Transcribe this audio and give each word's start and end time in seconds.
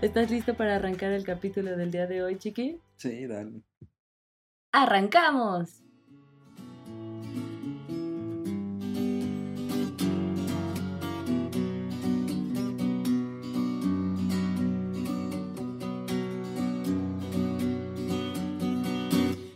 ¿Estás 0.00 0.30
listo 0.30 0.54
para 0.54 0.76
arrancar 0.76 1.10
el 1.10 1.24
capítulo 1.24 1.76
del 1.76 1.90
día 1.90 2.06
de 2.06 2.22
hoy, 2.22 2.38
chiqui? 2.38 2.78
Sí, 2.94 3.26
dale. 3.26 3.62
¡Arrancamos! 4.70 5.82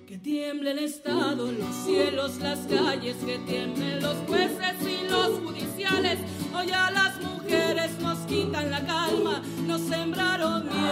Que 0.09 0.19
tiemble 0.19 0.73
el 0.73 0.81
Estado, 0.81 1.53
los 1.53 1.75
cielos, 1.85 2.39
las 2.39 2.59
calles, 2.67 3.15
que 3.19 3.39
tiemblen 3.47 4.03
los 4.03 4.17
jueces 4.27 4.75
y 4.83 5.09
los 5.09 5.39
judiciales. 5.39 6.32
Hoy 6.55 6.71
a 6.71 6.91
las 6.91 7.21
mujeres 7.23 7.99
nos 8.01 8.19
quitan 8.21 8.71
la 8.71 8.85
calma, 8.85 9.43
nos 9.67 9.81
sembraron 9.83 10.65
miedo, 10.65 10.83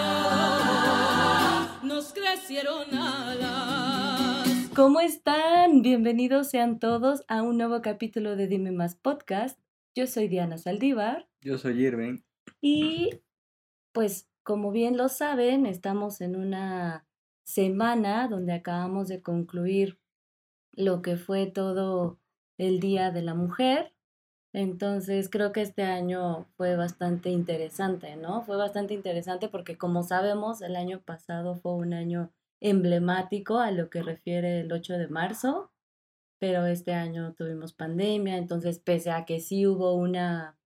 nos 1.82 2.12
crecieron 2.12 2.92
alas. 2.94 4.48
¿Cómo 4.74 5.00
están? 5.00 5.82
Bienvenidos 5.82 6.48
sean 6.48 6.78
todos 6.78 7.24
a 7.28 7.42
un 7.42 7.58
nuevo 7.58 7.82
capítulo 7.82 8.36
de 8.36 8.46
Dime 8.46 8.72
Más 8.72 8.94
Podcast. 8.94 9.58
Yo 9.94 10.06
soy 10.06 10.28
Diana 10.28 10.56
Saldívar 10.58 11.28
Yo 11.40 11.58
soy 11.58 11.84
Irving. 11.84 12.20
y 12.60 13.10
pues 13.92 14.28
como 14.42 14.70
bien 14.70 14.96
lo 14.96 15.08
saben, 15.08 15.66
estamos 15.66 16.20
en 16.20 16.36
una 16.36 17.06
semana 17.44 18.28
donde 18.28 18.52
acabamos 18.52 19.08
de 19.08 19.20
concluir 19.22 19.98
lo 20.72 21.02
que 21.02 21.16
fue 21.16 21.46
todo 21.46 22.18
el 22.56 22.80
Día 22.80 23.10
de 23.10 23.22
la 23.22 23.34
Mujer. 23.34 23.92
Entonces 24.52 25.28
creo 25.28 25.52
que 25.52 25.62
este 25.62 25.82
año 25.84 26.46
fue 26.56 26.76
bastante 26.76 27.30
interesante, 27.30 28.16
¿no? 28.16 28.42
Fue 28.42 28.56
bastante 28.56 28.94
interesante 28.94 29.48
porque 29.48 29.78
como 29.78 30.02
sabemos, 30.02 30.60
el 30.60 30.74
año 30.76 31.00
pasado 31.00 31.54
fue 31.54 31.74
un 31.74 31.92
año 31.94 32.32
emblemático 32.60 33.58
a 33.58 33.70
lo 33.70 33.90
que 33.90 34.02
refiere 34.02 34.60
el 34.60 34.72
8 34.72 34.94
de 34.98 35.08
marzo, 35.08 35.72
pero 36.40 36.66
este 36.66 36.94
año 36.94 37.34
tuvimos 37.34 37.74
pandemia, 37.74 38.36
entonces 38.38 38.80
pese 38.80 39.10
a 39.10 39.24
que 39.24 39.40
sí 39.40 39.66
hubo 39.66 39.94
una, 39.94 40.58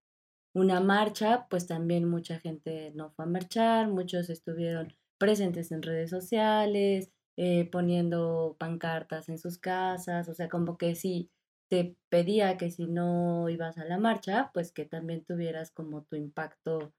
una 0.53 0.79
marcha, 0.79 1.47
pues 1.49 1.67
también 1.67 2.05
mucha 2.09 2.39
gente 2.39 2.91
no 2.95 3.11
fue 3.11 3.25
a 3.25 3.27
marchar, 3.27 3.89
muchos 3.89 4.29
estuvieron 4.29 4.93
presentes 5.19 5.71
en 5.71 5.83
redes 5.83 6.09
sociales, 6.09 7.11
eh, 7.37 7.69
poniendo 7.71 8.55
pancartas 8.59 9.29
en 9.29 9.37
sus 9.37 9.57
casas, 9.57 10.27
o 10.29 10.33
sea, 10.33 10.49
como 10.49 10.77
que 10.77 10.95
sí 10.95 11.29
te 11.67 11.95
pedía 12.09 12.57
que 12.57 12.71
si 12.71 12.87
no 12.87 13.49
ibas 13.49 13.77
a 13.77 13.85
la 13.85 13.97
marcha, 13.97 14.51
pues 14.53 14.71
que 14.71 14.85
también 14.85 15.23
tuvieras 15.25 15.71
como 15.71 16.03
tu 16.03 16.15
impacto 16.15 16.93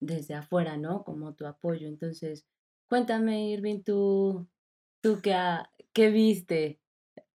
desde 0.00 0.34
afuera, 0.34 0.76
¿no? 0.76 1.04
Como 1.04 1.34
tu 1.34 1.46
apoyo. 1.46 1.86
Entonces, 1.86 2.46
cuéntame, 2.88 3.50
Irving, 3.50 3.82
tú, 3.82 4.48
tú 5.00 5.20
qué, 5.22 5.36
qué 5.92 6.10
viste 6.10 6.80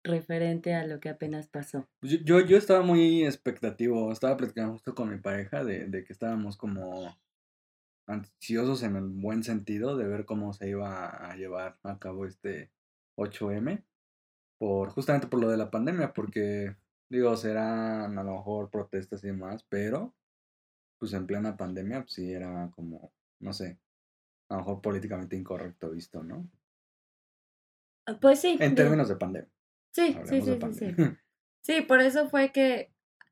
referente 0.03 0.73
a 0.73 0.85
lo 0.85 0.99
que 0.99 1.09
apenas 1.09 1.47
pasó. 1.47 1.87
Pues 1.99 2.13
Yo, 2.13 2.19
yo, 2.23 2.45
yo 2.45 2.57
estaba 2.57 2.81
muy 2.81 3.25
expectativo, 3.25 4.11
estaba 4.11 4.35
platicando 4.35 4.73
justo 4.73 4.93
con 4.93 5.09
mi 5.09 5.19
pareja 5.19 5.63
de, 5.63 5.87
de 5.87 6.03
que 6.03 6.11
estábamos 6.11 6.57
como 6.57 7.15
ansiosos 8.05 8.83
en 8.83 8.97
el 8.97 9.07
buen 9.07 9.43
sentido 9.43 9.95
de 9.95 10.07
ver 10.07 10.25
cómo 10.25 10.53
se 10.53 10.69
iba 10.69 11.07
a 11.07 11.35
llevar 11.37 11.77
a 11.83 11.99
cabo 11.99 12.25
este 12.25 12.71
8M, 13.17 13.83
por, 14.57 14.89
justamente 14.91 15.27
por 15.27 15.39
lo 15.41 15.49
de 15.49 15.57
la 15.57 15.71
pandemia, 15.71 16.13
porque 16.13 16.75
digo, 17.09 17.35
serán 17.37 18.17
a 18.17 18.23
lo 18.23 18.33
mejor 18.37 18.69
protestas 18.69 19.23
y 19.23 19.27
demás, 19.27 19.65
pero 19.69 20.15
pues 20.99 21.13
en 21.13 21.27
plena 21.27 21.57
pandemia 21.57 22.01
pues 22.01 22.13
sí 22.13 22.31
era 22.33 22.71
como, 22.75 23.13
no 23.39 23.53
sé, 23.53 23.79
a 24.49 24.55
lo 24.55 24.59
mejor 24.61 24.81
políticamente 24.81 25.35
incorrecto 25.37 25.91
visto, 25.91 26.23
¿no? 26.23 26.49
Ah, 28.05 28.17
Pues 28.19 28.39
sí. 28.41 28.57
En 28.59 28.75
de- 28.75 28.75
términos 28.75 29.09
de 29.09 29.15
pandemia. 29.15 29.49
Sí, 29.91 30.19
sí, 30.25 30.41
sí, 30.41 30.59
sí, 30.61 30.73
sí. 30.73 30.97
Sí, 31.61 31.81
por 31.81 32.01
eso 32.01 32.29
fue 32.29 32.51
que 32.51 32.91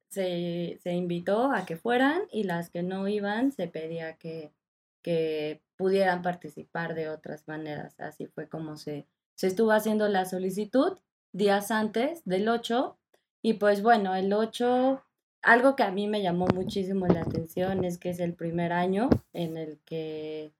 se, 0.09 0.77
se 0.81 0.93
invitó 0.93 1.51
a 1.51 1.65
que 1.65 1.75
fueran 1.77 2.23
y 2.31 2.43
las 2.43 2.69
que 2.69 2.83
no 2.83 3.07
iban 3.07 3.51
se 3.51 3.67
pedía 3.67 4.17
que, 4.17 4.53
que 5.01 5.63
pudieran 5.77 6.21
participar 6.21 6.95
de 6.95 7.09
otras 7.09 7.47
maneras. 7.47 7.99
Así 7.99 8.27
fue 8.27 8.47
como 8.49 8.77
se, 8.77 9.07
se 9.35 9.47
estuvo 9.47 9.71
haciendo 9.71 10.07
la 10.07 10.25
solicitud 10.25 10.99
días 11.33 11.71
antes 11.71 12.23
del 12.25 12.49
8 12.49 12.97
y 13.41 13.53
pues 13.53 13.81
bueno, 13.81 14.15
el 14.15 14.31
8, 14.33 15.03
algo 15.41 15.75
que 15.75 15.83
a 15.83 15.91
mí 15.91 16.07
me 16.07 16.21
llamó 16.21 16.45
muchísimo 16.53 17.07
la 17.07 17.21
atención 17.21 17.83
es 17.83 17.97
que 17.97 18.09
es 18.09 18.19
el 18.19 18.33
primer 18.33 18.71
año 18.71 19.09
en 19.33 19.57
el 19.57 19.79
que 19.85 20.53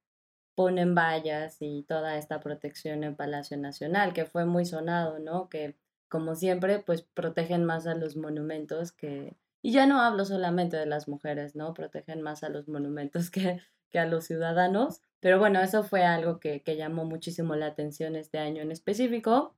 ponen 0.55 0.95
vallas 0.95 1.57
y 1.59 1.83
toda 1.83 2.17
esta 2.17 2.39
protección 2.39 3.03
en 3.03 3.15
Palacio 3.15 3.57
Nacional, 3.57 4.13
que 4.13 4.25
fue 4.25 4.45
muy 4.45 4.65
sonado, 4.65 5.19
¿no? 5.19 5.49
Que 5.49 5.75
como 6.09 6.35
siempre, 6.35 6.79
pues 6.79 7.03
protegen 7.03 7.63
más 7.63 7.87
a 7.87 7.95
los 7.95 8.17
monumentos 8.17 8.91
que... 8.91 9.37
Y 9.61 9.71
ya 9.71 9.85
no 9.85 10.01
hablo 10.01 10.25
solamente 10.25 10.75
de 10.75 10.85
las 10.85 11.07
mujeres, 11.07 11.55
¿no? 11.55 11.73
Protegen 11.73 12.21
más 12.21 12.43
a 12.43 12.49
los 12.49 12.67
monumentos 12.67 13.31
que, 13.31 13.61
que 13.91 13.99
a 13.99 14.05
los 14.05 14.25
ciudadanos. 14.25 15.01
Pero 15.19 15.39
bueno, 15.39 15.61
eso 15.61 15.83
fue 15.83 16.03
algo 16.03 16.39
que, 16.39 16.63
que 16.63 16.75
llamó 16.75 17.05
muchísimo 17.05 17.55
la 17.55 17.67
atención 17.67 18.15
este 18.15 18.39
año 18.39 18.61
en 18.61 18.71
específico. 18.71 19.55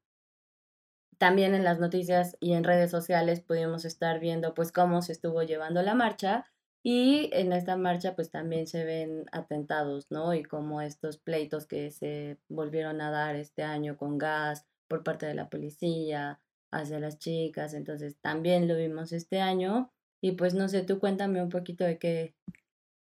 También 1.17 1.55
en 1.55 1.63
las 1.63 1.79
noticias 1.79 2.37
y 2.39 2.53
en 2.53 2.63
redes 2.63 2.91
sociales 2.91 3.41
pudimos 3.41 3.85
estar 3.85 4.19
viendo 4.19 4.53
pues 4.53 4.71
cómo 4.71 5.01
se 5.01 5.11
estuvo 5.11 5.43
llevando 5.43 5.81
la 5.81 5.95
marcha 5.95 6.45
y 6.83 7.29
en 7.33 7.53
esta 7.53 7.77
marcha 7.77 8.15
pues 8.15 8.29
también 8.29 8.67
se 8.67 8.83
ven 8.83 9.25
atentados, 9.31 10.11
¿no? 10.11 10.33
Y 10.33 10.43
como 10.43 10.81
estos 10.81 11.17
pleitos 11.17 11.65
que 11.65 11.91
se 11.91 12.37
volvieron 12.49 12.99
a 13.01 13.09
dar 13.09 13.35
este 13.35 13.63
año 13.63 13.97
con 13.97 14.17
gas 14.17 14.65
por 14.89 15.03
parte 15.03 15.25
de 15.25 15.33
la 15.33 15.49
policía 15.49 16.41
hacia 16.71 16.99
las 16.99 17.19
chicas, 17.19 17.73
entonces 17.73 18.17
también 18.19 18.67
lo 18.67 18.75
vimos 18.75 19.13
este 19.13 19.39
año 19.39 19.91
y 20.21 20.33
pues 20.33 20.53
no 20.55 20.67
sé, 20.67 20.83
tú 20.83 20.99
cuéntame 20.99 21.41
un 21.41 21.49
poquito 21.49 21.83
de 21.83 21.97
qué, 21.99 22.35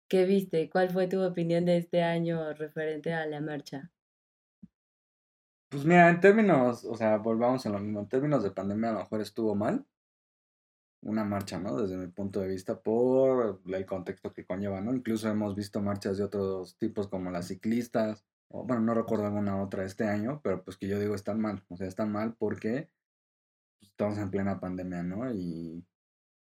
qué 0.09 0.25
viste, 0.25 0.71
cuál 0.71 0.91
fue 0.91 1.07
tu 1.07 1.23
opinión 1.23 1.65
de 1.65 1.77
este 1.77 2.03
año 2.03 2.53
referente 2.55 3.13
a 3.13 3.27
la 3.27 3.41
marcha. 3.41 3.91
Pues 5.71 5.85
mira, 5.85 6.09
en 6.11 6.21
términos, 6.21 6.85
o 6.85 6.95
sea, 6.97 7.17
volvamos 7.19 7.65
a 7.67 7.71
lo 7.71 7.79
mismo, 7.79 8.01
en 8.01 8.09
términos 8.09 8.43
de 8.43 8.51
pandemia 8.51 8.91
a 8.91 8.93
lo 8.93 8.99
mejor 9.01 9.21
estuvo 9.21 9.55
mal 9.55 9.87
una 11.03 11.25
marcha, 11.25 11.59
¿no? 11.59 11.77
Desde 11.77 11.97
mi 11.97 12.09
punto 12.09 12.41
de 12.41 12.49
vista, 12.49 12.81
por 12.81 13.61
el 13.67 13.87
contexto 13.87 14.33
que 14.33 14.45
conlleva, 14.45 14.81
¿no? 14.81 14.95
Incluso 14.95 15.29
hemos 15.29 15.55
visto 15.55 15.81
marchas 15.81 16.19
de 16.19 16.25
otros 16.25 16.77
tipos 16.79 17.09
como 17.09 17.31
las 17.31 17.49
ciclistas, 17.49 18.25
o 18.49 18.65
bueno, 18.65 18.83
no 18.83 18.95
recuerdo 18.95 19.27
alguna 19.27 19.63
otra 19.63 19.85
este 19.85 20.05
año, 20.05 20.41
pero 20.43 20.65
pues 20.65 20.77
que 20.77 20.89
yo 20.89 20.99
digo 20.99 21.15
están 21.15 21.41
mal, 21.41 21.65
o 21.69 21.77
sea, 21.77 21.87
están 21.87 22.11
mal 22.13 22.35
porque 22.35 22.91
pues, 23.81 23.91
estamos 23.93 24.19
en 24.19 24.31
plena 24.31 24.61
pandemia, 24.61 25.03
¿no? 25.03 25.33
Y, 25.33 25.85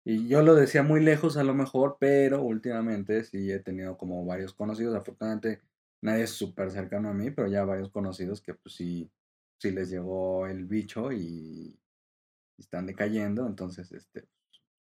y 0.05 0.27
yo 0.27 0.41
lo 0.43 0.55
decía 0.55 0.83
muy 0.83 1.01
lejos 1.01 1.37
a 1.37 1.43
lo 1.43 1.53
mejor, 1.53 1.97
pero 1.99 2.41
últimamente 2.43 3.23
sí 3.23 3.51
he 3.51 3.59
tenido 3.59 3.97
como 3.97 4.25
varios 4.25 4.53
conocidos, 4.53 4.95
afortunadamente 4.95 5.61
nadie 6.01 6.23
es 6.23 6.31
súper 6.31 6.71
cercano 6.71 7.09
a 7.09 7.13
mí, 7.13 7.31
pero 7.31 7.47
ya 7.47 7.63
varios 7.63 7.89
conocidos 7.89 8.41
que 8.41 8.53
pues 8.53 8.75
sí, 8.75 9.11
sí 9.57 9.71
les 9.71 9.89
llegó 9.89 10.47
el 10.47 10.65
bicho 10.65 11.11
y 11.11 11.79
están 12.57 12.85
decayendo, 12.85 13.47
entonces, 13.47 13.91
este, 13.91 14.27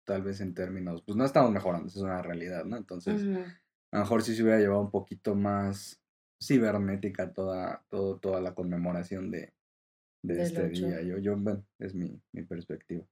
tal 0.05 0.23
vez 0.23 0.41
en 0.41 0.55
términos, 0.55 1.03
pues 1.03 1.17
no 1.17 1.25
estamos 1.25 1.51
mejorando, 1.51 1.89
eso 1.89 1.99
es 1.99 2.05
una 2.05 2.23
realidad, 2.23 2.65
¿no? 2.65 2.77
Entonces, 2.77 3.23
a 3.23 3.97
lo 3.97 4.01
mejor 4.01 4.23
sí 4.23 4.35
se 4.35 4.43
hubiera 4.43 4.59
llevado 4.59 4.81
un 4.81 4.91
poquito 4.91 5.35
más 5.35 6.01
cibernética 6.43 7.33
toda, 7.33 7.85
todo, 7.89 8.19
toda 8.19 8.41
la 8.41 8.55
conmemoración 8.55 9.31
de, 9.31 9.55
de 10.23 10.43
este 10.43 10.63
8. 10.63 10.87
día. 10.87 11.03
Yo, 11.03 11.19
yo, 11.19 11.37
bueno, 11.37 11.65
es 11.79 11.95
mi, 11.95 12.21
mi 12.33 12.43
perspectiva. 12.43 13.05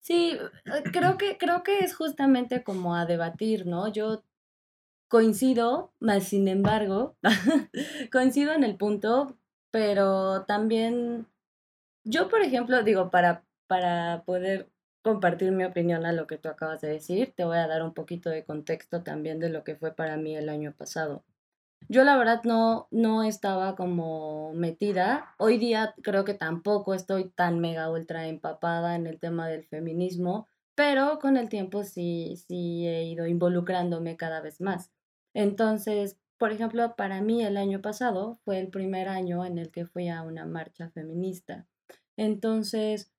Sí, 0.00 0.38
eh, 0.66 0.82
creo 0.92 1.18
que, 1.18 1.36
creo 1.38 1.62
que 1.62 1.80
es 1.80 1.94
justamente 1.94 2.62
como 2.62 2.94
a 2.94 3.06
debatir, 3.06 3.66
¿no? 3.66 3.88
Yo 3.92 4.24
coincido, 5.08 5.92
más 6.00 6.24
sin 6.24 6.48
embargo, 6.48 7.16
coincido 8.12 8.52
en 8.52 8.64
el 8.64 8.76
punto, 8.76 9.36
pero 9.70 10.44
también, 10.44 11.26
yo 12.04 12.28
por 12.28 12.42
ejemplo, 12.42 12.82
digo, 12.82 13.10
para, 13.10 13.44
para 13.66 14.22
poder 14.24 14.70
compartir 15.02 15.52
mi 15.52 15.64
opinión 15.64 16.04
a 16.04 16.12
lo 16.12 16.26
que 16.26 16.38
tú 16.38 16.48
acabas 16.48 16.80
de 16.80 16.88
decir, 16.88 17.32
te 17.36 17.44
voy 17.44 17.58
a 17.58 17.68
dar 17.68 17.82
un 17.82 17.94
poquito 17.94 18.30
de 18.30 18.44
contexto 18.44 19.02
también 19.02 19.38
de 19.38 19.50
lo 19.50 19.62
que 19.64 19.76
fue 19.76 19.94
para 19.94 20.16
mí 20.16 20.36
el 20.36 20.48
año 20.48 20.74
pasado. 20.76 21.24
Yo 21.88 22.02
la 22.02 22.16
verdad 22.16 22.42
no, 22.42 22.88
no 22.90 23.22
estaba 23.22 23.76
como 23.76 24.52
metida. 24.54 25.34
Hoy 25.38 25.58
día 25.58 25.94
creo 26.02 26.24
que 26.24 26.34
tampoco 26.34 26.94
estoy 26.94 27.28
tan 27.28 27.60
mega 27.60 27.90
ultra 27.90 28.26
empapada 28.26 28.96
en 28.96 29.06
el 29.06 29.20
tema 29.20 29.46
del 29.46 29.64
feminismo, 29.64 30.48
pero 30.74 31.20
con 31.20 31.36
el 31.36 31.48
tiempo 31.48 31.84
sí, 31.84 32.36
sí 32.48 32.86
he 32.88 33.04
ido 33.04 33.26
involucrándome 33.26 34.16
cada 34.16 34.40
vez 34.40 34.60
más. 34.60 34.90
Entonces, 35.36 36.18
por 36.38 36.50
ejemplo, 36.50 36.96
para 36.96 37.20
mí 37.20 37.44
el 37.44 37.58
año 37.58 37.82
pasado 37.82 38.40
fue 38.46 38.58
el 38.58 38.68
primer 38.70 39.06
año 39.06 39.44
en 39.44 39.58
el 39.58 39.70
que 39.70 39.84
fui 39.84 40.08
a 40.08 40.22
una 40.22 40.46
marcha 40.46 40.88
feminista. 40.88 41.66
Entonces, 42.16 43.12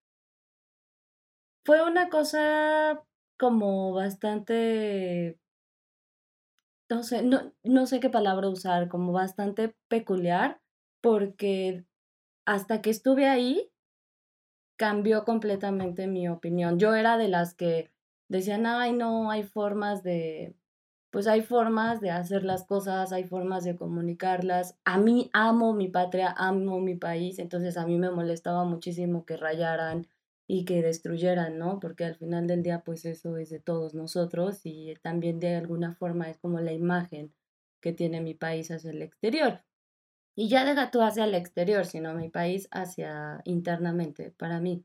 fue 1.63 1.85
una 1.87 2.09
cosa 2.09 3.03
como 3.37 3.93
bastante 3.93 5.39
no 6.89 7.03
sé, 7.03 7.21
no, 7.21 7.53
no 7.63 7.85
sé 7.85 7.99
qué 7.99 8.09
palabra 8.09 8.49
usar, 8.49 8.87
como 8.87 9.11
bastante 9.11 9.75
peculiar, 9.87 10.59
porque 11.01 11.85
hasta 12.45 12.81
que 12.81 12.89
estuve 12.89 13.27
ahí 13.27 13.69
cambió 14.75 15.23
completamente 15.23 16.07
mi 16.07 16.27
opinión. 16.29 16.79
Yo 16.79 16.95
era 16.95 17.17
de 17.19 17.27
las 17.27 17.53
que 17.53 17.91
decían, 18.27 18.65
ay, 18.65 18.93
no, 18.93 19.29
hay 19.29 19.43
formas 19.43 20.01
de, 20.01 20.55
pues 21.17 21.25
hay 21.25 21.41
formas 21.41 21.99
de 21.99 22.11
hacer 22.11 22.43
las 22.43 22.63
cosas, 22.63 23.11
hay 23.11 23.23
formas 23.23 23.63
de 23.63 23.75
comunicarlas. 23.75 24.77
A 24.85 24.99
mí 24.99 25.31
amo 25.33 25.73
mi 25.73 25.87
patria, 25.87 26.31
amo 26.37 26.79
mi 26.79 26.93
país, 26.93 27.39
entonces 27.39 27.75
a 27.77 27.87
mí 27.87 27.97
me 27.97 28.11
molestaba 28.11 28.65
muchísimo 28.65 29.25
que 29.25 29.35
rayaran 29.35 30.05
y 30.45 30.63
que 30.63 30.83
destruyeran, 30.83 31.57
¿no? 31.57 31.79
Porque 31.79 32.05
al 32.05 32.13
final 32.13 32.45
del 32.45 32.61
día, 32.61 32.83
pues 32.85 33.03
eso 33.03 33.37
es 33.37 33.49
de 33.49 33.59
todos 33.59 33.95
nosotros 33.95 34.59
y 34.63 34.93
también 35.01 35.39
de 35.39 35.55
alguna 35.55 35.95
forma 35.95 36.29
es 36.29 36.37
como 36.37 36.59
la 36.59 36.71
imagen 36.71 37.33
que 37.81 37.93
tiene 37.93 38.21
mi 38.21 38.35
país 38.35 38.69
hacia 38.69 38.91
el 38.91 39.01
exterior. 39.01 39.63
Y 40.35 40.49
ya 40.49 40.65
deja 40.65 40.91
tú 40.91 41.01
hacia 41.01 41.23
el 41.23 41.33
exterior, 41.33 41.87
sino 41.87 42.13
mi 42.13 42.29
país 42.29 42.67
hacia 42.69 43.41
internamente, 43.43 44.35
para 44.37 44.59
mí. 44.59 44.83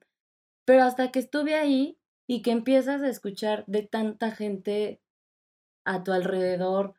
Pero 0.65 0.85
hasta 0.85 1.13
que 1.13 1.19
estuve 1.19 1.57
ahí 1.57 1.99
y 2.27 2.41
que 2.41 2.53
empiezas 2.53 3.03
a 3.03 3.11
escuchar 3.11 3.65
de 3.67 3.83
tanta 3.83 4.31
gente 4.31 5.03
a 5.85 6.05
tu 6.05 6.13
alrededor, 6.13 6.95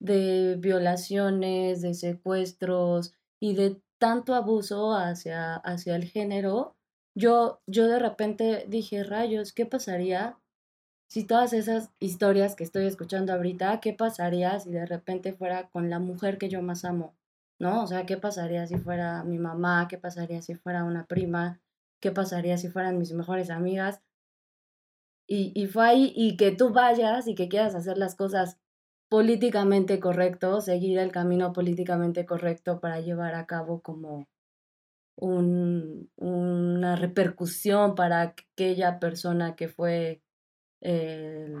de 0.00 0.56
violaciones, 0.58 1.82
de 1.82 1.94
secuestros 1.94 3.12
y 3.38 3.54
de 3.54 3.80
tanto 3.98 4.34
abuso 4.34 4.94
hacia, 4.94 5.56
hacia 5.56 5.94
el 5.94 6.04
género, 6.04 6.74
yo, 7.14 7.60
yo 7.66 7.86
de 7.86 7.98
repente 7.98 8.64
dije, 8.68 9.04
rayos, 9.04 9.52
¿qué 9.52 9.66
pasaría 9.66 10.38
si 11.06 11.24
todas 11.24 11.52
esas 11.52 11.90
historias 11.98 12.56
que 12.56 12.64
estoy 12.64 12.86
escuchando 12.86 13.32
ahorita, 13.32 13.80
qué 13.80 13.92
pasaría 13.92 14.58
si 14.58 14.70
de 14.70 14.86
repente 14.86 15.34
fuera 15.34 15.68
con 15.68 15.90
la 15.90 15.98
mujer 15.98 16.38
que 16.38 16.48
yo 16.48 16.62
más 16.62 16.84
amo? 16.84 17.14
¿No? 17.58 17.82
O 17.82 17.86
sea, 17.86 18.06
¿qué 18.06 18.16
pasaría 18.16 18.66
si 18.66 18.78
fuera 18.78 19.22
mi 19.22 19.38
mamá? 19.38 19.86
¿Qué 19.86 19.98
pasaría 19.98 20.40
si 20.40 20.54
fuera 20.54 20.84
una 20.84 21.04
prima? 21.04 21.60
¿Qué 22.00 22.10
pasaría 22.10 22.56
si 22.56 22.68
fueran 22.68 22.96
mis 22.96 23.12
mejores 23.12 23.50
amigas? 23.50 24.00
Y, 25.30 25.52
y 25.54 25.68
fue 25.68 25.86
ahí, 25.86 26.12
y 26.16 26.36
que 26.36 26.50
tú 26.50 26.72
vayas 26.72 27.28
y 27.28 27.36
que 27.36 27.48
quieras 27.48 27.76
hacer 27.76 27.96
las 27.98 28.16
cosas 28.16 28.58
políticamente 29.08 30.00
correcto, 30.00 30.60
seguir 30.60 30.98
el 30.98 31.12
camino 31.12 31.52
políticamente 31.52 32.26
correcto 32.26 32.80
para 32.80 33.00
llevar 33.00 33.36
a 33.36 33.46
cabo 33.46 33.80
como 33.80 34.28
un, 35.16 36.10
una 36.16 36.96
repercusión 36.96 37.94
para 37.94 38.22
aquella 38.22 38.98
persona 38.98 39.54
que 39.54 39.68
fue 39.68 40.22
el, 40.80 41.54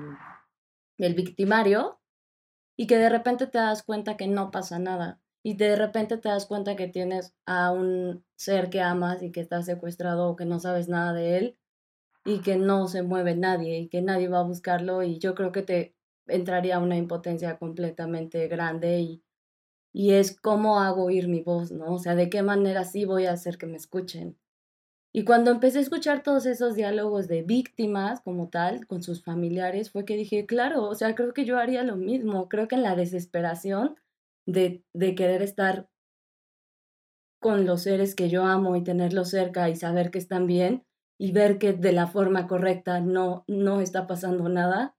el 0.98 1.14
victimario 1.14 2.00
y 2.76 2.88
que 2.88 2.98
de 2.98 3.08
repente 3.08 3.46
te 3.46 3.58
das 3.58 3.82
cuenta 3.84 4.16
que 4.16 4.26
no 4.26 4.50
pasa 4.50 4.80
nada 4.80 5.20
y 5.44 5.56
de 5.56 5.76
repente 5.76 6.16
te 6.18 6.28
das 6.28 6.46
cuenta 6.46 6.76
que 6.76 6.88
tienes 6.88 7.34
a 7.46 7.70
un 7.72 8.24
ser 8.36 8.70
que 8.70 8.80
amas 8.80 9.22
y 9.22 9.32
que 9.32 9.40
está 9.40 9.62
secuestrado 9.62 10.28
o 10.28 10.36
que 10.36 10.44
no 10.44 10.58
sabes 10.58 10.88
nada 10.88 11.12
de 11.12 11.38
él 11.38 11.59
y 12.24 12.40
que 12.42 12.56
no 12.56 12.88
se 12.88 13.02
mueve 13.02 13.36
nadie 13.36 13.78
y 13.80 13.88
que 13.88 14.02
nadie 14.02 14.28
va 14.28 14.40
a 14.40 14.44
buscarlo 14.44 15.02
y 15.02 15.18
yo 15.18 15.34
creo 15.34 15.52
que 15.52 15.62
te 15.62 15.96
entraría 16.26 16.78
una 16.78 16.96
impotencia 16.96 17.58
completamente 17.58 18.48
grande 18.48 19.00
y 19.00 19.22
y 19.92 20.12
es 20.12 20.36
cómo 20.40 20.80
hago 20.80 21.04
oír 21.04 21.28
mi 21.28 21.42
voz, 21.42 21.72
¿no? 21.72 21.94
O 21.94 21.98
sea, 21.98 22.14
de 22.14 22.30
qué 22.30 22.42
manera 22.42 22.84
sí 22.84 23.04
voy 23.04 23.26
a 23.26 23.32
hacer 23.32 23.58
que 23.58 23.66
me 23.66 23.76
escuchen. 23.76 24.38
Y 25.12 25.24
cuando 25.24 25.50
empecé 25.50 25.78
a 25.78 25.82
escuchar 25.82 26.22
todos 26.22 26.46
esos 26.46 26.74
diálogos 26.76 27.28
de 27.28 27.42
víctimas 27.42 28.20
como 28.20 28.48
tal, 28.48 28.86
con 28.86 29.02
sus 29.02 29.24
familiares, 29.24 29.90
fue 29.90 30.04
que 30.04 30.16
dije, 30.16 30.46
claro, 30.46 30.84
o 30.84 30.94
sea, 30.94 31.14
creo 31.14 31.34
que 31.34 31.44
yo 31.44 31.58
haría 31.58 31.82
lo 31.84 31.96
mismo. 31.96 32.48
Creo 32.48 32.68
que 32.68 32.76
en 32.76 32.82
la 32.84 32.96
desesperación 32.96 33.96
de, 34.46 34.84
de 34.94 35.14
querer 35.16 35.42
estar 35.42 35.88
con 37.38 37.66
los 37.66 37.82
seres 37.82 38.14
que 38.14 38.28
yo 38.30 38.44
amo 38.44 38.76
y 38.76 38.84
tenerlos 38.84 39.30
cerca 39.30 39.68
y 39.68 39.76
saber 39.76 40.10
que 40.10 40.18
están 40.18 40.46
bien 40.46 40.86
y 41.20 41.32
ver 41.32 41.58
que 41.58 41.74
de 41.74 41.92
la 41.92 42.06
forma 42.06 42.46
correcta 42.46 42.98
no, 43.00 43.44
no 43.46 43.82
está 43.82 44.06
pasando 44.06 44.48
nada. 44.48 44.96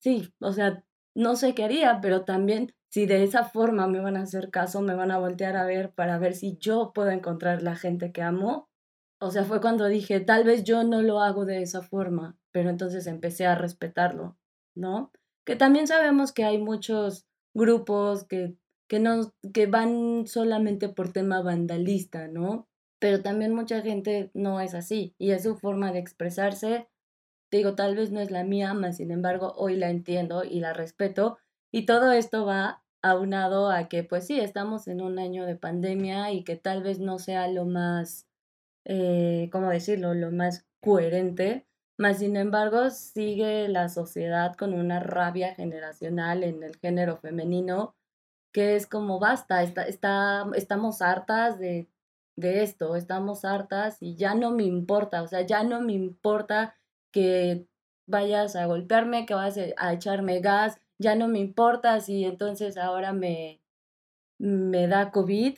Sí, 0.00 0.34
o 0.40 0.52
sea, 0.52 0.82
no 1.14 1.36
sé 1.36 1.54
qué 1.54 1.62
haría, 1.62 2.00
pero 2.02 2.24
también 2.24 2.74
si 2.90 3.06
de 3.06 3.22
esa 3.22 3.44
forma 3.44 3.86
me 3.86 4.00
van 4.00 4.16
a 4.16 4.22
hacer 4.22 4.50
caso, 4.50 4.80
me 4.80 4.96
van 4.96 5.12
a 5.12 5.18
voltear 5.20 5.56
a 5.56 5.66
ver 5.66 5.92
para 5.92 6.18
ver 6.18 6.34
si 6.34 6.56
yo 6.58 6.90
puedo 6.92 7.10
encontrar 7.10 7.62
la 7.62 7.76
gente 7.76 8.10
que 8.10 8.22
amo. 8.22 8.68
O 9.20 9.30
sea, 9.30 9.44
fue 9.44 9.60
cuando 9.60 9.86
dije, 9.86 10.18
tal 10.18 10.42
vez 10.42 10.64
yo 10.64 10.82
no 10.82 11.00
lo 11.00 11.20
hago 11.20 11.44
de 11.44 11.62
esa 11.62 11.82
forma, 11.82 12.36
pero 12.50 12.68
entonces 12.68 13.06
empecé 13.06 13.46
a 13.46 13.54
respetarlo, 13.54 14.36
¿no? 14.74 15.12
Que 15.46 15.54
también 15.54 15.86
sabemos 15.86 16.32
que 16.32 16.42
hay 16.42 16.58
muchos 16.58 17.28
grupos 17.54 18.24
que, 18.24 18.56
que, 18.88 18.98
no, 18.98 19.32
que 19.52 19.68
van 19.68 20.26
solamente 20.26 20.88
por 20.88 21.12
tema 21.12 21.40
vandalista, 21.40 22.26
¿no? 22.26 22.66
Pero 22.98 23.22
también 23.22 23.54
mucha 23.54 23.80
gente 23.82 24.30
no 24.34 24.60
es 24.60 24.74
así 24.74 25.14
y 25.18 25.32
es 25.32 25.42
su 25.42 25.56
forma 25.56 25.92
de 25.92 25.98
expresarse. 25.98 26.88
Digo, 27.50 27.74
tal 27.74 27.96
vez 27.96 28.10
no 28.10 28.20
es 28.20 28.30
la 28.30 28.44
mía, 28.44 28.74
mas 28.74 28.96
sin 28.98 29.10
embargo 29.10 29.52
hoy 29.56 29.76
la 29.76 29.90
entiendo 29.90 30.44
y 30.44 30.60
la 30.60 30.72
respeto. 30.72 31.38
Y 31.70 31.86
todo 31.86 32.12
esto 32.12 32.46
va 32.46 32.82
aunado 33.02 33.70
a 33.70 33.88
que 33.88 34.04
pues 34.04 34.26
sí, 34.26 34.40
estamos 34.40 34.88
en 34.88 35.02
un 35.02 35.18
año 35.18 35.44
de 35.44 35.56
pandemia 35.56 36.32
y 36.32 36.44
que 36.44 36.56
tal 36.56 36.82
vez 36.82 37.00
no 37.00 37.18
sea 37.18 37.48
lo 37.48 37.66
más, 37.66 38.26
eh, 38.84 39.50
¿cómo 39.52 39.70
decirlo?, 39.70 40.14
lo 40.14 40.30
más 40.32 40.66
coherente, 40.80 41.66
más 41.98 42.18
sin 42.18 42.36
embargo 42.36 42.90
sigue 42.90 43.68
la 43.68 43.88
sociedad 43.88 44.54
con 44.56 44.72
una 44.74 45.00
rabia 45.00 45.54
generacional 45.54 46.44
en 46.44 46.62
el 46.62 46.76
género 46.76 47.18
femenino 47.18 47.94
que 48.54 48.76
es 48.76 48.86
como 48.86 49.18
basta, 49.18 49.62
está, 49.64 49.82
está, 49.82 50.46
estamos 50.54 51.02
hartas 51.02 51.58
de, 51.58 51.88
de 52.36 52.62
esto, 52.62 52.96
estamos 52.96 53.44
hartas 53.44 53.98
y 54.00 54.16
ya 54.16 54.34
no 54.34 54.50
me 54.50 54.64
importa, 54.64 55.22
o 55.22 55.28
sea, 55.28 55.42
ya 55.42 55.62
no 55.62 55.80
me 55.80 55.92
importa 55.92 56.76
que 57.12 57.66
vayas 58.06 58.56
a 58.56 58.66
golpearme, 58.66 59.26
que 59.26 59.34
vayas 59.34 59.74
a 59.76 59.92
echarme 59.92 60.40
gas, 60.40 60.80
ya 60.98 61.14
no 61.14 61.28
me 61.28 61.38
importa 61.38 62.00
si 62.00 62.24
entonces 62.24 62.76
ahora 62.76 63.12
me, 63.12 63.60
me 64.38 64.86
da 64.88 65.10
COVID, 65.10 65.56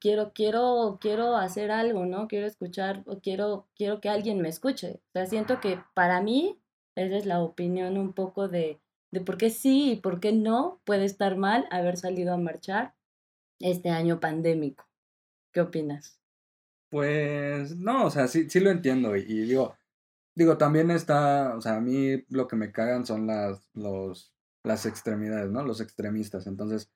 quiero, 0.00 0.32
quiero, 0.32 0.98
quiero 1.00 1.36
hacer 1.36 1.70
algo, 1.70 2.06
¿no? 2.06 2.28
Quiero 2.28 2.46
escuchar 2.46 3.04
quiero, 3.22 3.66
quiero 3.76 4.00
que 4.00 4.08
alguien 4.08 4.40
me 4.40 4.48
escuche. 4.48 5.00
O 5.08 5.12
sea, 5.12 5.26
siento 5.26 5.60
que 5.60 5.80
para 5.94 6.20
mí 6.20 6.58
esa 6.94 7.16
es 7.16 7.26
la 7.26 7.40
opinión 7.40 7.98
un 7.98 8.12
poco 8.12 8.48
de, 8.48 8.80
de 9.12 9.20
por 9.20 9.38
qué 9.38 9.50
sí 9.50 9.92
y 9.92 9.96
por 9.96 10.20
qué 10.20 10.32
no 10.32 10.80
puede 10.84 11.04
estar 11.04 11.36
mal 11.36 11.66
haber 11.70 11.96
salido 11.96 12.34
a 12.34 12.38
marchar 12.38 12.94
este 13.60 13.90
año 13.90 14.20
pandémico. 14.20 14.87
¿Qué 15.58 15.62
opinas? 15.62 16.20
Pues 16.88 17.76
no, 17.76 18.06
o 18.06 18.10
sea, 18.12 18.28
sí, 18.28 18.48
sí 18.48 18.60
lo 18.60 18.70
entiendo 18.70 19.16
y, 19.16 19.24
digo, 19.24 19.76
digo, 20.36 20.56
también 20.56 20.92
está, 20.92 21.56
o 21.56 21.60
sea, 21.60 21.78
a 21.78 21.80
mí 21.80 22.24
lo 22.28 22.46
que 22.46 22.54
me 22.54 22.70
cagan 22.70 23.04
son 23.04 23.26
las, 23.26 23.68
los, 23.74 24.32
las 24.62 24.86
extremidades, 24.86 25.50
¿no? 25.50 25.64
Los 25.64 25.80
extremistas. 25.80 26.46
Entonces, 26.46 26.92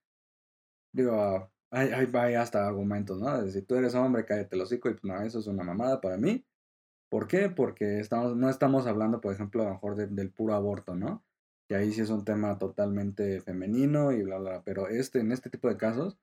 digo, 0.92 1.50
hay, 1.70 1.88
hay, 1.88 2.08
hay 2.14 2.34
hasta 2.36 2.64
argumentos, 2.64 3.20
¿no? 3.20 3.48
si 3.48 3.62
tú 3.62 3.74
eres 3.74 3.96
hombre, 3.96 4.24
cállate 4.24 4.54
el 4.54 4.62
hocico 4.62 4.88
y 4.88 4.92
pues 4.92 5.02
no, 5.02 5.20
eso 5.22 5.40
es 5.40 5.48
una 5.48 5.64
mamada 5.64 6.00
para 6.00 6.16
mí. 6.16 6.46
¿Por 7.10 7.26
qué? 7.26 7.48
Porque 7.48 7.98
estamos, 7.98 8.36
no 8.36 8.48
estamos 8.48 8.86
hablando, 8.86 9.20
por 9.20 9.34
ejemplo, 9.34 9.62
a 9.62 9.66
lo 9.66 9.72
mejor 9.72 9.96
del 9.96 10.30
puro 10.30 10.54
aborto, 10.54 10.94
¿no? 10.94 11.24
Que 11.66 11.74
ahí 11.74 11.92
sí 11.92 12.00
es 12.00 12.10
un 12.10 12.24
tema 12.24 12.60
totalmente 12.60 13.40
femenino 13.40 14.12
y 14.12 14.22
bla, 14.22 14.38
bla, 14.38 14.62
pero 14.64 14.86
este, 14.86 15.18
en 15.18 15.32
este 15.32 15.50
tipo 15.50 15.66
de 15.66 15.76
casos, 15.76 16.16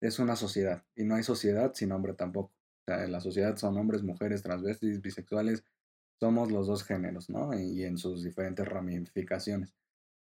es 0.00 0.18
una 0.18 0.36
sociedad 0.36 0.84
y 0.94 1.04
no 1.04 1.16
hay 1.16 1.22
sociedad 1.22 1.72
sin 1.74 1.92
hombre 1.92 2.14
tampoco. 2.14 2.52
O 2.52 2.84
sea, 2.86 3.04
en 3.04 3.12
la 3.12 3.20
sociedad 3.20 3.56
son 3.56 3.76
hombres, 3.76 4.02
mujeres, 4.02 4.42
transvestis, 4.42 5.02
bisexuales, 5.02 5.64
somos 6.20 6.50
los 6.50 6.66
dos 6.66 6.84
géneros, 6.84 7.30
¿no? 7.30 7.58
Y 7.58 7.84
en 7.84 7.98
sus 7.98 8.24
diferentes 8.24 8.66
ramificaciones. 8.66 9.74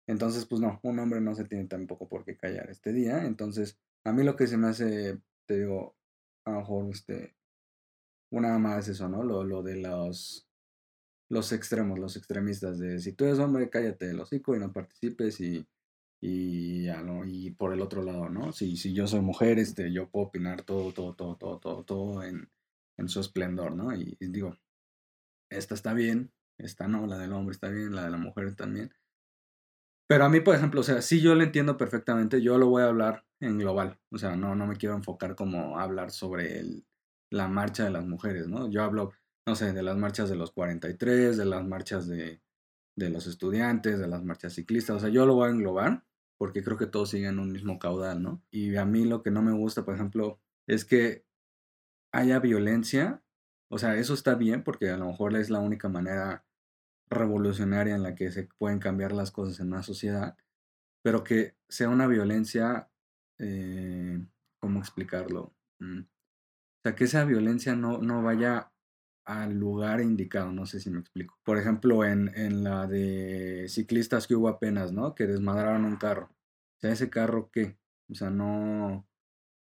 Entonces, 0.07 0.47
pues 0.47 0.61
no, 0.61 0.81
un 0.83 0.99
hombre 0.99 1.21
no 1.21 1.35
se 1.35 1.45
tiene 1.45 1.67
tampoco 1.67 2.09
por 2.09 2.25
qué 2.25 2.37
callar 2.37 2.71
este 2.71 2.93
día. 2.93 3.25
Entonces, 3.25 3.79
a 4.05 4.13
mí 4.13 4.25
lo 4.25 4.37
que 4.37 4.47
se 4.47 4.57
me 4.57 4.69
hace, 4.69 5.19
te 5.47 5.61
digo, 5.61 5.97
a 6.45 6.53
lo 6.53 6.59
mejor, 6.61 6.91
este, 6.91 7.35
una 8.31 8.59
más 8.59 8.89
eso, 8.89 9.09
¿no? 9.09 9.23
Lo, 9.23 9.45
lo 9.45 9.63
de 9.63 9.77
los, 9.77 10.49
los 11.29 11.53
extremos, 11.53 11.99
los 11.99 12.17
extremistas, 12.17 12.79
de 12.79 12.99
si 12.99 13.13
tú 13.13 13.25
eres 13.25 13.39
hombre, 13.39 13.71
cállate 13.71 14.11
el 14.11 14.21
hocico 14.21 14.57
y 14.57 14.59
no 14.59 14.73
participes 14.73 15.41
y, 15.41 15.67
y, 16.25 16.89
y 17.27 17.51
por 17.51 17.73
el 17.73 17.81
otro 17.81 18.03
lado, 18.05 18.29
¿no? 18.29 18.53
Si, 18.53 18.77
si 18.77 18.95
yo 18.95 19.09
soy 19.09 19.21
mujer, 19.21 19.59
este, 19.59 19.93
yo 19.93 20.09
puedo 20.09 20.27
opinar 20.27 20.63
todo, 20.63 20.93
todo, 20.93 21.15
todo, 21.15 21.37
todo, 21.37 21.59
todo, 21.59 21.85
todo 21.85 22.23
en, 22.23 22.49
en 22.97 23.09
su 23.09 23.19
esplendor, 23.19 23.75
¿no? 23.75 23.93
Y, 23.93 24.17
digo, 24.21 24.57
esta 25.51 25.75
está 25.75 25.95
bien, 25.95 26.33
esta 26.59 26.87
no, 26.87 27.09
la 27.09 27.19
del 27.19 27.33
hombre 27.33 27.53
está 27.53 27.71
bien, 27.71 27.93
la 27.93 28.05
de 28.05 28.13
la 28.13 28.19
mujer 28.19 28.55
también. 28.55 28.95
Pero 30.09 30.25
a 30.25 30.29
mí, 30.29 30.39
por 30.39 30.55
ejemplo, 30.55 30.83
o 30.83 30.85
sea, 30.85 31.03
sí 31.03 31.21
yo 31.21 31.35
lo 31.35 31.43
entiendo 31.43 31.77
perfectamente, 31.77 32.41
yo 32.41 32.57
lo 32.57 32.69
voy 32.69 32.83
a 32.83 32.87
hablar 32.87 33.27
en 33.41 33.59
global, 33.59 33.99
o 34.13 34.19
sea, 34.19 34.37
no, 34.37 34.55
no 34.55 34.69
me 34.69 34.77
quiero 34.77 34.95
enfocar 34.95 35.35
como 35.35 35.81
hablar 35.81 36.13
sobre 36.13 36.63
la 37.31 37.49
marcha 37.49 37.83
de 37.83 37.91
las 37.91 38.07
mujeres, 38.07 38.47
¿no? 38.47 38.71
Yo 38.71 38.85
hablo, 38.85 39.13
no 39.45 39.57
sé, 39.57 39.73
de 39.73 39.83
las 39.83 39.97
marchas 39.97 40.29
de 40.31 40.37
los 40.37 40.53
43, 40.53 41.37
de 41.37 41.45
las 41.47 41.67
marchas 41.67 42.07
de, 42.07 42.41
de 42.97 43.11
los 43.11 43.27
estudiantes, 43.27 43.99
de 43.99 44.07
las 44.07 44.23
marchas 44.23 44.53
ciclistas, 44.53 44.97
o 44.97 45.01
sea, 45.01 45.09
yo 45.09 45.27
lo 45.27 45.35
voy 45.35 45.49
a 45.49 45.53
englobar 45.53 46.05
porque 46.39 46.63
creo 46.63 46.77
que 46.77 46.87
todos 46.87 47.11
siguen 47.11 47.39
un 47.39 47.53
mismo 47.53 47.79
caudal, 47.79 48.23
¿no? 48.23 48.43
Y 48.51 48.77
a 48.77 48.85
mí 48.85 49.05
lo 49.05 49.23
que 49.23 49.31
no 49.31 49.43
me 49.43 49.53
gusta, 49.53 49.85
por 49.85 49.95
ejemplo, 49.95 50.41
es 50.67 50.85
que 50.85 51.25
haya 52.13 52.39
violencia, 52.41 53.23
o 53.69 53.79
sea, 53.79 53.97
eso 53.97 54.15
está 54.15 54.35
bien 54.35 54.65
porque 54.65 54.91
a 54.91 54.97
lo 54.97 55.07
mejor 55.07 55.37
es 55.37 55.51
la 55.51 55.61
única 55.61 55.89
manera 55.89 56.45
revolucionaria 57.09 57.95
en 57.95 58.03
la 58.03 58.15
que 58.15 58.33
se 58.33 58.45
pueden 58.59 58.79
cambiar 58.79 59.13
las 59.13 59.31
cosas 59.31 59.61
en 59.61 59.69
una 59.69 59.83
sociedad, 59.83 60.37
pero 61.03 61.25
que 61.25 61.57
sea 61.69 61.89
una 61.89 62.07
violencia, 62.07 62.91
eh, 63.39 64.25
¿cómo 64.61 64.81
explicarlo? 64.81 65.55
Mm, 65.79 66.01
o 66.01 66.81
sea, 66.83 66.95
que 66.95 67.05
esa 67.05 67.25
violencia 67.25 67.77
no, 67.77 67.99
no 67.99 68.23
vaya 68.23 68.72
al 69.25 69.55
lugar 69.55 70.01
indicado, 70.01 70.53
no 70.53 70.67
sé 70.67 70.81
si 70.81 70.91
me 70.91 71.01
explico. 71.01 71.39
Por 71.45 71.59
ejemplo, 71.59 72.05
en, 72.05 72.31
en 72.37 72.65
la 72.65 72.87
de 72.87 73.67
ciclistas 73.69 74.27
que 74.27 74.35
hubo 74.35 74.49
apenas, 74.49 74.93
¿no? 74.93 75.15
Que 75.15 75.27
desmadraron 75.27 75.85
un 75.85 75.97
carro. 75.97 76.27
O 76.77 76.81
sea, 76.81 76.93
ese 76.93 77.09
carro 77.11 77.51
qué? 77.53 77.79
O 78.11 78.15
sea, 78.15 78.31
no, 78.31 79.07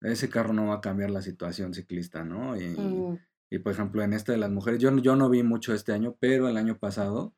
ese 0.01 0.29
carro 0.31 0.53
no 0.53 0.69
va 0.69 0.77
a 0.77 0.81
cambiar 0.81 1.11
la 1.11 1.23
situación 1.23 1.75
ciclista, 1.75 2.25
¿no? 2.25 2.57
Y, 2.61 2.69
Mm, 3.13 3.19
y 3.51 3.59
por 3.59 3.73
ejemplo, 3.73 4.03
en 4.03 4.15
este 4.15 4.33
de 4.33 4.39
las 4.39 4.51
mujeres, 4.51 4.81
yo, 4.81 4.91
no- 4.91 5.03
yo 5.03 5.15
no 5.17 5.29
vi 5.29 5.43
mucho 5.43 5.75
este 5.75 5.93
año, 5.93 6.17
pero 6.19 6.49
el 6.49 6.57
año 6.57 6.79
pasado, 6.79 7.35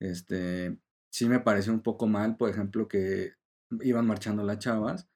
este, 0.00 0.78
sí 1.10 1.28
me 1.28 1.40
pareció 1.40 1.72
un 1.72 1.80
poco 1.82 2.06
mal, 2.06 2.36
por 2.36 2.50
ejemplo, 2.50 2.88
que 2.88 3.34
iban 3.82 4.06
marchando 4.06 4.42
las 4.42 4.58
chavas 4.58 5.08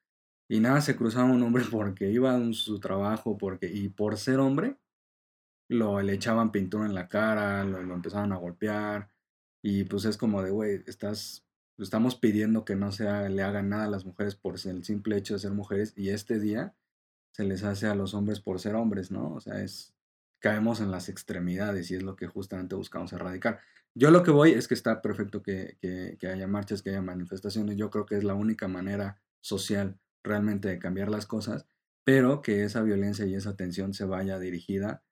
y 0.48 0.60
nada, 0.60 0.80
se 0.80 0.96
cruzaba 0.96 1.30
un 1.30 1.42
hombre 1.42 1.64
porque 1.72 2.10
iba 2.10 2.34
a 2.34 2.52
su 2.52 2.80
trabajo, 2.80 3.36
porque, 3.38 3.68
y 3.72 3.88
por 3.88 4.16
ser 4.16 4.38
hombre, 4.40 4.76
lo, 5.68 6.00
le 6.02 6.14
echaban 6.14 6.52
pintura 6.52 6.86
en 6.86 6.94
la 6.94 7.08
cara, 7.08 7.64
lo, 7.64 7.82
lo 7.82 7.94
empezaban 7.94 8.32
a 8.32 8.36
golpear, 8.36 9.10
y 9.62 9.84
pues 9.84 10.04
es 10.04 10.16
como 10.16 10.42
de, 10.42 10.50
güey, 10.50 10.82
estás, 10.86 11.44
estamos 11.78 12.16
pidiendo 12.16 12.64
que 12.64 12.76
no 12.76 12.92
se 12.92 13.04
le 13.28 13.42
hagan 13.42 13.68
nada 13.68 13.84
a 13.84 13.90
las 13.90 14.04
mujeres 14.04 14.34
por 14.34 14.54
el 14.54 14.84
simple 14.84 15.16
hecho 15.16 15.34
de 15.34 15.40
ser 15.40 15.52
mujeres, 15.52 15.92
y 15.96 16.10
este 16.10 16.38
día 16.40 16.74
se 17.32 17.44
les 17.44 17.62
hace 17.64 17.86
a 17.86 17.94
los 17.94 18.14
hombres 18.14 18.40
por 18.40 18.60
ser 18.60 18.74
hombres, 18.74 19.10
¿no? 19.10 19.34
O 19.34 19.40
sea, 19.40 19.62
es, 19.62 19.94
caemos 20.40 20.80
en 20.80 20.90
las 20.90 21.08
extremidades 21.08 21.90
y 21.90 21.96
es 21.96 22.02
lo 22.02 22.16
que 22.16 22.26
justamente 22.26 22.74
buscamos 22.74 23.12
erradicar. 23.12 23.60
Yo 23.94 24.10
lo 24.10 24.22
que 24.22 24.30
voy 24.30 24.52
es 24.52 24.68
que 24.68 24.74
está 24.74 25.02
perfecto 25.02 25.42
que, 25.42 25.76
que, 25.80 26.16
que 26.18 26.28
haya 26.28 26.46
marchas, 26.46 26.82
que 26.82 26.90
haya 26.90 27.02
manifestaciones, 27.02 27.76
yo 27.76 27.90
creo 27.90 28.06
que 28.06 28.16
es 28.16 28.24
la 28.24 28.34
única 28.34 28.68
manera 28.68 29.20
social 29.40 29.98
realmente 30.22 30.68
de 30.68 30.78
cambiar 30.78 31.10
las 31.10 31.26
cosas, 31.26 31.66
pero 32.04 32.42
que 32.42 32.64
esa 32.64 32.82
violencia 32.82 33.26
y 33.26 33.34
esa 33.34 33.56
tensión 33.56 33.94
se 33.94 34.04
vaya 34.04 34.38
dirigida 34.38 35.02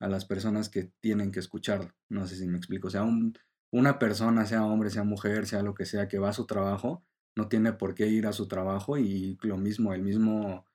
a 0.00 0.08
las 0.08 0.24
personas 0.24 0.68
que 0.68 0.92
tienen 1.00 1.32
que 1.32 1.40
escucharlo. 1.40 1.92
No 2.10 2.26
sé 2.26 2.36
si 2.36 2.46
me 2.46 2.58
explico. 2.58 2.88
O 2.88 2.90
sea, 2.90 3.02
un, 3.02 3.34
una 3.72 3.98
persona, 3.98 4.44
sea 4.46 4.64
hombre, 4.64 4.90
sea 4.90 5.04
mujer, 5.04 5.46
sea 5.46 5.62
lo 5.62 5.74
que 5.74 5.86
sea, 5.86 6.08
que 6.08 6.18
va 6.18 6.30
a 6.30 6.34
su 6.34 6.46
trabajo, 6.46 7.04
no 7.36 7.48
tiene 7.48 7.72
por 7.72 7.94
qué 7.94 8.06
ir 8.08 8.26
a 8.26 8.32
su 8.32 8.48
trabajo 8.48 8.98
y 8.98 9.38
lo 9.42 9.56
mismo, 9.58 9.92
el 9.92 10.02
mismo, 10.02 10.66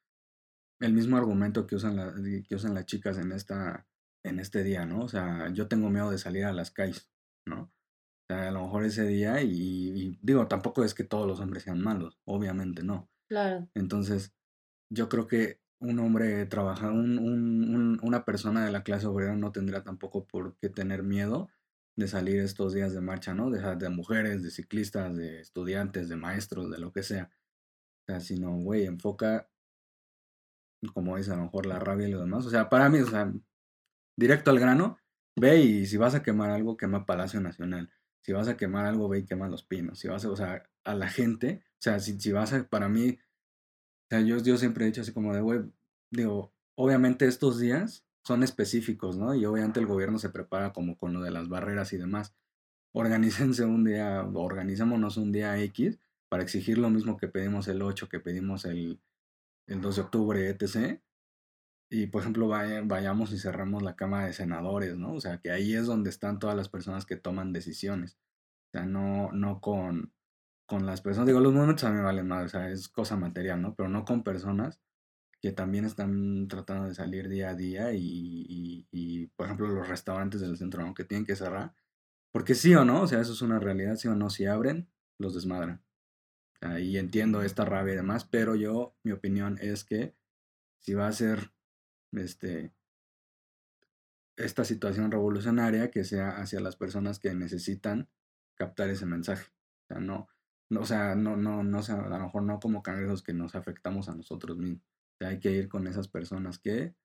el 0.79 0.93
mismo 0.93 1.17
argumento 1.17 1.67
que 1.67 1.75
usan, 1.75 1.95
la- 1.95 2.13
que 2.47 2.55
usan 2.55 2.73
las 2.73 2.85
chicas 2.85 3.17
en, 3.17 3.31
esta, 3.31 3.87
en 4.23 4.39
este 4.39 4.63
día, 4.63 4.85
¿no? 4.85 5.01
O 5.03 5.07
sea, 5.07 5.49
yo 5.53 5.67
tengo 5.67 5.89
miedo 5.89 6.11
de 6.11 6.17
salir 6.17 6.45
a 6.45 6.53
las 6.53 6.71
calles, 6.71 7.09
¿no? 7.47 7.63
O 7.63 8.33
sea, 8.33 8.47
a 8.49 8.51
lo 8.51 8.63
mejor 8.63 8.85
ese 8.85 9.05
día 9.07 9.41
y, 9.41 9.51
y 9.51 10.19
digo, 10.21 10.47
tampoco 10.47 10.83
es 10.83 10.93
que 10.93 11.03
todos 11.03 11.27
los 11.27 11.39
hombres 11.39 11.63
sean 11.63 11.81
malos, 11.81 12.19
obviamente 12.25 12.83
no. 12.83 13.09
claro. 13.27 13.67
Entonces, 13.75 14.33
yo 14.91 15.09
creo 15.09 15.27
que 15.27 15.59
un 15.81 15.99
hombre 15.99 16.45
trabaja, 16.47 16.89
un, 16.91 17.19
un- 17.19 17.75
un- 17.75 17.99
una 18.03 18.25
persona 18.25 18.65
de 18.65 18.71
la 18.71 18.83
clase 18.83 19.07
obrera 19.07 19.35
no 19.35 19.51
tendría 19.51 19.83
tampoco 19.83 20.25
por 20.27 20.55
qué 20.57 20.69
tener 20.69 21.03
miedo 21.03 21.49
de 21.97 22.07
salir 22.07 22.39
estos 22.39 22.73
días 22.73 22.93
de 22.93 23.01
marcha, 23.01 23.33
¿no? 23.33 23.49
De, 23.51 23.59
de 23.75 23.89
mujeres, 23.89 24.43
de 24.43 24.51
ciclistas, 24.51 25.15
de 25.17 25.41
estudiantes, 25.41 26.09
de 26.09 26.15
maestros, 26.17 26.71
de 26.71 26.79
lo 26.79 26.93
que 26.93 27.03
sea. 27.03 27.31
O 28.07 28.13
sea, 28.13 28.21
sino, 28.21 28.51
güey, 28.57 28.85
enfoca, 28.85 29.49
como 30.93 31.17
dice, 31.17 31.31
a 31.31 31.35
lo 31.35 31.43
mejor 31.43 31.65
la 31.65 31.79
rabia 31.79 32.07
y 32.07 32.11
lo 32.11 32.19
demás. 32.21 32.45
O 32.45 32.49
sea, 32.49 32.69
para 32.69 32.89
mí, 32.89 32.99
o 32.99 33.07
sea, 33.07 33.31
directo 34.17 34.51
al 34.51 34.59
grano, 34.59 34.97
ve 35.37 35.59
y 35.61 35.85
si 35.87 35.97
vas 35.97 36.15
a 36.15 36.23
quemar 36.23 36.51
algo, 36.51 36.77
quema 36.77 37.05
Palacio 37.05 37.41
Nacional. 37.41 37.91
Si 38.23 38.33
vas 38.33 38.47
a 38.47 38.57
quemar 38.57 38.85
algo, 38.85 39.09
ve 39.09 39.19
y 39.19 39.25
quema 39.25 39.49
Los 39.49 39.63
Pinos. 39.63 39.99
Si 39.99 40.07
vas 40.07 40.25
a, 40.25 40.31
o 40.31 40.35
sea, 40.35 40.63
a 40.83 40.95
la 40.95 41.09
gente, 41.09 41.63
o 41.73 41.81
sea, 41.81 41.99
si, 41.99 42.19
si 42.19 42.31
vas 42.31 42.53
a, 42.53 42.67
para 42.67 42.89
mí, 42.89 43.19
sea, 44.11 44.21
yo, 44.21 44.57
siempre 44.57 44.83
he 44.85 44.87
dicho 44.87 45.01
así 45.01 45.13
como 45.13 45.33
de, 45.33 45.41
güey, 45.41 45.61
digo, 46.11 46.53
obviamente 46.75 47.25
estos 47.27 47.59
días 47.59 48.05
son 48.23 48.43
específicos, 48.43 49.17
¿no? 49.17 49.33
Y 49.35 49.45
obviamente 49.45 49.79
el 49.79 49.87
gobierno 49.87 50.19
se 50.19 50.29
prepara 50.29 50.73
como 50.73 50.97
con 50.97 51.13
lo 51.13 51.21
de 51.21 51.31
las 51.31 51.49
barreras 51.49 51.93
y 51.93 51.97
demás. 51.97 52.33
Organícense 52.93 53.65
un 53.65 53.83
día, 53.85 54.23
organizémonos 54.23 55.17
un 55.17 55.31
día 55.31 55.57
X 55.63 55.99
para 56.29 56.43
exigir 56.43 56.77
lo 56.77 56.89
mismo 56.89 57.17
que 57.17 57.27
pedimos 57.27 57.67
el 57.67 57.81
8, 57.81 58.09
que 58.09 58.19
pedimos 58.19 58.65
el, 58.65 58.99
el 59.67 59.81
2 59.81 59.95
de 59.95 60.01
octubre, 60.01 60.49
etc. 60.49 61.01
Y, 61.89 62.07
por 62.07 62.21
ejemplo, 62.21 62.47
vaya- 62.47 62.81
vayamos 62.85 63.31
y 63.33 63.37
cerramos 63.39 63.83
la 63.83 63.95
Cámara 63.95 64.27
de 64.27 64.33
Senadores, 64.33 64.97
¿no? 64.97 65.13
O 65.13 65.21
sea, 65.21 65.39
que 65.39 65.51
ahí 65.51 65.73
es 65.73 65.85
donde 65.87 66.09
están 66.09 66.39
todas 66.39 66.55
las 66.55 66.69
personas 66.69 67.05
que 67.05 67.17
toman 67.17 67.53
decisiones. 67.53 68.17
O 68.69 68.71
sea, 68.71 68.85
no, 68.85 69.31
no 69.33 69.59
con, 69.61 70.13
con 70.71 70.85
las 70.87 71.01
personas. 71.01 71.27
Digo, 71.27 71.41
los 71.41 71.53
momentos 71.53 71.83
a 71.83 71.91
mí 71.91 71.97
me 71.97 72.03
valen 72.03 72.27
más, 72.27 72.45
o 72.45 72.49
sea, 72.49 72.69
es 72.71 72.87
cosa 72.89 73.17
material, 73.17 73.61
¿no? 73.61 73.75
Pero 73.75 73.89
no 73.89 74.05
con 74.05 74.23
personas 74.23 74.79
que 75.41 75.51
también 75.53 75.85
están 75.85 76.47
tratando 76.49 76.87
de 76.87 76.95
salir 76.95 77.29
día 77.29 77.49
a 77.51 77.55
día 77.55 77.93
y, 77.93 77.99
y- 78.01 78.87
y, 78.91 79.27
por 79.29 79.47
ejemplo, 79.47 79.67
los 79.69 79.87
restaurantes 79.89 80.41
del 80.41 80.57
centro, 80.57 80.83
¿no? 80.85 80.93
Que 80.95 81.05
tienen 81.05 81.25
que 81.25 81.35
cerrar. 81.35 81.75
Porque 82.31 82.55
sí 82.55 82.75
o 82.75 82.85
no, 82.85 83.03
o 83.03 83.07
sea, 83.07 83.21
eso 83.21 83.33
es 83.33 83.41
una 83.43 83.59
realidad, 83.59 83.95
sí 83.97 84.07
o 84.09 84.15
no, 84.15 84.29
si 84.31 84.45
abren, 84.47 84.89
los 85.19 85.35
desmadran. 85.35 85.83
O 86.55 86.67
sea, 86.67 86.79
y 86.79 86.97
entiendo 86.97 87.43
esta 87.43 87.65
rabia 87.65 87.93
y 87.93 87.97
demás, 87.97 88.25
pero 88.25 88.55
yo, 88.55 88.95
mi 89.03 89.11
opinión 89.13 89.57
es 89.61 89.83
que 89.85 90.15
si 90.79 90.93
va 90.95 91.07
a 91.07 91.13
ser 91.13 91.53
este, 92.13 92.73
esta 94.37 94.65
situación 94.65 95.11
revolucionaria 95.11 95.91
que 95.91 96.03
sea 96.03 96.31
hacia 96.41 96.59
las 96.59 96.75
personas 96.75 97.19
que 97.19 97.33
necesitan 97.33 98.09
captar 98.55 98.89
ese 98.89 99.05
mensaje. 99.05 99.51
O 99.83 99.87
sea, 99.87 99.99
no, 99.99 100.27
o 100.79 100.85
sea, 100.85 101.15
no, 101.15 101.35
no, 101.35 101.63
no, 101.63 101.79
a 101.79 102.17
lo 102.17 102.19
mejor 102.19 102.43
no 102.43 102.59
como 102.59 102.83
cangrejos 102.83 103.23
que 103.23 103.33
nos 103.33 103.55
afectamos 103.55 104.07
a 104.09 104.15
nosotros 104.15 104.57
mismos. 104.57 104.81
O 104.81 105.17
sea, 105.19 105.29
hay 105.29 105.39
que 105.39 105.51
ir 105.51 105.69
con 105.69 105.87
esas 105.87 106.07
personas 106.07 106.59
que, 106.59 106.95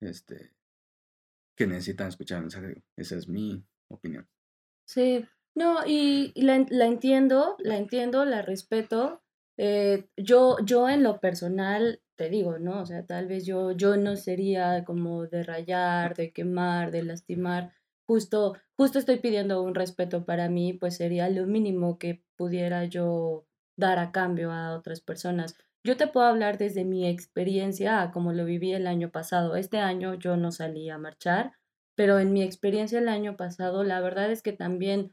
este, 0.00 0.52
que 1.56 1.66
necesitan 1.66 2.08
escuchar 2.08 2.38
el 2.38 2.44
mensaje. 2.44 2.82
Esa 2.96 3.16
es 3.16 3.28
mi 3.28 3.64
opinión. 3.88 4.28
Sí, 4.86 5.24
no, 5.54 5.86
y, 5.86 6.32
la, 6.40 6.64
la 6.70 6.86
entiendo, 6.86 7.56
la 7.58 7.76
entiendo, 7.76 8.24
la 8.24 8.42
respeto. 8.42 9.22
Eh, 9.56 10.08
yo, 10.16 10.56
yo 10.64 10.88
en 10.88 11.02
lo 11.02 11.20
personal 11.20 12.00
te 12.16 12.28
digo, 12.28 12.58
¿no? 12.58 12.82
O 12.82 12.86
sea, 12.86 13.06
tal 13.06 13.28
vez 13.28 13.46
yo, 13.46 13.72
yo 13.72 13.96
no 13.96 14.16
sería 14.16 14.84
como 14.84 15.26
de 15.26 15.42
rayar, 15.42 16.14
de 16.14 16.32
quemar, 16.32 16.90
de 16.90 17.02
lastimar. 17.02 17.72
Justo, 18.10 18.54
justo 18.76 18.98
estoy 18.98 19.20
pidiendo 19.20 19.62
un 19.62 19.76
respeto 19.76 20.24
para 20.24 20.48
mí, 20.48 20.72
pues 20.72 20.96
sería 20.96 21.28
lo 21.30 21.46
mínimo 21.46 21.98
que 21.98 22.24
pudiera 22.36 22.84
yo 22.84 23.46
dar 23.76 24.00
a 24.00 24.10
cambio 24.10 24.50
a 24.50 24.76
otras 24.76 25.00
personas. 25.00 25.56
Yo 25.84 25.96
te 25.96 26.08
puedo 26.08 26.26
hablar 26.26 26.58
desde 26.58 26.84
mi 26.84 27.06
experiencia 27.06 28.10
como 28.12 28.32
lo 28.32 28.44
viví 28.44 28.72
el 28.72 28.86
año 28.88 29.10
pasado. 29.10 29.54
Este 29.54 29.78
año 29.78 30.14
yo 30.14 30.36
no 30.36 30.50
salí 30.50 30.90
a 30.90 30.98
marchar 30.98 31.52
pero 32.00 32.18
en 32.18 32.32
mi 32.32 32.42
experiencia 32.42 32.98
el 32.98 33.10
año 33.10 33.36
pasado, 33.36 33.84
la 33.84 34.00
verdad 34.00 34.30
es 34.30 34.40
que 34.40 34.54
también 34.54 35.12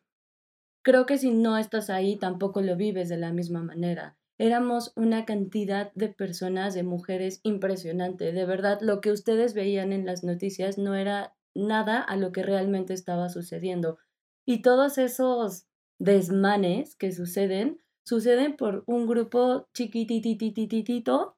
creo 0.83 1.05
que 1.05 1.17
si 1.17 1.31
no 1.31 1.57
estás 1.57 1.89
ahí, 1.89 2.15
tampoco 2.15 2.61
lo 2.61 2.77
vives 2.77 3.09
de 3.09 3.17
la 3.17 3.33
misma 3.33 3.61
manera. 3.61 4.17
Éramos 4.37 4.93
una 4.95 5.25
cantidad 5.25 5.91
de 5.95 6.07
personas, 6.07 6.73
de 6.75 6.83
mujeres 6.83 7.41
impresionante. 7.43 8.31
De 8.31 8.45
verdad, 8.45 8.79
lo 8.79 9.01
que 9.01 9.11
ustedes 9.11 9.53
veían 9.53 9.91
en 9.91 10.05
las 10.05 10.23
noticias 10.23 10.77
no 10.77 10.95
era 10.95 11.35
nada 11.57 11.99
a 12.01 12.15
lo 12.15 12.31
que 12.31 12.43
realmente 12.43 12.93
estaba 12.93 13.29
sucediendo. 13.29 13.97
Y 14.45 14.61
todos 14.61 14.97
esos 14.97 15.67
desmanes 15.99 16.95
que 16.95 17.11
suceden, 17.11 17.81
suceden 18.05 18.55
por 18.55 18.83
un 18.85 19.07
grupo 19.07 19.67
chiquitititititito 19.73 21.37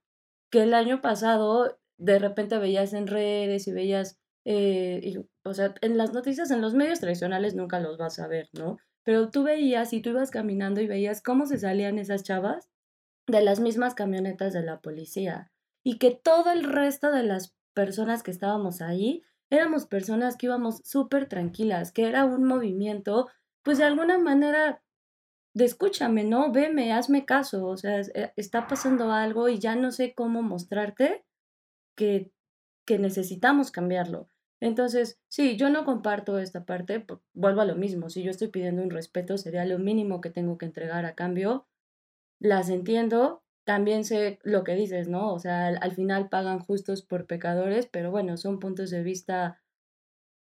que 0.51 0.63
el 0.63 0.73
año 0.73 1.01
pasado 1.01 1.79
de 1.97 2.19
repente 2.19 2.57
veías 2.57 2.93
en 2.93 3.07
redes 3.07 3.67
y 3.67 3.71
veías 3.71 4.19
eh, 4.45 5.15
o 5.43 5.53
sea, 5.53 5.73
en 5.81 5.97
las 5.97 6.13
noticias, 6.13 6.51
en 6.51 6.61
los 6.61 6.73
medios 6.73 6.99
tradicionales 6.99 7.55
nunca 7.55 7.79
los 7.79 7.97
vas 7.97 8.19
a 8.19 8.27
ver, 8.27 8.49
¿no? 8.53 8.77
Pero 9.03 9.29
tú 9.29 9.43
veías 9.43 9.93
y 9.93 10.01
tú 10.01 10.09
ibas 10.09 10.31
caminando 10.31 10.81
y 10.81 10.87
veías 10.87 11.21
cómo 11.21 11.45
se 11.45 11.57
salían 11.57 11.99
esas 11.99 12.23
chavas 12.23 12.69
de 13.27 13.41
las 13.41 13.59
mismas 13.59 13.93
camionetas 13.93 14.53
de 14.53 14.63
la 14.63 14.81
policía 14.81 15.51
y 15.83 15.97
que 15.97 16.11
todo 16.11 16.51
el 16.51 16.63
resto 16.63 17.11
de 17.11 17.23
las 17.23 17.55
personas 17.73 18.23
que 18.23 18.31
estábamos 18.31 18.81
ahí 18.81 19.23
éramos 19.49 19.85
personas 19.85 20.37
que 20.37 20.47
íbamos 20.47 20.81
súper 20.83 21.27
tranquilas, 21.27 21.91
que 21.91 22.07
era 22.07 22.25
un 22.25 22.43
movimiento, 22.43 23.29
pues 23.63 23.77
de 23.77 23.85
alguna 23.85 24.17
manera 24.19 24.81
de 25.53 25.65
escúchame, 25.65 26.23
¿no? 26.23 26.51
Veme, 26.51 26.93
hazme 26.93 27.25
caso, 27.25 27.65
o 27.67 27.77
sea, 27.77 27.99
eh, 28.01 28.33
está 28.35 28.67
pasando 28.67 29.11
algo 29.11 29.49
y 29.49 29.59
ya 29.59 29.75
no 29.75 29.91
sé 29.91 30.13
cómo 30.13 30.41
mostrarte 30.41 31.25
que, 31.95 32.31
que 32.85 32.99
necesitamos 32.99 33.71
cambiarlo. 33.71 34.29
Entonces, 34.61 35.19
sí, 35.29 35.55
yo 35.57 35.69
no 35.69 35.85
comparto 35.85 36.37
esta 36.37 36.65
parte, 36.65 37.05
vuelvo 37.33 37.61
a 37.61 37.65
lo 37.65 37.75
mismo, 37.75 38.09
si 38.09 38.23
yo 38.23 38.31
estoy 38.31 38.49
pidiendo 38.49 38.83
un 38.83 38.89
respeto, 38.89 39.37
sería 39.37 39.65
lo 39.65 39.79
mínimo 39.79 40.21
que 40.21 40.29
tengo 40.29 40.57
que 40.57 40.65
entregar 40.65 41.05
a 41.05 41.15
cambio, 41.15 41.67
las 42.39 42.69
entiendo, 42.69 43.43
también 43.69 44.03
sé 44.03 44.39
lo 44.41 44.63
que 44.63 44.73
dices, 44.73 45.09
¿no? 45.09 45.31
O 45.31 45.37
sea, 45.37 45.67
al, 45.67 45.77
al 45.79 45.91
final 45.91 46.27
pagan 46.27 46.57
justos 46.57 47.03
por 47.03 47.27
pecadores, 47.27 47.85
pero 47.85 48.09
bueno, 48.09 48.35
son 48.35 48.57
puntos 48.57 48.89
de 48.89 49.03
vista 49.03 49.61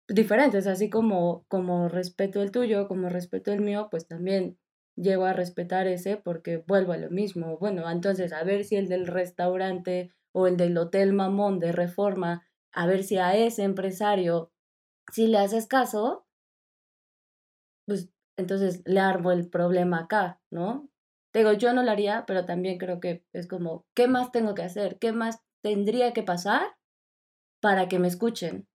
diferentes, 0.06 0.68
así 0.68 0.88
como, 0.90 1.44
como 1.48 1.88
respeto 1.88 2.40
el 2.40 2.52
tuyo, 2.52 2.86
como 2.86 3.08
respeto 3.08 3.52
el 3.52 3.62
mío, 3.62 3.88
pues 3.90 4.06
también 4.06 4.60
llego 4.94 5.24
a 5.24 5.32
respetar 5.32 5.88
ese 5.88 6.18
porque 6.18 6.58
vuelvo 6.68 6.92
a 6.92 6.98
lo 6.98 7.10
mismo. 7.10 7.58
Bueno, 7.58 7.90
entonces 7.90 8.32
a 8.32 8.44
ver 8.44 8.62
si 8.62 8.76
el 8.76 8.86
del 8.86 9.08
restaurante 9.08 10.12
o 10.30 10.46
el 10.46 10.56
del 10.56 10.78
hotel 10.78 11.12
mamón 11.12 11.58
de 11.58 11.72
reforma, 11.72 12.46
a 12.70 12.86
ver 12.86 13.02
si 13.02 13.16
a 13.16 13.34
ese 13.34 13.64
empresario, 13.64 14.52
si 15.10 15.26
le 15.26 15.38
haces 15.38 15.66
caso, 15.66 16.28
pues 17.86 18.08
entonces 18.36 18.82
le 18.84 19.00
armo 19.00 19.32
el 19.32 19.50
problema 19.50 19.98
acá, 20.02 20.40
¿no? 20.48 20.88
Digo, 21.32 21.52
yo 21.52 21.72
no 21.72 21.82
lo 21.82 21.90
haría, 21.90 22.24
pero 22.26 22.44
también 22.44 22.78
creo 22.78 23.00
que 23.00 23.24
es 23.32 23.46
como, 23.46 23.86
¿qué 23.94 24.08
más 24.08 24.32
tengo 24.32 24.54
que 24.54 24.62
hacer? 24.62 24.98
¿Qué 24.98 25.12
más 25.12 25.40
tendría 25.62 26.12
que 26.12 26.22
pasar 26.22 26.62
para 27.60 27.88
que 27.88 27.98
me 27.98 28.08
escuchen? 28.08 28.66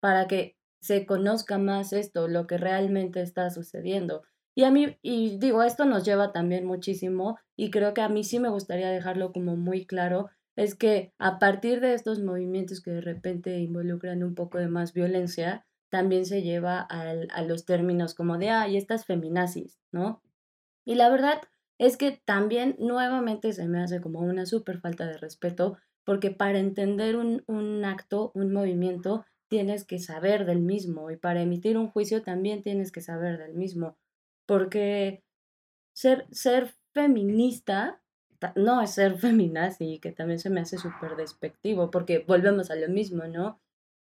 Para 0.00 0.26
que 0.26 0.56
se 0.80 1.06
conozca 1.06 1.58
más 1.58 1.92
esto, 1.92 2.28
lo 2.28 2.46
que 2.46 2.56
realmente 2.56 3.20
está 3.20 3.50
sucediendo. 3.50 4.22
Y 4.54 4.64
a 4.64 4.70
mí, 4.70 4.98
y 5.02 5.38
digo, 5.38 5.62
esto 5.62 5.84
nos 5.84 6.04
lleva 6.04 6.32
también 6.32 6.64
muchísimo, 6.64 7.38
y 7.56 7.70
creo 7.70 7.94
que 7.94 8.00
a 8.00 8.08
mí 8.08 8.24
sí 8.24 8.40
me 8.40 8.48
gustaría 8.48 8.90
dejarlo 8.90 9.32
como 9.32 9.56
muy 9.56 9.86
claro, 9.86 10.30
es 10.56 10.74
que 10.74 11.12
a 11.18 11.38
partir 11.38 11.80
de 11.80 11.94
estos 11.94 12.20
movimientos 12.20 12.80
que 12.80 12.90
de 12.90 13.00
repente 13.00 13.58
involucran 13.58 14.24
un 14.24 14.34
poco 14.34 14.58
de 14.58 14.68
más 14.68 14.92
violencia, 14.92 15.64
también 15.90 16.26
se 16.26 16.42
lleva 16.42 16.80
al, 16.80 17.28
a 17.32 17.42
los 17.42 17.64
términos 17.64 18.14
como 18.14 18.38
de, 18.38 18.50
ay, 18.50 18.76
estas 18.76 19.04
feminazis, 19.04 19.78
¿no? 19.92 20.22
Y 20.84 20.96
la 20.96 21.08
verdad 21.08 21.40
es 21.78 21.96
que 21.96 22.20
también 22.24 22.76
nuevamente 22.78 23.52
se 23.52 23.68
me 23.68 23.80
hace 23.80 24.00
como 24.00 24.20
una 24.20 24.46
súper 24.46 24.80
falta 24.80 25.06
de 25.06 25.16
respeto, 25.16 25.78
porque 26.04 26.30
para 26.30 26.58
entender 26.58 27.16
un, 27.16 27.44
un 27.46 27.84
acto, 27.84 28.32
un 28.34 28.52
movimiento, 28.52 29.24
tienes 29.48 29.84
que 29.84 29.98
saber 29.98 30.44
del 30.44 30.60
mismo 30.60 31.10
y 31.10 31.16
para 31.16 31.40
emitir 31.40 31.78
un 31.78 31.88
juicio 31.88 32.22
también 32.22 32.62
tienes 32.62 32.92
que 32.92 33.00
saber 33.00 33.38
del 33.38 33.54
mismo, 33.54 33.96
porque 34.46 35.22
ser, 35.94 36.26
ser 36.30 36.74
feminista 36.92 38.00
no 38.54 38.80
es 38.80 38.92
ser 38.92 39.18
feminazi, 39.18 39.98
que 39.98 40.12
también 40.12 40.38
se 40.38 40.50
me 40.50 40.60
hace 40.60 40.78
súper 40.78 41.16
despectivo, 41.16 41.90
porque 41.90 42.24
volvemos 42.26 42.70
a 42.70 42.76
lo 42.76 42.88
mismo, 42.88 43.24
¿no? 43.24 43.60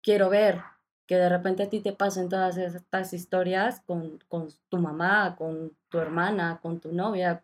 Quiero 0.01 0.29
ver 0.29 0.61
que 1.07 1.15
de 1.15 1.29
repente 1.29 1.63
a 1.63 1.69
ti 1.69 1.79
te 1.79 1.93
pasen 1.93 2.27
todas 2.27 2.57
estas 2.57 3.13
historias 3.13 3.81
con, 3.85 4.19
con 4.27 4.49
tu 4.69 4.77
mamá, 4.77 5.35
con 5.37 5.75
tu 5.89 5.99
hermana, 5.99 6.59
con 6.61 6.81
tu 6.81 6.91
novia, 6.91 7.43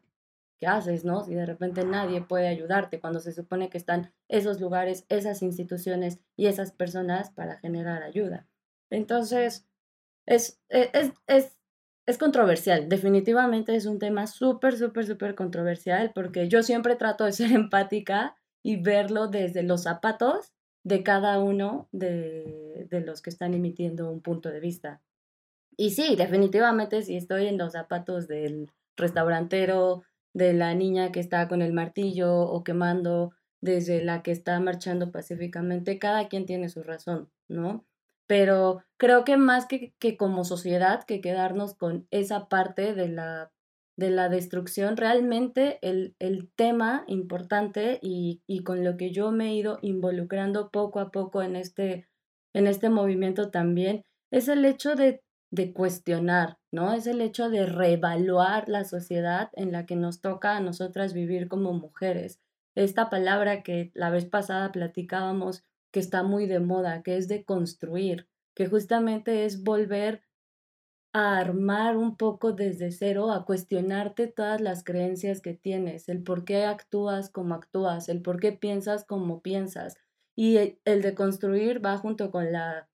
¿qué 0.64 0.68
haces, 0.68 1.04
no? 1.04 1.26
Si 1.26 1.36
de 1.36 1.46
repente 1.46 1.84
nadie 1.84 2.22
puede 2.22 2.48
ayudarte 2.48 3.02
cuando 3.02 3.20
se 3.20 3.34
supone 3.34 3.70
que 3.70 3.78
están 3.78 4.14
esos 4.30 4.62
lugares, 4.62 5.06
esas 5.10 5.42
instituciones 5.42 6.20
y 6.38 6.46
esas 6.46 6.72
personas 6.72 7.32
para 7.32 7.58
generar 7.58 8.02
ayuda. 8.02 8.48
Entonces, 8.90 9.68
es, 10.26 10.62
e, 10.70 10.90
es, 10.94 11.12
es, 11.28 11.58
es 12.06 12.18
controversial, 12.18 12.88
definitivamente 12.88 13.76
es 13.76 13.86
un 13.86 14.00
tema 14.00 14.26
súper, 14.26 14.78
súper, 14.78 15.06
súper 15.06 15.36
controversial 15.36 16.14
porque 16.16 16.48
yo 16.48 16.64
siempre 16.64 16.96
trato 16.96 17.26
de 17.26 17.34
ser 17.34 17.52
empática 17.52 18.38
y 18.64 18.78
verlo 18.78 19.28
desde 19.28 19.64
los 19.64 19.84
zapatos 19.84 20.54
de 20.86 21.04
cada 21.04 21.40
uno 21.40 21.90
de, 21.92 22.88
de 22.90 23.02
los 23.02 23.22
que 23.22 23.32
están 23.32 23.54
emitiendo 23.54 24.10
un 24.10 24.22
punto 24.22 24.48
de 24.48 24.62
vista. 24.62 25.02
Y 25.76 25.90
sí, 25.90 26.16
definitivamente 26.16 27.02
si 27.02 27.18
estoy 27.18 27.48
en 27.48 27.58
los 27.58 27.74
zapatos 27.74 28.30
del 28.30 28.72
restaurantero, 28.96 30.04
de 30.34 30.54
la 30.54 30.74
niña 30.74 31.12
que 31.12 31.20
está 31.20 31.48
con 31.48 31.62
el 31.62 31.74
martillo 31.74 32.42
o 32.42 32.64
quemando, 32.64 33.34
desde 33.62 34.04
la 34.04 34.24
que 34.24 34.32
está 34.32 34.60
marchando 34.60 35.12
pacíficamente, 35.12 36.00
cada 36.00 36.28
quien 36.28 36.46
tiene 36.46 36.70
su 36.70 36.84
razón, 36.84 37.30
¿no? 37.48 37.86
Pero 38.28 38.84
creo 38.98 39.24
que 39.24 39.38
más 39.38 39.68
que, 39.68 39.94
que 40.00 40.18
como 40.18 40.44
sociedad, 40.44 41.04
que 41.04 41.22
quedarnos 41.22 41.76
con 41.76 42.08
esa 42.12 42.48
parte 42.50 42.94
de 42.94 43.10
la, 43.10 43.52
de 43.96 44.10
la 44.10 44.30
destrucción, 44.30 44.98
realmente 44.98 45.78
el, 45.82 46.16
el 46.20 46.50
tema 46.56 47.04
importante 47.08 48.00
y, 48.02 48.42
y 48.48 48.64
con 48.64 48.84
lo 48.84 48.98
que 48.98 49.12
yo 49.12 49.32
me 49.32 49.50
he 49.50 49.56
ido 49.56 49.78
involucrando 49.82 50.72
poco 50.72 51.00
a 51.00 51.12
poco 51.12 51.44
en 51.44 51.56
este, 51.56 52.08
en 52.54 52.68
este 52.68 52.90
movimiento 52.90 53.52
también, 53.52 54.04
es 54.32 54.48
el 54.48 54.66
hecho 54.66 54.96
de 54.96 55.22
de 55.54 55.72
cuestionar, 55.72 56.58
¿no? 56.72 56.94
Es 56.94 57.06
el 57.06 57.22
hecho 57.22 57.52
de 57.52 57.68
reevaluar 57.68 58.68
la 58.70 58.86
sociedad 58.86 59.52
en 59.54 59.72
la 59.72 59.86
que 59.86 59.96
nos 59.96 60.20
toca 60.20 60.58
a 60.58 60.62
nosotras 60.62 61.14
vivir 61.14 61.48
como 61.48 61.74
mujeres. 61.74 62.40
Esta 62.74 63.12
palabra 63.12 63.62
que 63.62 63.92
la 63.94 64.10
vez 64.10 64.26
pasada 64.26 64.72
platicábamos 64.72 65.64
que 65.92 66.00
está 66.00 66.24
muy 66.24 66.48
de 66.48 66.60
moda, 66.60 67.04
que 67.04 67.18
es 67.18 67.28
de 67.28 67.46
construir, 67.46 68.28
que 68.56 68.66
justamente 68.66 69.46
es 69.46 69.64
volver 69.64 70.24
a 71.14 71.38
armar 71.38 71.98
un 71.98 72.18
poco 72.18 72.54
desde 72.54 72.92
cero, 72.92 73.32
a 73.32 73.46
cuestionarte 73.46 74.26
todas 74.26 74.60
las 74.60 74.84
creencias 74.84 75.40
que 75.40 75.54
tienes, 75.54 76.10
el 76.10 76.24
por 76.24 76.46
qué 76.46 76.66
actúas 76.66 77.30
como 77.30 77.54
actúas, 77.54 78.10
el 78.10 78.24
por 78.24 78.40
qué 78.40 78.54
piensas 78.54 79.06
como 79.06 79.44
piensas. 79.44 79.98
Y 80.36 80.80
el 80.84 81.04
de 81.04 81.14
construir 81.14 81.86
va 81.86 82.00
junto 82.00 82.32
con 82.32 82.52
la 82.52 82.90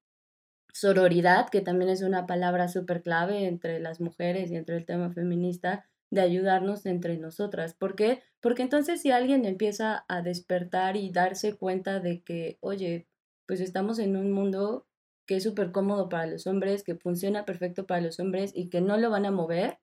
sororidad, 0.73 1.49
que 1.49 1.61
también 1.61 1.89
es 1.89 2.01
una 2.01 2.25
palabra 2.25 2.67
súper 2.67 3.01
clave 3.01 3.45
entre 3.45 3.79
las 3.79 4.01
mujeres 4.01 4.51
y 4.51 4.55
entre 4.55 4.77
el 4.77 4.85
tema 4.85 5.11
feminista, 5.11 5.85
de 6.11 6.21
ayudarnos 6.21 6.85
entre 6.85 7.17
nosotras. 7.17 7.73
¿Por 7.73 7.95
qué? 7.95 8.21
Porque 8.41 8.63
entonces 8.63 9.01
si 9.01 9.11
alguien 9.11 9.45
empieza 9.45 10.05
a 10.07 10.21
despertar 10.21 10.95
y 10.95 11.11
darse 11.11 11.55
cuenta 11.55 11.99
de 11.99 12.23
que, 12.23 12.57
oye, 12.61 13.07
pues 13.45 13.61
estamos 13.61 13.99
en 13.99 14.15
un 14.15 14.31
mundo 14.31 14.87
que 15.27 15.35
es 15.35 15.43
súper 15.43 15.71
cómodo 15.71 16.09
para 16.09 16.25
los 16.25 16.47
hombres, 16.47 16.83
que 16.83 16.95
funciona 16.95 17.45
perfecto 17.45 17.85
para 17.85 18.01
los 18.01 18.19
hombres 18.19 18.51
y 18.55 18.69
que 18.69 18.81
no 18.81 18.97
lo 18.97 19.11
van 19.11 19.25
a 19.25 19.31
mover, 19.31 19.77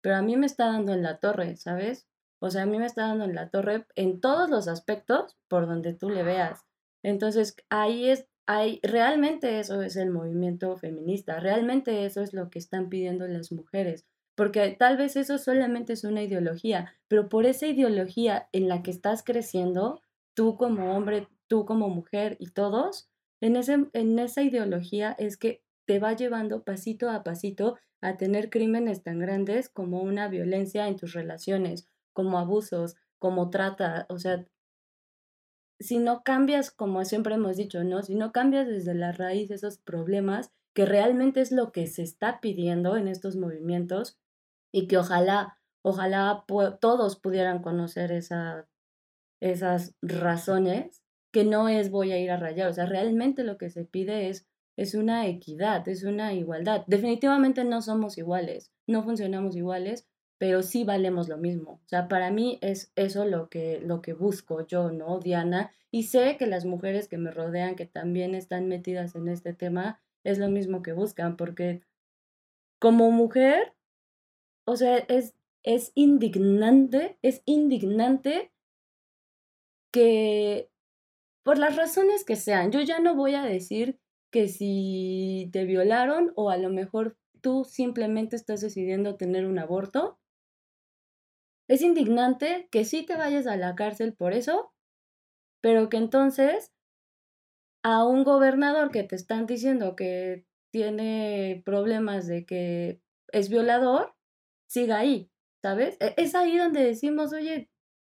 pero 0.00 0.16
a 0.16 0.22
mí 0.22 0.36
me 0.36 0.46
está 0.46 0.66
dando 0.66 0.92
en 0.92 1.02
la 1.02 1.18
torre, 1.18 1.56
¿sabes? 1.56 2.08
O 2.40 2.50
sea, 2.50 2.62
a 2.62 2.66
mí 2.66 2.78
me 2.78 2.86
está 2.86 3.06
dando 3.06 3.24
en 3.24 3.36
la 3.36 3.50
torre 3.50 3.86
en 3.94 4.20
todos 4.20 4.50
los 4.50 4.66
aspectos 4.66 5.36
por 5.46 5.68
donde 5.68 5.94
tú 5.94 6.10
le 6.10 6.24
veas. 6.24 6.64
Entonces, 7.04 7.54
ahí 7.70 8.08
es 8.08 8.26
hay, 8.46 8.80
realmente 8.82 9.60
eso 9.60 9.82
es 9.82 9.96
el 9.96 10.10
movimiento 10.10 10.76
feminista, 10.76 11.40
realmente 11.40 12.04
eso 12.04 12.22
es 12.22 12.32
lo 12.32 12.50
que 12.50 12.58
están 12.58 12.88
pidiendo 12.88 13.26
las 13.28 13.52
mujeres, 13.52 14.04
porque 14.34 14.76
tal 14.78 14.96
vez 14.96 15.16
eso 15.16 15.38
solamente 15.38 15.92
es 15.92 16.04
una 16.04 16.22
ideología, 16.22 16.94
pero 17.08 17.28
por 17.28 17.46
esa 17.46 17.66
ideología 17.66 18.48
en 18.52 18.68
la 18.68 18.82
que 18.82 18.90
estás 18.90 19.22
creciendo, 19.22 20.00
tú 20.34 20.56
como 20.56 20.96
hombre, 20.96 21.28
tú 21.46 21.64
como 21.64 21.88
mujer 21.88 22.36
y 22.40 22.50
todos, 22.50 23.10
en, 23.40 23.56
ese, 23.56 23.86
en 23.92 24.18
esa 24.18 24.42
ideología 24.42 25.14
es 25.18 25.36
que 25.36 25.62
te 25.86 25.98
va 25.98 26.14
llevando 26.14 26.64
pasito 26.64 27.10
a 27.10 27.22
pasito 27.22 27.76
a 28.00 28.16
tener 28.16 28.50
crímenes 28.50 29.02
tan 29.02 29.18
grandes 29.18 29.68
como 29.68 30.02
una 30.02 30.28
violencia 30.28 30.88
en 30.88 30.96
tus 30.96 31.12
relaciones, 31.12 31.86
como 32.12 32.38
abusos, 32.38 32.96
como 33.18 33.50
trata, 33.50 34.06
o 34.08 34.18
sea, 34.18 34.44
si 35.82 35.98
no 35.98 36.22
cambias, 36.22 36.70
como 36.70 37.04
siempre 37.04 37.34
hemos 37.34 37.56
dicho, 37.56 37.84
¿no? 37.84 38.02
Si 38.02 38.14
no 38.14 38.32
cambias 38.32 38.66
desde 38.66 38.94
la 38.94 39.12
raíz 39.12 39.50
esos 39.50 39.78
problemas, 39.78 40.52
que 40.74 40.86
realmente 40.86 41.40
es 41.40 41.52
lo 41.52 41.72
que 41.72 41.86
se 41.86 42.02
está 42.02 42.40
pidiendo 42.40 42.96
en 42.96 43.08
estos 43.08 43.36
movimientos 43.36 44.18
y 44.72 44.86
que 44.86 44.96
ojalá, 44.96 45.58
ojalá 45.82 46.44
todos 46.80 47.18
pudieran 47.18 47.62
conocer 47.62 48.12
esa, 48.12 48.68
esas 49.40 49.94
razones, 50.00 51.02
que 51.32 51.44
no 51.44 51.68
es 51.68 51.90
voy 51.90 52.12
a 52.12 52.18
ir 52.18 52.30
a 52.30 52.36
rayar, 52.36 52.68
o 52.68 52.72
sea, 52.72 52.86
realmente 52.86 53.42
lo 53.44 53.58
que 53.58 53.70
se 53.70 53.84
pide 53.84 54.28
es, 54.28 54.46
es 54.76 54.94
una 54.94 55.26
equidad, 55.26 55.86
es 55.88 56.04
una 56.04 56.32
igualdad. 56.34 56.84
Definitivamente 56.86 57.64
no 57.64 57.82
somos 57.82 58.18
iguales, 58.18 58.72
no 58.86 59.02
funcionamos 59.02 59.56
iguales, 59.56 60.06
pero 60.42 60.64
sí 60.64 60.82
valemos 60.82 61.28
lo 61.28 61.38
mismo. 61.38 61.80
O 61.84 61.88
sea, 61.88 62.08
para 62.08 62.32
mí 62.32 62.58
es 62.62 62.90
eso 62.96 63.24
lo 63.24 63.48
que, 63.48 63.80
lo 63.80 64.02
que 64.02 64.12
busco 64.12 64.66
yo, 64.66 64.90
¿no, 64.90 65.20
Diana? 65.20 65.70
Y 65.92 66.02
sé 66.08 66.36
que 66.36 66.48
las 66.48 66.64
mujeres 66.64 67.06
que 67.06 67.16
me 67.16 67.30
rodean, 67.30 67.76
que 67.76 67.86
también 67.86 68.34
están 68.34 68.66
metidas 68.66 69.14
en 69.14 69.28
este 69.28 69.54
tema, 69.54 70.02
es 70.24 70.40
lo 70.40 70.48
mismo 70.48 70.82
que 70.82 70.94
buscan, 70.94 71.36
porque 71.36 71.84
como 72.80 73.12
mujer, 73.12 73.72
o 74.64 74.74
sea, 74.74 74.96
es, 74.96 75.36
es 75.62 75.92
indignante, 75.94 77.18
es 77.22 77.42
indignante 77.44 78.50
que 79.92 80.72
por 81.44 81.56
las 81.56 81.76
razones 81.76 82.24
que 82.24 82.34
sean, 82.34 82.72
yo 82.72 82.80
ya 82.80 82.98
no 82.98 83.14
voy 83.14 83.36
a 83.36 83.44
decir 83.44 84.00
que 84.32 84.48
si 84.48 85.50
te 85.52 85.66
violaron 85.66 86.32
o 86.34 86.50
a 86.50 86.56
lo 86.56 86.68
mejor 86.68 87.16
tú 87.40 87.64
simplemente 87.64 88.34
estás 88.34 88.60
decidiendo 88.60 89.14
tener 89.14 89.46
un 89.46 89.60
aborto, 89.60 90.18
es 91.74 91.82
indignante 91.82 92.68
que 92.70 92.84
sí 92.84 93.04
te 93.06 93.16
vayas 93.16 93.46
a 93.46 93.56
la 93.56 93.74
cárcel 93.76 94.14
por 94.14 94.32
eso, 94.34 94.72
pero 95.62 95.88
que 95.90 95.98
entonces 95.98 96.72
a 97.82 98.04
un 98.04 98.24
gobernador 98.24 98.90
que 98.90 99.02
te 99.04 99.16
están 99.16 99.46
diciendo 99.46 99.96
que 99.96 100.46
tiene 100.70 101.62
problemas 101.64 102.26
de 102.26 102.46
que 102.46 103.00
es 103.32 103.48
violador, 103.48 104.14
siga 104.68 104.98
ahí. 104.98 105.30
¿sabes? 105.62 105.96
E- 106.00 106.14
Es 106.16 106.34
ahí 106.34 106.58
donde 106.58 106.82
decimos, 106.84 107.32
oye, 107.32 107.70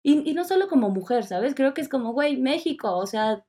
y, 0.04 0.34
no 0.34 0.44
solo 0.46 0.68
como 0.68 0.90
mujer, 0.90 1.26
¿sabes? 1.26 1.56
Creo 1.56 1.74
que 1.74 1.82
es 1.82 1.90
como, 1.90 2.14
güey, 2.14 2.38
México, 2.38 2.96
o 2.98 3.08
sea, 3.08 3.46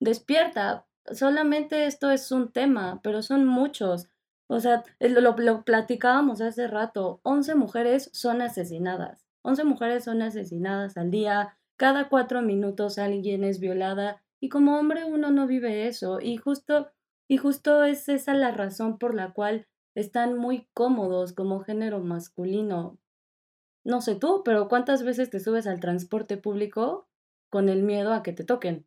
despierta, 0.00 0.86
solamente 1.12 1.86
esto 1.86 2.10
es 2.12 2.32
un 2.32 2.52
tema, 2.52 3.00
pero 3.04 3.22
son 3.22 3.46
muchos. 3.46 4.08
O 4.48 4.60
sea, 4.60 4.84
lo- 5.00 5.36
lo 5.38 5.64
platicábamos 5.64 6.40
hace 6.42 6.68
rato, 6.68 7.20
11 7.24 7.54
mujeres 7.56 8.10
son 8.14 8.42
asesinadas, 8.42 9.25
11 9.46 9.62
mujeres 9.62 10.02
son 10.02 10.22
asesinadas 10.22 10.96
al 10.96 11.12
día, 11.12 11.56
cada 11.76 12.08
cuatro 12.08 12.42
minutos 12.42 12.98
alguien 12.98 13.44
es 13.44 13.60
violada 13.60 14.20
y 14.40 14.48
como 14.48 14.76
hombre 14.76 15.04
uno 15.04 15.30
no 15.30 15.46
vive 15.46 15.86
eso 15.86 16.18
y 16.20 16.36
justo, 16.36 16.90
y 17.28 17.36
justo 17.36 17.84
es 17.84 18.08
esa 18.08 18.34
la 18.34 18.50
razón 18.50 18.98
por 18.98 19.14
la 19.14 19.32
cual 19.32 19.68
están 19.94 20.36
muy 20.36 20.68
cómodos 20.74 21.32
como 21.32 21.60
género 21.60 22.00
masculino. 22.00 22.98
No 23.84 24.00
sé 24.00 24.16
tú, 24.16 24.42
pero 24.44 24.66
¿cuántas 24.66 25.04
veces 25.04 25.30
te 25.30 25.38
subes 25.38 25.68
al 25.68 25.78
transporte 25.78 26.36
público 26.36 27.08
con 27.48 27.68
el 27.68 27.84
miedo 27.84 28.12
a 28.12 28.24
que 28.24 28.32
te 28.32 28.42
toquen? 28.42 28.84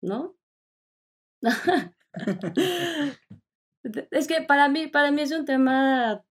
¿No? 0.00 0.36
Es 4.10 4.26
que 4.26 4.42
para 4.42 4.68
mí, 4.68 4.88
para 4.88 5.10
mí 5.10 5.22
es 5.22 5.32
un 5.32 5.44
tema, 5.44 6.24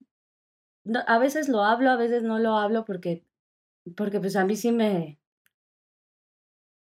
a 1.08 1.20
veces 1.20 1.50
lo 1.50 1.64
hablo, 1.64 1.90
a 1.92 1.98
veces 1.98 2.24
no 2.24 2.40
lo 2.40 2.58
hablo 2.58 2.86
porque, 2.86 3.26
porque 3.98 4.20
pues 4.20 4.36
a 4.36 4.46
mí 4.46 4.56
sí 4.56 4.72
me, 4.72 5.20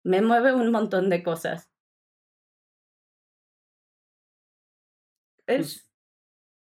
me 0.04 0.22
mueve 0.22 0.54
un 0.54 0.70
montón 0.72 1.10
de 1.10 1.22
cosas. 1.22 1.68
Es, 5.48 5.90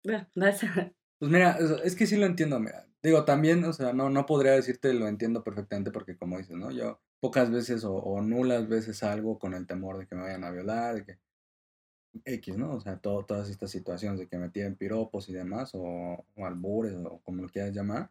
bueno, 0.04 0.28
vas 0.36 0.64
a- 0.64 0.92
Pues 1.18 1.30
mira, 1.32 1.52
es, 1.58 1.70
es 1.84 1.96
que 1.96 2.06
sí 2.06 2.16
lo 2.16 2.26
entiendo, 2.26 2.58
mira. 2.60 2.86
Digo, 3.02 3.24
también, 3.24 3.64
o 3.64 3.72
sea, 3.72 3.92
no, 3.92 4.10
no 4.10 4.26
podría 4.26 4.52
decirte 4.52 4.92
lo 4.94 5.08
entiendo 5.08 5.44
perfectamente 5.44 5.90
porque 5.90 6.16
como 6.16 6.38
dices, 6.38 6.56
¿no? 6.56 6.70
Yo 6.70 7.00
pocas 7.20 7.50
veces 7.50 7.84
o, 7.84 7.94
o 7.94 8.20
nulas 8.22 8.68
veces 8.68 8.98
salgo 8.98 9.38
con 9.38 9.54
el 9.54 9.66
temor 9.66 9.98
de 9.98 10.06
que 10.06 10.14
me 10.16 10.22
vayan 10.22 10.44
a 10.44 10.50
violar, 10.50 10.94
de 10.96 11.04
que 11.04 11.18
X, 12.24 12.56
¿no? 12.56 12.74
O 12.74 12.80
sea, 12.80 12.98
todas 12.98 13.48
estas 13.50 13.70
situaciones 13.70 14.18
de 14.20 14.28
que 14.28 14.38
me 14.38 14.50
tiren 14.50 14.76
piropos 14.76 15.28
y 15.28 15.32
demás, 15.32 15.72
o, 15.74 16.24
o 16.36 16.46
albures, 16.46 16.94
o 16.96 17.20
como 17.24 17.42
lo 17.42 17.48
quieras 17.48 17.74
llamar, 17.74 18.10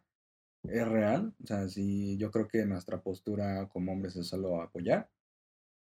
es 0.64 0.88
real. 0.88 1.34
O 1.42 1.46
sea, 1.46 1.68
sí, 1.68 2.16
yo 2.18 2.30
creo 2.30 2.48
que 2.48 2.64
nuestra 2.66 3.00
postura 3.02 3.68
como 3.68 3.92
hombres 3.92 4.16
es 4.16 4.28
solo 4.28 4.62
apoyar, 4.62 5.08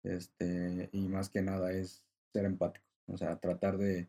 este, 0.03 0.89
y 0.91 1.07
más 1.09 1.29
que 1.29 1.41
nada 1.41 1.71
es 1.73 2.03
ser 2.33 2.45
empáticos. 2.45 2.87
O 3.07 3.17
sea, 3.17 3.37
tratar 3.39 3.77
de, 3.77 4.07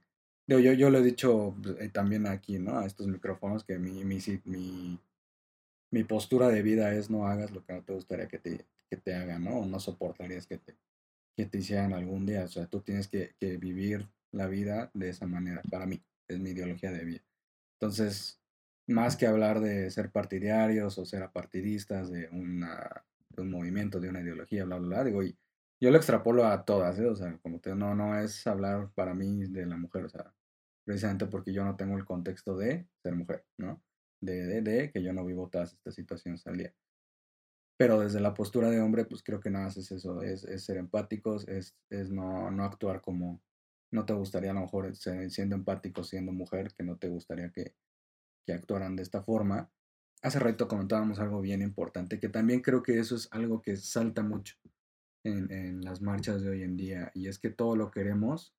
Digo, 0.48 0.60
yo, 0.60 0.72
yo 0.72 0.88
lo 0.88 0.98
he 0.98 1.02
dicho 1.02 1.54
eh, 1.78 1.90
también 1.90 2.26
aquí, 2.26 2.58
¿no? 2.58 2.78
A 2.78 2.86
estos 2.86 3.06
micrófonos, 3.06 3.64
que 3.64 3.78
mi, 3.78 4.02
mi, 4.04 4.18
mi, 4.46 4.98
mi 5.90 6.04
postura 6.04 6.48
de 6.48 6.62
vida 6.62 6.94
es 6.94 7.10
no 7.10 7.26
hagas 7.26 7.50
lo 7.50 7.62
que 7.62 7.74
no 7.74 7.82
te 7.82 7.92
gustaría 7.92 8.28
que 8.28 8.38
te, 8.38 8.64
que 8.88 8.96
te 8.96 9.14
hagan, 9.14 9.44
¿no? 9.44 9.58
O 9.58 9.66
no 9.66 9.78
soportarías 9.78 10.46
que 10.46 10.56
te, 10.56 10.74
que 11.38 11.46
te 11.46 11.58
hicieran 11.58 11.92
algún 11.92 12.26
día. 12.26 12.42
O 12.42 12.48
sea, 12.48 12.66
tú 12.66 12.80
tienes 12.80 13.06
que, 13.06 13.36
que 13.38 13.58
vivir 13.58 14.08
la 14.32 14.48
vida 14.48 14.90
de 14.92 15.10
esa 15.10 15.24
manera. 15.24 15.62
Para 15.70 15.86
mí, 15.86 16.02
es 16.26 16.40
mi 16.40 16.50
ideología 16.50 16.90
de 16.90 17.04
vida. 17.04 17.22
Entonces, 17.74 18.40
más 18.88 19.16
que 19.16 19.28
hablar 19.28 19.60
de 19.60 19.88
ser 19.92 20.10
partidarios 20.10 20.98
o 20.98 21.04
ser 21.04 21.22
apartidistas 21.22 22.10
de, 22.10 22.28
una, 22.32 23.04
de 23.28 23.42
un 23.42 23.52
movimiento, 23.52 24.00
de 24.00 24.08
una 24.08 24.20
ideología, 24.20 24.64
bla, 24.64 24.78
bla, 24.78 24.88
bla, 24.88 25.04
digo, 25.04 25.22
y 25.22 25.38
yo 25.80 25.92
lo 25.92 25.96
extrapolo 25.96 26.44
a 26.44 26.64
todas, 26.64 26.98
¿eh? 26.98 27.06
O 27.06 27.14
sea, 27.14 27.38
como 27.38 27.60
te 27.60 27.72
no, 27.72 27.94
no 27.94 28.18
es 28.18 28.44
hablar 28.48 28.90
para 28.96 29.14
mí 29.14 29.44
de 29.46 29.64
la 29.64 29.76
mujer, 29.76 30.06
o 30.06 30.08
sea, 30.08 30.34
precisamente 30.84 31.26
porque 31.26 31.52
yo 31.52 31.64
no 31.64 31.76
tengo 31.76 31.96
el 31.96 32.04
contexto 32.04 32.56
de 32.56 32.88
ser 33.00 33.14
mujer, 33.14 33.44
¿no? 33.58 33.80
De, 34.20 34.44
de, 34.44 34.62
de 34.62 34.90
que 34.90 35.04
yo 35.04 35.12
no 35.12 35.24
vivo 35.24 35.48
todas 35.48 35.74
estas 35.74 35.94
situaciones 35.94 36.44
al 36.48 36.56
día. 36.56 36.74
Pero 37.78 38.00
desde 38.00 38.20
la 38.20 38.34
postura 38.34 38.70
de 38.70 38.80
hombre, 38.82 39.06
pues 39.06 39.22
creo 39.22 39.40
que 39.40 39.50
nada 39.50 39.66
más 39.66 39.78
es 39.78 39.92
eso, 39.92 40.22
es, 40.22 40.42
ser 40.64 40.78
empáticos, 40.78 41.48
es, 41.48 41.76
es 41.90 42.10
no, 42.10 42.50
no 42.50 42.64
actuar 42.64 43.02
como 43.02 43.42
no 43.92 44.06
te 44.06 44.14
gustaría 44.14 44.50
a 44.50 44.54
lo 44.54 44.62
mejor 44.62 44.94
ser- 44.96 45.30
siendo 45.30 45.56
empático, 45.56 46.04
siendo 46.04 46.32
mujer, 46.32 46.74
que 46.76 46.84
no 46.84 46.98
te 46.98 47.08
gustaría 47.08 47.50
que, 47.52 47.74
que 48.46 48.52
actuaran 48.52 48.96
de 48.96 49.02
esta 49.02 49.22
forma. 49.22 49.70
Hace 50.22 50.38
rato 50.40 50.68
comentábamos 50.68 51.20
algo 51.20 51.40
bien 51.40 51.62
importante, 51.62 52.18
que 52.20 52.28
también 52.28 52.60
creo 52.62 52.82
que 52.82 52.98
eso 52.98 53.16
es 53.16 53.28
algo 53.32 53.62
que 53.62 53.76
salta 53.76 54.22
mucho 54.22 54.56
en, 55.24 55.52
en 55.52 55.82
las 55.82 56.02
marchas 56.02 56.42
de 56.42 56.50
hoy 56.50 56.62
en 56.62 56.76
día, 56.76 57.10
y 57.14 57.28
es 57.28 57.38
que 57.38 57.50
todo 57.50 57.76
lo 57.76 57.90
queremos 57.90 58.54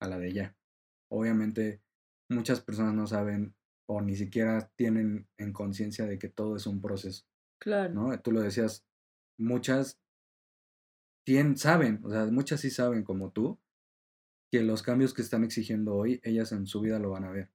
a 0.00 0.08
la 0.08 0.18
de 0.18 0.32
ya. 0.32 0.56
Obviamente 1.10 1.82
muchas 2.30 2.60
personas 2.60 2.94
no 2.94 3.06
saben 3.06 3.54
o 3.88 4.00
ni 4.02 4.16
siquiera 4.16 4.70
tienen 4.76 5.28
en 5.38 5.52
conciencia 5.52 6.06
de 6.06 6.18
que 6.18 6.28
todo 6.28 6.56
es 6.56 6.66
un 6.66 6.80
proceso, 6.80 7.26
Claro. 7.62 7.94
¿no? 7.94 8.20
Tú 8.20 8.32
lo 8.32 8.40
decías, 8.42 8.84
muchas 9.38 9.98
tien- 11.24 11.56
saben, 11.56 12.00
o 12.04 12.10
sea, 12.10 12.26
muchas 12.26 12.60
sí 12.60 12.70
saben 12.70 13.04
como 13.04 13.30
tú, 13.30 13.58
que 14.50 14.62
los 14.62 14.82
cambios 14.82 15.14
que 15.14 15.22
están 15.22 15.44
exigiendo 15.44 15.94
hoy, 15.94 16.20
ellas 16.24 16.52
en 16.52 16.66
su 16.66 16.80
vida 16.80 16.98
lo 16.98 17.10
van 17.10 17.24
a 17.24 17.30
ver. 17.30 17.50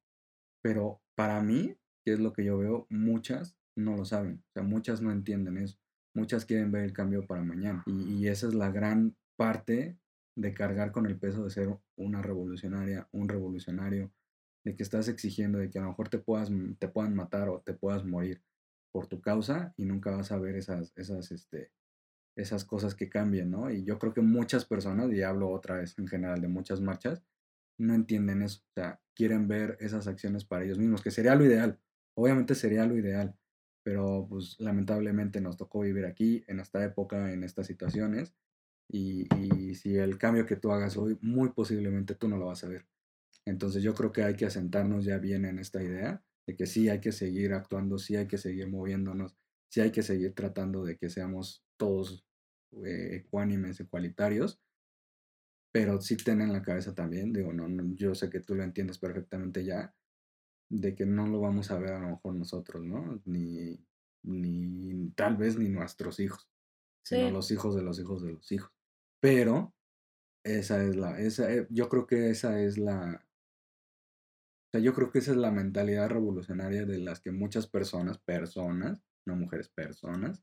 Pero 0.63 1.02
para 1.15 1.41
mí, 1.41 1.78
que 2.06 2.13
es 2.13 2.20
lo 2.20 2.34
que 2.34 2.46
yo 2.46 2.58
veo, 2.58 2.88
muchas 2.89 3.56
no 3.76 3.96
lo 3.96 4.06
saben. 4.06 4.43
O 4.50 4.54
sea, 4.54 4.63
muchas 4.63 5.02
no 5.02 5.12
entienden 5.12 5.58
eso. 5.58 5.78
Muchas 6.15 6.46
quieren 6.46 6.72
ver 6.72 6.84
el 6.84 6.93
cambio 6.93 7.28
para 7.28 7.43
mañana. 7.43 7.84
Y, 7.86 8.15
y 8.15 8.28
esa 8.28 8.48
es 8.48 8.56
la 8.56 8.72
gran 8.72 9.15
parte 9.38 10.00
de 10.36 10.54
cargar 10.54 10.91
con 10.91 11.06
el 11.06 11.17
peso 11.20 11.43
de 11.43 11.52
ser 11.52 11.78
una 11.98 12.22
revolucionaria, 12.22 13.08
un 13.12 13.30
revolucionario, 13.30 14.12
de 14.65 14.76
que 14.76 14.84
estás 14.84 15.08
exigiendo 15.08 15.60
de 15.60 15.70
que 15.70 15.80
a 15.80 15.84
lo 15.84 15.89
mejor 15.89 16.10
te, 16.10 16.17
puedas, 16.20 16.50
te 16.80 16.88
puedan 16.88 17.15
matar 17.15 17.50
o 17.50 17.62
te 17.62 17.74
puedas 17.74 18.06
morir 18.06 18.41
por 18.91 19.08
tu 19.08 19.21
causa 19.21 19.73
y 19.78 19.86
nunca 19.86 20.12
vas 20.12 20.32
a 20.32 20.38
ver 20.38 20.56
esas, 20.56 20.93
esas, 20.95 21.32
este, 21.32 21.71
esas 22.36 22.65
cosas 22.65 22.95
que 22.95 23.10
cambian, 23.10 23.52
¿no? 23.52 23.71
Y 23.71 23.84
yo 23.84 24.00
creo 24.00 24.13
que 24.13 24.21
muchas 24.21 24.65
personas, 24.65 25.12
y 25.12 25.21
hablo 25.23 25.50
otra 25.50 25.78
vez 25.78 25.97
en 25.97 26.08
general 26.08 26.41
de 26.41 26.47
muchas 26.47 26.82
marchas, 26.82 27.23
no 27.80 27.93
entienden 27.93 28.41
eso. 28.41 28.62
O 28.69 28.73
sea, 28.73 29.02
quieren 29.15 29.47
ver 29.47 29.78
esas 29.80 30.08
acciones 30.08 30.45
para 30.45 30.63
ellos 30.63 30.80
mismos, 30.80 31.02
que 31.02 31.12
sería 31.12 31.36
lo 31.36 31.45
ideal. 31.45 31.80
Obviamente 32.15 32.56
sería 32.56 32.86
lo 32.86 32.97
ideal, 32.97 33.36
pero 33.84 34.28
pues 34.30 34.56
lamentablemente 34.60 35.41
nos 35.41 35.58
tocó 35.58 35.82
vivir 35.82 36.06
aquí, 36.06 36.43
en 36.47 36.60
esta 36.60 36.84
época, 36.84 37.32
en 37.34 37.43
estas 37.43 37.67
situaciones, 37.67 38.36
y, 38.89 39.28
y 39.36 39.76
si 39.76 39.97
el 39.97 40.17
cambio 40.17 40.45
que 40.45 40.56
tú 40.56 40.71
hagas 40.71 40.97
hoy, 40.97 41.17
muy 41.21 41.50
posiblemente 41.50 42.15
tú 42.15 42.28
no 42.30 42.38
lo 42.38 42.47
vas 42.47 42.63
a 42.63 42.67
ver. 42.67 42.86
Entonces 43.45 43.84
yo 43.84 43.93
creo 43.93 44.12
que 44.12 44.23
hay 44.23 44.36
que 44.36 44.45
asentarnos 44.45 45.06
ya 45.06 45.17
bien 45.17 45.45
en 45.45 45.60
esta 45.60 45.82
idea 45.82 46.23
de 46.47 46.55
que 46.55 46.65
sí 46.67 46.89
hay 46.89 46.99
que 47.01 47.12
seguir 47.12 47.53
actuando, 47.53 47.97
sí 47.99 48.15
hay 48.15 48.27
que 48.27 48.38
seguir 48.38 48.69
moviéndonos, 48.69 49.38
sí 49.71 49.81
hay 49.81 49.91
que 49.91 50.03
seguir 50.03 50.33
tratando 50.36 50.86
de 50.86 50.97
que 50.97 51.10
seamos 51.10 51.65
todos 51.77 52.25
eh, 52.86 53.17
ecuánimes, 53.25 53.79
ecualitarios, 53.79 54.62
pero 55.71 56.01
sí 56.01 56.17
ten 56.17 56.41
en 56.41 56.53
la 56.53 56.62
cabeza 56.62 56.95
también, 56.95 57.33
digo, 57.33 57.53
no, 57.53 57.67
no, 57.67 57.93
yo 57.95 58.15
sé 58.15 58.29
que 58.29 58.39
tú 58.39 58.55
lo 58.55 58.63
entiendes 58.63 58.97
perfectamente 58.97 59.63
ya, 59.63 59.95
de 60.69 60.95
que 60.95 61.05
no 61.05 61.27
lo 61.27 61.41
vamos 61.41 61.71
a 61.71 61.79
ver 61.79 61.93
a 61.93 61.99
lo 61.99 62.10
mejor 62.10 62.36
nosotros, 62.36 62.83
¿no? 62.86 63.21
Ni, 63.25 63.86
ni 64.23 65.12
tal 65.12 65.38
vez 65.38 65.57
ni 65.57 65.69
nuestros 65.69 66.19
hijos, 66.19 66.49
sino 67.03 67.29
Sí. 67.29 67.33
los 67.33 67.51
hijos 67.51 67.75
de 67.75 67.83
los 67.83 67.99
hijos 67.99 68.23
de 68.23 68.33
los 68.33 68.51
hijos. 68.51 68.71
Pero 69.21 69.75
esa 70.45 70.83
es 70.83 70.95
la, 70.95 71.19
esa, 71.19 71.53
eh, 71.53 71.67
yo 71.71 71.89
creo 71.89 72.07
que 72.07 72.31
esa 72.31 72.62
es 72.62 72.77
la, 72.77 73.26
sea, 74.77 74.83
yo 74.83 74.93
creo 74.93 75.11
que 75.11 75.19
esa 75.19 75.31
es 75.31 75.37
la 75.37 75.51
mentalidad 75.51 76.09
revolucionaria 76.09 76.85
de 76.85 76.99
las 76.99 77.21
que 77.21 77.31
muchas 77.31 77.67
personas, 77.67 78.17
personas, 78.17 79.03
no 79.25 79.35
mujeres, 79.35 79.69
personas, 79.69 80.41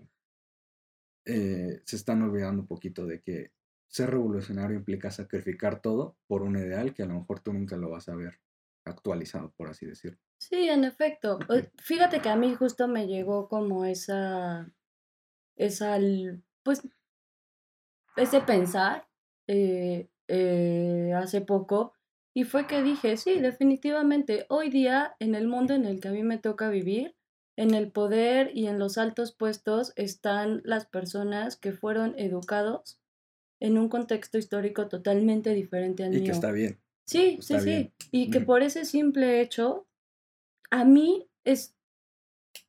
eh, 1.26 1.80
se 1.84 1.96
están 1.96 2.22
olvidando 2.22 2.62
un 2.62 2.68
poquito 2.68 3.06
de 3.06 3.22
que 3.22 3.52
ser 3.86 4.10
revolucionario 4.10 4.76
implica 4.76 5.10
sacrificar 5.10 5.80
todo 5.80 6.16
por 6.26 6.42
un 6.42 6.56
ideal 6.56 6.92
que 6.92 7.02
a 7.02 7.06
lo 7.06 7.14
mejor 7.14 7.40
tú 7.40 7.52
nunca 7.52 7.76
lo 7.76 7.90
vas 7.90 8.08
a 8.08 8.16
ver 8.16 8.40
actualizado, 8.84 9.52
por 9.56 9.68
así 9.68 9.86
decirlo. 9.86 10.18
Sí, 10.38 10.68
en 10.68 10.84
efecto. 10.84 11.38
Fíjate 11.78 12.20
que 12.20 12.28
a 12.28 12.36
mí 12.36 12.54
justo 12.54 12.88
me 12.88 13.06
llegó 13.06 13.48
como 13.48 13.84
esa, 13.84 14.70
esa, 15.56 15.98
pues, 16.62 16.82
ese 18.16 18.40
pensar 18.40 19.08
eh, 19.46 20.10
eh, 20.28 21.12
hace 21.14 21.40
poco 21.40 21.94
y 22.34 22.44
fue 22.44 22.66
que 22.66 22.82
dije, 22.82 23.16
sí, 23.16 23.38
definitivamente, 23.38 24.44
hoy 24.48 24.68
día 24.68 25.14
en 25.20 25.34
el 25.34 25.46
mundo 25.46 25.72
en 25.74 25.84
el 25.86 26.00
que 26.00 26.08
a 26.08 26.12
mí 26.12 26.22
me 26.24 26.38
toca 26.38 26.68
vivir, 26.68 27.14
en 27.56 27.72
el 27.72 27.92
poder 27.92 28.50
y 28.52 28.66
en 28.66 28.80
los 28.80 28.98
altos 28.98 29.32
puestos 29.32 29.92
están 29.94 30.60
las 30.64 30.86
personas 30.86 31.56
que 31.56 31.72
fueron 31.72 32.14
educados 32.18 32.98
en 33.60 33.78
un 33.78 33.88
contexto 33.88 34.38
histórico 34.38 34.88
totalmente 34.88 35.54
diferente 35.54 36.02
al 36.02 36.12
Y 36.14 36.16
mío. 36.16 36.24
que 36.26 36.32
está 36.32 36.50
bien. 36.50 36.80
Sí, 37.06 37.36
Está 37.38 37.60
sí, 37.60 37.64
bien. 37.66 37.92
sí. 38.00 38.08
Y 38.10 38.30
que 38.30 38.40
por 38.40 38.62
ese 38.62 38.84
simple 38.84 39.40
hecho, 39.40 39.86
a 40.70 40.84
mí 40.84 41.28
es 41.44 41.76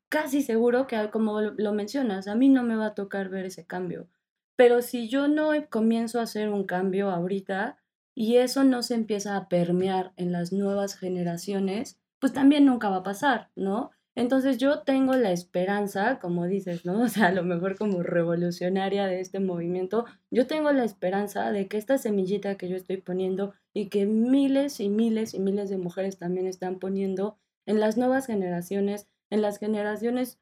casi 0.10 0.44
seguro 0.44 0.86
que, 0.86 1.10
como 1.10 1.42
lo 1.42 1.74
mencionas, 1.74 2.28
a 2.28 2.36
mí 2.36 2.50
no 2.50 2.62
me 2.62 2.76
va 2.76 2.88
a 2.88 2.94
tocar 2.94 3.30
ver 3.30 3.46
ese 3.46 3.66
cambio. 3.66 4.08
Pero 4.56 4.82
si 4.82 5.10
yo 5.10 5.28
no 5.28 5.50
comienzo 5.70 6.20
a 6.20 6.24
hacer 6.24 6.50
un 6.50 6.66
cambio 6.66 7.10
ahorita 7.10 7.84
y 8.16 8.38
eso 8.38 8.64
no 8.64 8.82
se 8.82 8.96
empieza 8.96 9.36
a 9.36 9.50
permear 9.50 10.14
en 10.16 10.32
las 10.32 10.54
nuevas 10.54 10.96
generaciones, 10.98 12.00
pues 12.20 12.34
también 12.34 12.66
nunca 12.66 12.90
va 12.90 12.98
a 12.98 13.04
pasar, 13.04 13.52
¿no? 13.56 13.92
Entonces 14.16 14.58
yo 14.58 14.80
tengo 14.84 15.14
la 15.18 15.34
esperanza, 15.34 16.20
como 16.20 16.46
dices, 16.46 16.86
¿no? 16.86 17.02
O 17.04 17.10
sea, 17.10 17.28
a 17.28 17.32
lo 17.34 17.44
mejor 17.44 17.78
como 17.78 18.02
revolucionaria 18.02 19.06
de 19.08 19.20
este 19.20 19.40
movimiento, 19.42 20.06
yo 20.32 20.48
tengo 20.48 20.72
la 20.72 20.86
esperanza 20.86 21.52
de 21.52 21.68
que 21.68 21.78
esta 21.78 21.98
semillita 21.98 22.56
que 22.56 22.70
yo 22.70 22.78
estoy 22.78 22.98
poniendo 22.98 23.54
y 23.74 23.90
que 23.90 24.06
miles 24.06 24.80
y 24.80 24.88
miles 24.88 25.34
y 25.34 25.40
miles 25.40 25.70
de 25.70 25.78
mujeres 25.78 26.18
también 26.18 26.48
están 26.48 26.80
poniendo 26.80 27.38
en 27.66 27.82
las 27.82 27.98
nuevas 27.98 28.28
generaciones, 28.28 29.08
en 29.30 29.42
las 29.42 29.60
generaciones 29.60 30.40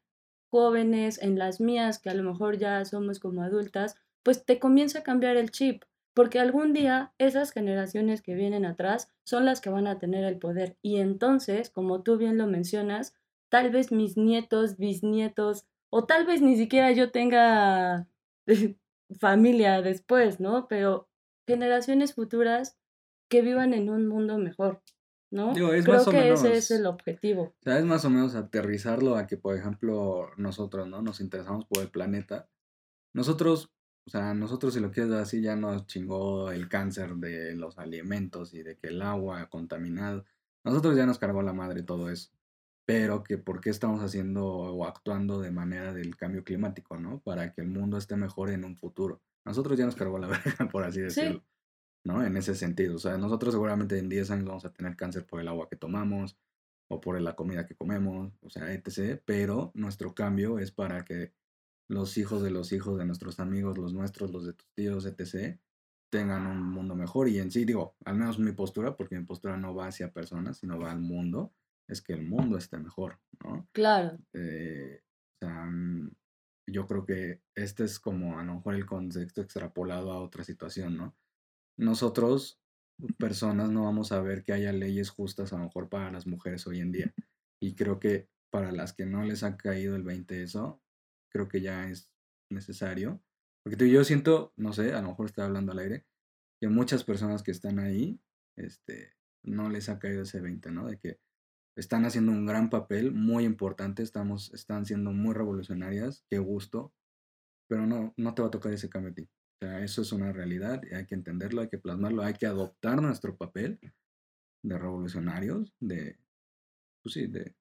jóvenes, 0.50 1.20
en 1.20 1.36
las 1.36 1.60
mías, 1.60 1.98
que 1.98 2.10
a 2.10 2.14
lo 2.14 2.22
mejor 2.22 2.58
ya 2.58 2.84
somos 2.84 3.18
como 3.18 3.42
adultas, 3.42 3.96
pues 4.22 4.44
te 4.44 4.60
comienza 4.60 5.00
a 5.00 5.02
cambiar 5.02 5.36
el 5.36 5.50
chip, 5.50 5.82
porque 6.14 6.38
algún 6.38 6.72
día 6.72 7.12
esas 7.18 7.50
generaciones 7.52 8.22
que 8.22 8.34
vienen 8.34 8.64
atrás 8.64 9.12
son 9.24 9.44
las 9.44 9.60
que 9.60 9.70
van 9.70 9.86
a 9.86 9.98
tener 9.98 10.24
el 10.24 10.38
poder. 10.38 10.78
Y 10.80 10.98
entonces, 10.98 11.70
como 11.70 12.02
tú 12.02 12.16
bien 12.16 12.38
lo 12.38 12.46
mencionas, 12.46 13.14
tal 13.48 13.70
vez 13.70 13.92
mis 13.92 14.16
nietos, 14.16 14.78
bisnietos, 14.78 15.66
o 15.90 16.06
tal 16.06 16.26
vez 16.26 16.40
ni 16.40 16.56
siquiera 16.56 16.92
yo 16.92 17.10
tenga 17.10 18.08
familia 19.20 19.82
después, 19.82 20.40
¿no? 20.40 20.66
Pero 20.68 21.08
generaciones 21.46 22.14
futuras 22.14 22.78
que 23.28 23.42
vivan 23.42 23.74
en 23.74 23.90
un 23.90 24.06
mundo 24.06 24.38
mejor, 24.38 24.82
¿no? 25.30 25.52
Creo 25.52 26.04
que 26.10 26.32
ese 26.32 26.54
es 26.54 26.70
el 26.70 26.86
objetivo. 26.86 27.54
O 27.60 27.62
sea, 27.62 27.78
es 27.78 27.84
más 27.84 28.04
o 28.04 28.10
menos 28.10 28.34
aterrizarlo 28.34 29.16
a 29.16 29.26
que, 29.26 29.36
por 29.36 29.56
ejemplo, 29.56 30.30
nosotros, 30.36 30.88
¿no? 30.88 31.02
Nos 31.02 31.20
interesamos 31.20 31.64
por 31.66 31.82
el 31.82 31.90
planeta. 31.90 32.48
Nosotros, 33.12 33.72
o 34.06 34.10
sea, 34.10 34.34
nosotros 34.34 34.74
si 34.74 34.80
lo 34.80 34.90
quieres 34.90 35.10
ver 35.10 35.20
así, 35.20 35.40
ya 35.40 35.56
nos 35.56 35.86
chingó 35.86 36.50
el 36.50 36.68
cáncer 36.68 37.14
de 37.16 37.54
los 37.56 37.78
alimentos 37.78 38.52
y 38.52 38.62
de 38.62 38.76
que 38.76 38.88
el 38.88 39.00
agua 39.02 39.48
contaminado. 39.48 40.24
Nosotros 40.62 40.96
ya 40.96 41.06
nos 41.06 41.18
cargó 41.18 41.42
la 41.42 41.52
madre 41.52 41.82
todo 41.82 42.10
eso. 42.10 42.30
Pero 42.86 43.24
que 43.24 43.38
por 43.38 43.62
qué 43.62 43.70
estamos 43.70 44.02
haciendo 44.02 44.46
o 44.46 44.84
actuando 44.84 45.40
de 45.40 45.50
manera 45.50 45.94
del 45.94 46.16
cambio 46.16 46.44
climático, 46.44 46.98
¿no? 46.98 47.20
Para 47.20 47.54
que 47.54 47.62
el 47.62 47.68
mundo 47.68 47.96
esté 47.96 48.16
mejor 48.16 48.50
en 48.50 48.64
un 48.64 48.76
futuro. 48.76 49.22
Nosotros 49.46 49.78
ya 49.78 49.86
nos 49.86 49.96
cargó 49.96 50.18
la 50.18 50.26
verga, 50.44 50.68
por 50.70 50.84
así 50.84 51.00
decirlo. 51.00 51.42
¿no? 52.04 52.22
En 52.24 52.36
ese 52.36 52.54
sentido. 52.54 52.96
O 52.96 52.98
sea, 52.98 53.16
nosotros 53.18 53.54
seguramente 53.54 53.98
en 53.98 54.08
10 54.08 54.30
años 54.30 54.44
vamos 54.44 54.64
a 54.66 54.72
tener 54.72 54.96
cáncer 54.96 55.26
por 55.26 55.40
el 55.40 55.48
agua 55.48 55.68
que 55.68 55.76
tomamos 55.76 56.36
o 56.88 57.00
por 57.00 57.18
la 57.20 57.34
comida 57.34 57.66
que 57.66 57.74
comemos, 57.74 58.32
o 58.42 58.50
sea, 58.50 58.72
etc. 58.72 59.20
Pero 59.24 59.72
nuestro 59.74 60.14
cambio 60.14 60.58
es 60.58 60.70
para 60.70 61.04
que 61.04 61.32
los 61.88 62.16
hijos 62.16 62.42
de 62.42 62.50
los 62.50 62.72
hijos 62.72 62.98
de 62.98 63.04
nuestros 63.04 63.40
amigos, 63.40 63.78
los 63.78 63.92
nuestros, 63.92 64.30
los 64.30 64.46
de 64.46 64.54
tus 64.54 64.72
tíos, 64.74 65.06
etc., 65.06 65.58
tengan 66.10 66.46
un 66.46 66.62
mundo 66.62 66.94
mejor. 66.94 67.28
Y 67.28 67.38
en 67.38 67.50
sí, 67.50 67.64
digo, 67.64 67.96
al 68.04 68.16
menos 68.16 68.38
mi 68.38 68.52
postura, 68.52 68.96
porque 68.96 69.18
mi 69.18 69.24
postura 69.24 69.56
no 69.56 69.74
va 69.74 69.88
hacia 69.88 70.12
personas, 70.12 70.58
sino 70.58 70.78
va 70.78 70.92
al 70.92 71.00
mundo, 71.00 71.52
es 71.88 72.00
que 72.00 72.12
el 72.12 72.22
mundo 72.22 72.56
esté 72.56 72.78
mejor, 72.78 73.20
¿no? 73.42 73.68
Claro. 73.72 74.18
Eh, 74.32 75.02
o 75.02 75.46
sea, 75.46 75.66
mm, 75.66 76.10
yo 76.68 76.86
creo 76.86 77.04
que 77.04 77.42
este 77.54 77.84
es 77.84 77.98
como 77.98 78.38
a 78.38 78.44
lo 78.44 78.54
mejor 78.54 78.74
el 78.74 78.86
contexto 78.86 79.42
extrapolado 79.42 80.12
a 80.12 80.22
otra 80.22 80.44
situación, 80.44 80.96
¿no? 80.96 81.16
nosotros, 81.76 82.60
personas, 83.18 83.70
no 83.70 83.84
vamos 83.84 84.12
a 84.12 84.20
ver 84.20 84.44
que 84.44 84.52
haya 84.52 84.72
leyes 84.72 85.10
justas 85.10 85.52
a 85.52 85.58
lo 85.58 85.64
mejor 85.64 85.88
para 85.88 86.10
las 86.10 86.26
mujeres 86.26 86.66
hoy 86.66 86.80
en 86.80 86.92
día. 86.92 87.14
Y 87.60 87.74
creo 87.74 87.98
que 87.98 88.28
para 88.50 88.72
las 88.72 88.92
que 88.92 89.06
no 89.06 89.24
les 89.24 89.42
ha 89.42 89.56
caído 89.56 89.96
el 89.96 90.02
20 90.02 90.42
eso, 90.42 90.80
creo 91.34 91.48
que 91.48 91.60
ya 91.60 91.88
es 91.90 92.12
necesario. 92.50 93.20
Porque 93.64 93.90
yo 93.90 94.04
siento, 94.04 94.52
no 94.56 94.72
sé, 94.72 94.92
a 94.92 95.02
lo 95.02 95.08
mejor 95.08 95.26
estoy 95.26 95.44
hablando 95.44 95.72
al 95.72 95.80
aire, 95.80 96.06
que 96.60 96.68
muchas 96.68 97.02
personas 97.02 97.42
que 97.42 97.50
están 97.50 97.78
ahí, 97.78 98.20
este, 98.56 99.14
no 99.42 99.68
les 99.68 99.88
ha 99.88 99.98
caído 99.98 100.22
ese 100.22 100.40
20, 100.40 100.70
¿no? 100.70 100.86
De 100.86 100.98
que 100.98 101.18
están 101.76 102.04
haciendo 102.04 102.30
un 102.30 102.46
gran 102.46 102.70
papel, 102.70 103.12
muy 103.12 103.44
importante, 103.44 104.02
estamos, 104.02 104.54
están 104.54 104.86
siendo 104.86 105.10
muy 105.10 105.34
revolucionarias, 105.34 106.24
qué 106.30 106.38
gusto, 106.38 106.94
pero 107.68 107.86
no, 107.86 108.14
no 108.16 108.34
te 108.34 108.42
va 108.42 108.48
a 108.48 108.52
tocar 108.52 108.72
ese 108.72 108.88
cambio 108.88 109.10
a 109.10 109.14
ti 109.14 109.28
eso 109.82 110.02
es 110.02 110.12
una 110.12 110.32
realidad 110.32 110.82
y 110.84 110.94
hay 110.94 111.06
que 111.06 111.14
entenderlo, 111.14 111.62
hay 111.62 111.68
que 111.68 111.78
plasmarlo, 111.78 112.22
hay 112.22 112.34
que 112.34 112.46
adoptar 112.46 113.00
nuestro 113.00 113.36
papel 113.36 113.78
de 114.62 114.78
revolucionarios, 114.78 115.72
de, 115.80 116.18
pues 117.02 117.14
sí, 117.14 117.26
de, 117.26 117.54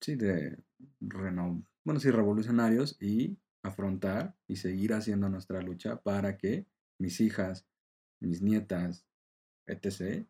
sí, 0.00 0.16
de, 0.16 0.58
bueno, 1.86 2.00
sí, 2.00 2.10
revolucionarios 2.10 3.00
y 3.00 3.38
afrontar 3.62 4.36
y 4.48 4.56
seguir 4.56 4.92
haciendo 4.92 5.28
nuestra 5.28 5.62
lucha 5.62 6.02
para 6.02 6.36
que 6.36 6.66
mis 6.98 7.20
hijas, 7.20 7.64
mis 8.20 8.42
nietas, 8.42 9.06
etc., 9.68 10.26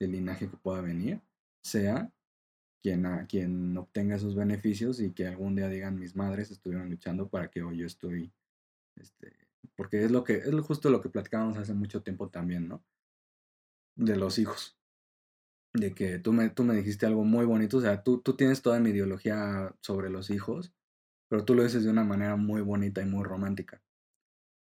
el 0.00 0.10
linaje 0.10 0.50
que 0.50 0.56
pueda 0.56 0.80
venir, 0.80 1.22
sea 1.62 2.12
quien, 2.82 3.06
quien 3.28 3.76
obtenga 3.76 4.16
esos 4.16 4.34
beneficios 4.34 5.00
y 5.00 5.12
que 5.12 5.28
algún 5.28 5.54
día 5.54 5.68
digan 5.68 5.96
mis 5.96 6.16
madres 6.16 6.50
estuvieron 6.50 6.90
luchando 6.90 7.28
para 7.28 7.52
que 7.52 7.62
hoy 7.62 7.78
yo 7.78 7.86
estoy 7.86 8.32
este, 8.96 9.32
porque 9.76 10.04
es 10.04 10.10
lo 10.10 10.24
que, 10.24 10.38
es 10.38 10.54
justo 10.60 10.90
lo 10.90 11.00
que 11.00 11.08
platicábamos 11.08 11.56
hace 11.56 11.72
mucho 11.72 12.02
tiempo 12.02 12.30
también, 12.30 12.66
¿no? 12.66 12.84
De 13.94 14.16
los 14.16 14.40
hijos. 14.40 14.76
De 15.72 15.94
que 15.94 16.18
tú 16.18 16.32
me, 16.32 16.48
tú 16.50 16.64
me 16.64 16.74
dijiste 16.74 17.06
algo 17.06 17.22
muy 17.22 17.44
bonito, 17.44 17.76
o 17.76 17.80
sea, 17.80 18.02
tú, 18.02 18.20
tú 18.22 18.34
tienes 18.34 18.60
toda 18.60 18.80
mi 18.80 18.90
ideología 18.90 19.72
sobre 19.82 20.10
los 20.10 20.30
hijos, 20.30 20.74
pero 21.28 21.44
tú 21.44 21.54
lo 21.54 21.62
dices 21.62 21.84
de 21.84 21.90
una 21.90 22.04
manera 22.04 22.36
muy 22.36 22.62
bonita 22.62 23.02
y 23.02 23.06
muy 23.06 23.24
romántica. 23.24 23.82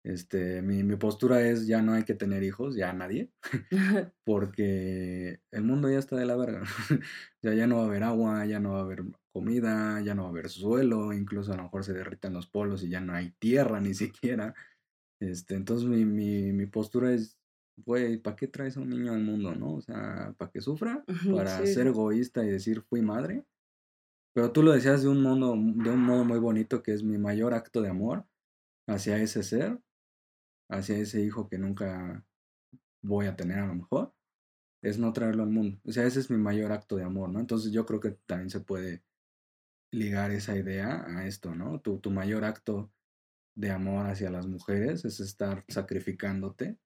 Este, 0.03 0.63
mi, 0.63 0.83
mi 0.83 0.97
postura 0.97 1.43
es 1.43 1.67
ya 1.67 1.83
no 1.83 1.93
hay 1.93 2.05
que 2.05 2.15
tener 2.15 2.43
hijos, 2.43 2.75
ya 2.75 2.93
nadie, 2.95 3.33
porque 4.25 5.41
el 5.51 5.63
mundo 5.63 5.91
ya 5.91 5.99
está 5.99 6.17
de 6.17 6.25
la 6.25 6.37
verga. 6.37 6.63
ya, 7.43 7.53
ya 7.55 7.67
no 7.67 7.77
va 7.77 7.83
a 7.83 7.87
haber 7.87 8.03
agua, 8.05 8.47
ya 8.47 8.61
no 8.61 8.73
va 8.73 8.79
a 8.79 8.83
haber 8.83 9.05
comida, 9.33 10.01
ya 10.01 10.15
no 10.15 10.23
va 10.23 10.29
a 10.29 10.33
haber 10.33 10.49
suelo, 10.49 11.13
incluso 11.13 11.53
a 11.53 11.57
lo 11.57 11.65
mejor 11.65 11.85
se 11.85 11.93
derriten 11.93 12.33
los 12.33 12.47
polos 12.47 12.83
y 12.83 12.89
ya 12.89 13.01
no 13.01 13.13
hay 13.13 13.33
tierra 13.39 13.81
ni 13.81 13.95
siquiera. 13.95 14.55
Este, 15.21 15.55
entonces 15.55 15.87
mi, 15.87 16.07
mi, 16.07 16.53
mi 16.53 16.67
postura 16.67 17.13
es, 17.13 17.39
güey, 17.77 18.17
¿para 18.17 18.37
qué 18.37 18.49
traes 18.49 18.79
a 18.79 18.81
un 18.81 18.89
niño 18.89 19.13
al 19.13 19.23
mundo, 19.23 19.55
no? 19.55 19.75
O 19.75 19.81
sea, 19.83 20.35
¿para 20.39 20.51
que 20.51 20.63
sufra? 20.63 21.05
¿Para 21.31 21.67
ser 21.67 21.89
egoísta 21.89 22.43
y 22.43 22.49
decir 22.49 22.81
fui 22.83 23.03
madre? 23.03 23.45
Pero 24.33 24.53
tú 24.53 24.63
lo 24.63 24.73
decías 24.73 25.03
de 25.03 25.09
un, 25.09 25.23
modo, 25.23 25.53
de 25.55 25.91
un 25.91 26.03
modo 26.03 26.25
muy 26.25 26.39
bonito 26.39 26.83
que 26.83 26.93
es 26.93 27.03
mi 27.03 27.19
mayor 27.19 27.55
acto 27.55 27.83
de 27.83 27.91
amor 27.91 28.27
hacia 28.87 29.19
ese 29.19 29.43
ser, 29.43 29.79
hacia 30.71 30.99
ese 30.99 31.21
hijo 31.23 31.49
que 31.49 31.59
nunca 31.59 32.25
voy 33.03 33.27
a 33.27 33.37
tener 33.37 33.59
a 33.59 33.67
lo 33.67 33.75
mejor, 33.75 34.15
es 34.83 34.99
no 34.99 35.13
traerlo 35.13 35.43
al 35.43 35.51
mundo. 35.51 35.81
O 35.85 35.93
sea, 35.93 36.05
ese 36.07 36.21
es 36.21 36.31
mi 36.31 36.39
mayor 36.39 36.73
acto 36.73 36.97
de 36.97 37.05
amor, 37.05 37.31
¿no? 37.31 37.41
Entonces 37.41 37.73
yo 37.73 37.85
creo 37.87 38.01
que 38.01 38.13
también 38.27 38.51
se 38.51 38.61
puede 38.61 39.03
ligar 39.93 40.31
esa 40.31 40.57
idea 40.57 41.05
a 41.07 41.27
esto, 41.27 41.55
¿no? 41.55 41.81
Tu, 41.81 41.99
tu 41.99 42.11
mayor 42.11 42.45
acto 42.45 42.93
de 43.57 43.71
amor 43.71 44.07
hacia 44.07 44.31
las 44.31 44.47
mujeres 44.47 45.05
es 45.05 45.21
estar 45.21 45.65
sacrificándote 45.69 46.79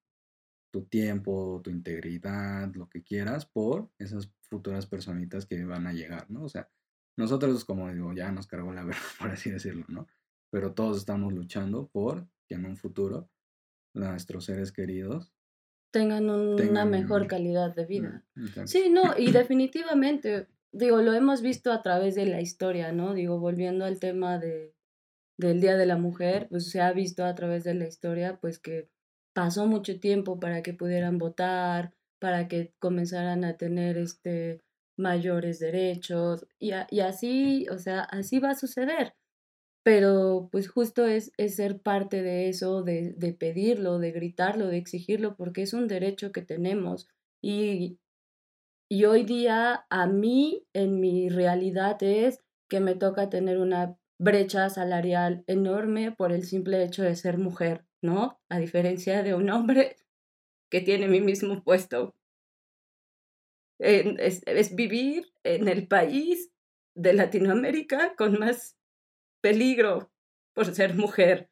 tu 0.73 0.87
tiempo, 0.87 1.61
tu 1.63 1.71
integridad, 1.71 2.75
lo 2.75 2.89
que 2.89 3.05
quieras, 3.05 3.47
por 3.47 3.91
esas 3.99 4.33
futuras 4.41 4.87
personitas 4.87 5.47
que 5.47 5.65
van 5.65 5.87
a 5.87 5.93
llegar, 5.93 6.29
¿no? 6.31 6.45
O 6.45 6.49
sea, 6.49 6.69
nosotros, 7.17 7.65
como 7.65 7.93
digo, 7.93 8.13
ya 8.13 8.33
nos 8.33 8.47
cargó 8.47 8.73
la 8.73 8.85
verga, 8.85 9.01
por 9.19 9.31
así 9.31 9.51
decirlo, 9.51 9.85
¿no? 9.89 10.07
Pero 10.51 10.73
todos 10.73 10.99
estamos 10.99 11.33
luchando 11.33 11.89
por 11.89 12.29
que 12.49 12.55
en 12.55 12.67
un 12.67 12.77
futuro 12.77 13.31
nuestros 13.95 14.45
seres 14.45 14.73
queridos 14.73 15.35
tengan, 15.95 16.29
una 16.29 16.85
mejor 16.85 17.29
calidad 17.29 17.73
de 17.73 17.87
vida. 17.87 18.25
Sí, 18.65 18.91
no, 18.91 19.15
y 19.17 19.31
definitivamente, 19.33 20.49
digo, 20.73 21.01
lo 21.01 21.15
hemos 21.15 21.41
visto 21.41 21.71
a 21.71 21.83
través 21.83 22.17
de 22.17 22.27
la 22.27 22.41
historia, 22.41 22.91
¿no? 22.91 23.15
Digo, 23.15 23.39
volviendo 23.39 23.85
al 23.85 24.01
tema 24.01 24.39
de, 24.39 24.75
del 25.39 25.61
Día 25.61 25.77
de 25.77 25.87
la 25.87 25.97
Mujer, 25.97 26.49
pues 26.51 26.69
se 26.69 26.81
ha 26.81 26.93
visto 26.93 27.25
a 27.25 27.37
través 27.37 27.63
de 27.63 27.75
la 27.75 27.87
historia, 27.87 28.39
pues 28.41 28.59
que 28.59 28.91
pasó 29.33 29.69
mucho 29.69 30.01
tiempo 30.01 30.41
para 30.41 30.65
que 30.65 30.75
pudieran 30.75 31.19
votar, 31.19 31.95
para 32.19 32.49
que 32.49 32.75
comenzaran 32.81 33.45
a 33.45 33.57
tener 33.57 33.97
este 33.97 34.64
mayores 34.97 35.59
derechos 35.59 36.47
y, 36.59 36.73
y 36.91 37.01
así, 37.01 37.67
o 37.71 37.79
sea, 37.79 38.01
así 38.01 38.39
va 38.39 38.51
a 38.51 38.55
suceder. 38.55 39.15
Pero 39.85 40.49
pues 40.51 40.69
justo 40.69 41.07
es, 41.07 41.33
es 41.37 41.57
ser 41.57 41.81
parte 41.81 42.23
de 42.23 42.49
eso, 42.49 42.83
de, 42.83 43.13
de 43.17 43.35
pedirlo, 43.35 43.99
de 43.99 44.13
gritarlo, 44.13 44.69
de 44.69 44.79
exigirlo, 44.79 45.37
porque 45.37 45.63
es 45.63 45.75
un 45.75 45.89
derecho 45.89 46.33
que 46.33 46.43
tenemos. 46.43 47.09
Y, 47.43 47.99
y 48.89 49.05
hoy 49.05 49.25
día 49.25 49.87
a 49.91 50.07
mí, 50.07 50.67
en 50.73 51.01
mi 51.01 51.29
realidad, 51.29 52.03
es 52.03 52.41
que 52.69 52.81
me 52.81 52.95
toca 52.95 53.29
tener 53.29 53.59
una 53.59 53.99
brecha 54.19 54.71
salarial 54.71 55.45
enorme 55.47 56.13
por 56.13 56.33
el 56.33 56.45
simple 56.45 56.83
hecho 56.83 57.03
de 57.03 57.17
ser 57.17 57.37
mujer, 57.37 57.85
¿no? 58.01 58.41
A 58.49 58.59
diferencia 58.59 59.23
de 59.23 59.35
un 59.35 59.51
hombre 59.51 59.97
que 60.71 60.81
tiene 60.81 61.09
mi 61.09 61.21
mismo 61.21 61.63
puesto. 61.63 62.15
Es, 63.79 64.43
es, 64.47 64.75
vivir 64.75 65.33
en 65.43 65.69
el 65.69 65.89
país 65.89 66.51
de 66.95 67.13
Latinoamérica 67.13 68.15
con 68.17 68.39
más 68.39 68.77
peligro 69.43 70.13
por 70.55 70.73
ser 70.75 70.95
mujer. 70.95 71.51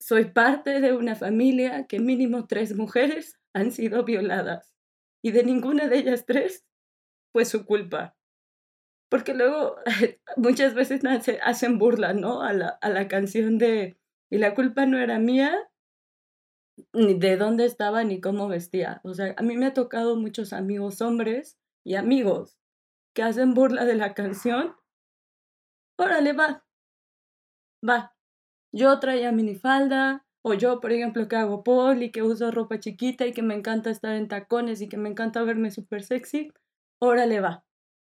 Soy 0.00 0.26
parte 0.26 0.80
de 0.80 0.92
una 0.92 1.14
familia 1.14 1.86
que 1.86 1.98
mínimo 1.98 2.46
tres 2.46 2.74
mujeres 2.74 3.38
han 3.52 3.72
sido 3.72 4.04
violadas 4.04 4.74
y 5.22 5.30
de 5.32 5.44
ninguna 5.44 5.88
de 5.88 5.98
ellas 5.98 6.24
tres 6.26 6.64
fue 7.32 7.44
su 7.44 7.64
culpa 7.64 8.16
porque 9.14 9.32
luego 9.32 9.76
muchas 10.36 10.74
veces 10.74 11.02
hacen 11.42 11.78
burla, 11.78 12.14
¿no? 12.14 12.42
A 12.42 12.52
la, 12.52 12.70
a 12.80 12.88
la 12.88 13.06
canción 13.06 13.58
de, 13.58 13.96
y 14.28 14.38
la 14.38 14.56
culpa 14.56 14.86
no 14.86 14.98
era 14.98 15.20
mía, 15.20 15.56
ni 16.92 17.14
de 17.14 17.36
dónde 17.36 17.64
estaba, 17.64 18.04
ni 18.04 18.20
cómo 18.20 18.48
vestía. 18.48 19.00
O 19.04 19.14
sea, 19.14 19.34
a 19.36 19.42
mí 19.42 19.56
me 19.56 19.66
ha 19.66 19.74
tocado 19.74 20.16
muchos 20.16 20.52
amigos 20.52 21.00
hombres 21.00 21.58
y 21.84 21.94
amigos 21.94 22.58
que 23.14 23.22
hacen 23.22 23.54
burla 23.54 23.84
de 23.84 23.94
la 23.94 24.14
canción. 24.14 24.74
Órale, 25.98 26.32
va, 26.32 26.64
va. 27.88 28.14
Yo 28.72 28.98
traía 28.98 29.30
minifalda, 29.30 30.26
o 30.42 30.54
yo, 30.54 30.80
por 30.80 30.92
ejemplo, 30.92 31.26
que 31.28 31.36
hago 31.36 31.62
poli, 31.62 32.10
que 32.10 32.22
uso 32.22 32.50
ropa 32.50 32.78
chiquita 32.78 33.26
y 33.26 33.32
que 33.32 33.42
me 33.42 33.54
encanta 33.54 33.90
estar 33.90 34.14
en 34.14 34.28
tacones 34.28 34.82
y 34.82 34.88
que 34.88 34.96
me 34.96 35.08
encanta 35.08 35.42
verme 35.42 35.70
súper 35.70 36.02
sexy. 36.02 36.52
Órale, 37.00 37.40
va. 37.40 37.64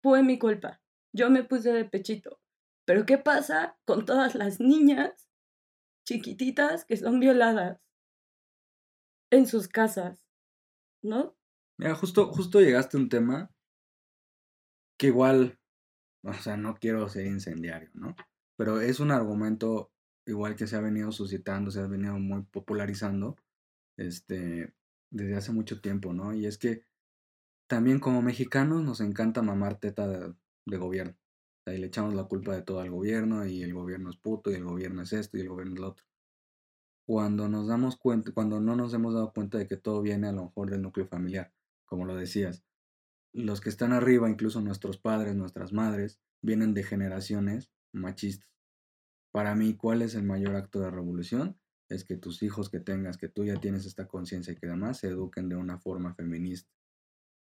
Fue 0.02 0.22
mi 0.22 0.38
culpa. 0.38 0.80
Yo 1.12 1.30
me 1.30 1.42
puse 1.42 1.72
de 1.72 1.84
pechito. 1.86 2.38
Pero 2.84 3.04
¿qué 3.06 3.18
pasa 3.18 3.78
con 3.84 4.04
todas 4.04 4.34
las 4.34 4.60
niñas 4.60 5.28
chiquititas 6.06 6.84
que 6.84 6.96
son 6.96 7.20
violadas 7.20 7.80
en 9.30 9.46
sus 9.46 9.68
casas? 9.68 10.26
¿No? 11.02 11.36
Mira, 11.78 11.94
justo, 11.94 12.26
justo 12.32 12.60
llegaste 12.60 12.96
a 12.96 13.00
un 13.00 13.08
tema 13.08 13.50
que 14.98 15.06
igual, 15.06 15.58
o 16.22 16.34
sea, 16.34 16.56
no 16.56 16.74
quiero 16.74 17.08
ser 17.08 17.26
incendiario, 17.26 17.90
¿no? 17.94 18.14
Pero 18.56 18.80
es 18.80 19.00
un 19.00 19.10
argumento 19.10 19.90
igual 20.26 20.56
que 20.56 20.66
se 20.66 20.76
ha 20.76 20.80
venido 20.80 21.12
suscitando, 21.12 21.70
se 21.70 21.80
ha 21.80 21.86
venido 21.86 22.18
muy 22.18 22.42
popularizando, 22.42 23.36
este, 23.96 24.74
desde 25.10 25.36
hace 25.36 25.52
mucho 25.52 25.80
tiempo, 25.80 26.12
¿no? 26.12 26.34
Y 26.34 26.46
es 26.46 26.58
que 26.58 26.84
también 27.66 28.00
como 28.00 28.20
mexicanos 28.20 28.82
nos 28.82 29.00
encanta 29.00 29.42
mamar 29.42 29.78
teta 29.78 30.08
de, 30.08 30.76
gobierno. 30.76 31.16
O 31.66 31.70
le 31.70 31.86
echamos 31.86 32.14
la 32.14 32.24
culpa 32.24 32.54
de 32.54 32.62
todo 32.62 32.80
al 32.80 32.90
gobierno 32.90 33.46
y 33.46 33.62
el 33.62 33.74
gobierno 33.74 34.10
es 34.10 34.16
puto 34.16 34.50
y 34.50 34.54
el 34.54 34.64
gobierno 34.64 35.02
es 35.02 35.12
esto 35.12 35.36
y 35.36 35.40
el 35.40 35.48
gobierno 35.48 35.74
es 35.74 35.80
lo 35.80 35.88
otro. 35.88 36.04
Cuando 37.10 37.48
nos 37.48 37.66
damos 37.66 37.96
cuenta, 37.96 38.30
cuando 38.30 38.60
no 38.60 38.76
nos 38.76 38.94
hemos 38.94 39.14
dado 39.14 39.32
cuenta 39.32 39.58
de 39.58 39.66
que 39.66 39.76
todo 39.76 40.00
viene 40.00 40.28
a 40.28 40.32
lo 40.32 40.44
mejor 40.44 40.70
del 40.70 40.82
núcleo 40.82 41.08
familiar, 41.08 41.52
como 41.84 42.04
lo 42.04 42.14
decías. 42.14 42.62
Los 43.32 43.60
que 43.60 43.68
están 43.68 43.92
arriba, 43.92 44.30
incluso 44.30 44.60
nuestros 44.60 44.96
padres, 44.96 45.34
nuestras 45.34 45.72
madres, 45.72 46.20
vienen 46.40 46.72
de 46.72 46.84
generaciones 46.84 47.72
machistas. 47.92 48.48
Para 49.32 49.56
mí, 49.56 49.74
¿cuál 49.74 50.02
es 50.02 50.14
el 50.14 50.22
mayor 50.22 50.54
acto 50.54 50.78
de 50.78 50.90
revolución? 50.92 51.58
Es 51.88 52.04
que 52.04 52.16
tus 52.16 52.44
hijos 52.44 52.70
que 52.70 52.78
tengas, 52.78 53.16
que 53.16 53.28
tú 53.28 53.44
ya 53.44 53.56
tienes 53.56 53.86
esta 53.86 54.06
conciencia 54.06 54.52
y 54.52 54.56
que 54.56 54.68
además 54.68 54.98
se 54.98 55.08
eduquen 55.08 55.48
de 55.48 55.56
una 55.56 55.80
forma 55.80 56.14
feminista 56.14 56.70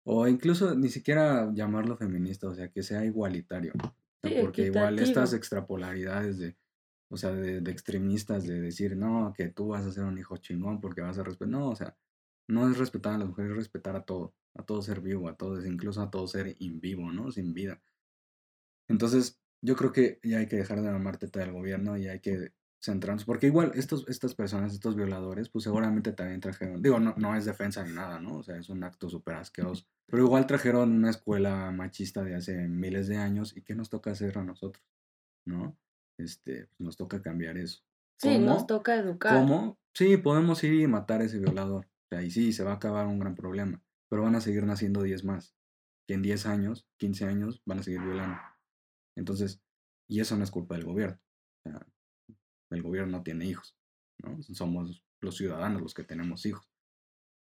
o 0.05 0.25
incluso 0.27 0.73
ni 0.73 0.87
siquiera 0.87 1.51
llamarlo 1.53 1.97
feminista, 1.97 2.47
o 2.47 2.55
sea, 2.55 2.69
que 2.69 2.81
sea 2.81 3.03
igualitario. 3.03 3.73
porque 4.41 4.67
igual 4.67 4.99
estas 4.99 5.33
extrapolaridades 5.33 6.39
de, 6.39 6.57
o 7.09 7.17
sea, 7.17 7.31
de, 7.31 7.57
extremistas 7.71 8.45
de 8.45 8.61
decir, 8.61 8.95
no, 8.95 9.33
que 9.35 9.49
tú 9.49 9.69
vas 9.69 9.85
a 9.85 9.91
ser 9.91 10.03
un 10.03 10.17
hijo 10.17 10.37
chingón 10.37 10.79
porque 10.79 11.01
vas 11.01 11.17
a 11.17 11.23
respetar, 11.23 11.49
no, 11.49 11.69
o 11.69 11.75
sea, 11.75 11.97
no 12.47 12.69
es 12.69 12.77
respetar 12.77 13.13
a 13.13 13.17
las 13.17 13.27
mujeres, 13.27 13.51
es 13.51 13.57
respetar 13.57 13.95
a 13.95 14.03
todo, 14.05 14.35
a 14.55 14.63
todo 14.63 14.81
ser 14.81 15.01
vivo, 15.01 15.29
a 15.29 15.35
todo, 15.37 15.63
incluso 15.65 16.01
a 16.01 16.11
todo 16.11 16.27
ser 16.27 16.55
in 16.59 16.79
vivo, 16.79 17.11
¿no? 17.11 17.31
Sin 17.31 17.53
vida. 17.53 17.81
Entonces, 18.87 19.39
yo 19.61 19.75
creo 19.75 19.91
que 19.91 20.19
ya 20.23 20.39
hay 20.39 20.47
que 20.47 20.55
dejar 20.57 20.81
de 20.81 20.91
mamar 20.91 21.17
teta 21.17 21.39
del 21.39 21.51
gobierno 21.51 21.97
y 21.97 22.07
hay 22.07 22.19
que 22.21 22.53
centrarnos, 22.81 23.25
porque 23.25 23.47
igual 23.47 23.71
estos, 23.75 24.07
estas 24.07 24.35
personas, 24.35 24.73
estos 24.73 24.95
violadores, 24.95 25.49
pues 25.49 25.63
seguramente 25.63 26.13
también 26.13 26.39
trajeron, 26.39 26.81
digo, 26.81 26.99
no, 26.99 27.13
no 27.17 27.35
es 27.35 27.45
defensa 27.45 27.83
ni 27.83 27.93
nada, 27.93 28.19
¿no? 28.19 28.37
O 28.37 28.43
sea, 28.43 28.57
es 28.57 28.69
un 28.69 28.83
acto 28.83 29.09
súper 29.09 29.35
asqueroso, 29.35 29.85
pero 30.05 30.23
igual 30.23 30.47
trajeron 30.47 30.91
una 30.93 31.09
escuela 31.09 31.71
machista 31.71 32.23
de 32.23 32.35
hace 32.35 32.67
miles 32.67 33.07
de 33.07 33.17
años 33.17 33.55
y 33.55 33.63
¿qué 33.63 33.75
nos 33.75 33.89
toca 33.89 34.11
hacer 34.11 34.37
a 34.37 34.43
nosotros? 34.43 34.83
¿No? 35.45 35.77
Este, 36.19 36.67
pues 36.67 36.79
nos 36.81 36.97
toca 36.97 37.21
cambiar 37.21 37.57
eso. 37.57 37.81
Sí, 38.17 38.37
nos 38.37 38.67
toca 38.67 38.95
educar. 38.95 39.39
¿Cómo? 39.39 39.79
Sí, 39.93 40.17
podemos 40.17 40.63
ir 40.63 40.73
y 40.73 40.87
matar 40.87 41.21
a 41.21 41.23
ese 41.23 41.39
violador. 41.39 41.85
O 41.85 42.07
sea, 42.09 42.21
y 42.21 42.29
sí, 42.29 42.51
se 42.53 42.63
va 42.63 42.71
a 42.71 42.75
acabar 42.75 43.07
un 43.07 43.19
gran 43.19 43.35
problema, 43.35 43.81
pero 44.09 44.23
van 44.23 44.35
a 44.35 44.41
seguir 44.41 44.65
naciendo 44.65 45.01
10 45.01 45.23
más, 45.23 45.55
que 46.07 46.15
en 46.15 46.21
10 46.21 46.45
años, 46.45 46.87
15 46.97 47.25
años, 47.25 47.61
van 47.65 47.79
a 47.79 47.83
seguir 47.83 48.01
violando. 48.01 48.37
Entonces, 49.15 49.61
y 50.07 50.19
eso 50.19 50.35
no 50.35 50.43
es 50.43 50.51
culpa 50.51 50.75
del 50.75 50.85
gobierno. 50.85 51.19
O 51.63 51.69
sea, 51.69 51.87
el 52.71 52.83
gobierno 52.83 53.17
no 53.17 53.23
tiene 53.23 53.45
hijos, 53.45 53.77
¿no? 54.19 54.41
Somos 54.43 55.03
los 55.21 55.37
ciudadanos 55.37 55.81
los 55.81 55.93
que 55.93 56.03
tenemos 56.03 56.45
hijos. 56.45 56.69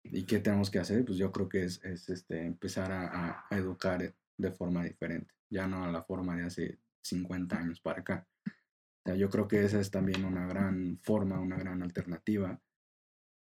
¿Y 0.03 0.25
qué 0.25 0.39
tenemos 0.39 0.71
que 0.71 0.79
hacer? 0.79 1.03
Pues 1.03 1.17
yo 1.17 1.31
creo 1.31 1.49
que 1.49 1.63
es, 1.63 1.83
este, 1.83 2.45
empezar 2.45 2.91
a, 2.91 3.45
educar 3.51 4.15
de 4.37 4.51
forma 4.51 4.83
diferente, 4.83 5.33
ya 5.49 5.67
no 5.67 5.83
a 5.83 5.91
la 5.91 6.03
forma 6.03 6.37
de 6.37 6.43
hace 6.43 6.79
50 7.01 7.57
años 7.57 7.81
para 7.81 8.01
acá. 8.01 8.27
Sea, 9.09 9.17
yo 9.17 9.29
creo 9.31 9.47
que 9.47 9.63
esa 9.63 9.79
es 9.79 9.89
también 9.89 10.23
una 10.23 10.45
gran 10.45 10.99
forma, 11.01 11.39
una 11.39 11.57
gran 11.57 11.81
alternativa 11.81 12.61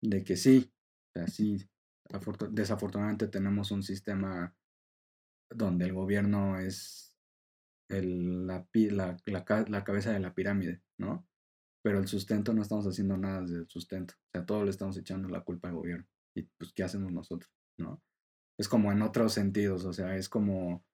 de 0.03 0.23
que 0.23 0.37
sí, 0.37 0.71
o 1.09 1.19
sea, 1.19 1.29
sí, 1.29 1.67
desafortunadamente 2.51 3.27
tenemos 3.29 3.71
un 3.71 3.83
sistema 3.83 4.55
donde 5.51 5.87
el 5.87 5.95
gobierno 5.95 6.59
es 6.59 7.17
la, 7.89 8.69
la, 8.75 9.17
la, 9.25 9.85
cabeza 9.85 10.13
de 10.13 10.21
la 10.21 10.35
pirámide, 10.35 10.83
¿no? 10.99 11.27
pero 11.83 12.01
el 12.01 12.07
sustento 12.07 12.53
no 12.53 12.61
estamos 12.61 12.87
haciendo 12.87 13.17
nada 13.17 13.41
del 13.41 13.67
sustento. 13.67 14.13
O 14.15 14.31
sea, 14.35 14.45
todo 14.45 14.63
le 14.63 14.71
estamos 14.71 14.99
echando 14.99 15.31
la 15.31 15.41
culpa 15.41 15.69
al 15.69 15.77
gobierno. 15.77 16.07
Y 16.37 16.43
pues, 16.43 16.75
¿qué 16.75 16.83
hacemos 16.83 17.13
nosotros? 17.13 17.51
¿No? 17.79 18.03
Es 18.59 18.69
como 18.69 18.93
en 18.93 19.01
otros 19.01 19.33
sentidos, 19.33 19.87
o 19.87 19.95
sea, 19.95 20.17
es 20.17 20.29
como 20.29 20.85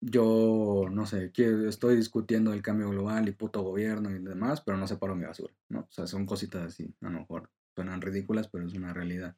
yo, 0.00 0.86
no 0.90 1.06
sé, 1.06 1.32
estoy 1.34 1.96
discutiendo 1.96 2.52
el 2.52 2.62
cambio 2.62 2.90
global 2.90 3.28
y 3.28 3.32
puto 3.32 3.62
gobierno 3.62 4.10
y 4.10 4.18
demás, 4.18 4.60
pero 4.60 4.78
no 4.78 4.86
separo 4.86 5.16
mi 5.16 5.24
basura, 5.24 5.52
¿no? 5.68 5.80
O 5.80 5.90
sea, 5.90 6.06
son 6.06 6.26
cositas 6.26 6.66
así, 6.66 6.94
a 7.00 7.06
lo 7.06 7.20
mejor 7.20 7.50
suenan 7.74 8.00
ridículas, 8.00 8.48
pero 8.48 8.66
es 8.66 8.74
una 8.74 8.92
realidad. 8.92 9.36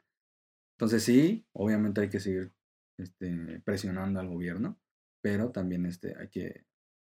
Entonces 0.76 1.02
sí, 1.02 1.46
obviamente 1.52 2.02
hay 2.02 2.08
que 2.10 2.20
seguir 2.20 2.52
este, 2.98 3.60
presionando 3.64 4.20
al 4.20 4.28
gobierno, 4.28 4.78
pero 5.22 5.50
también 5.50 5.86
este, 5.86 6.16
hay, 6.18 6.28
que, 6.28 6.66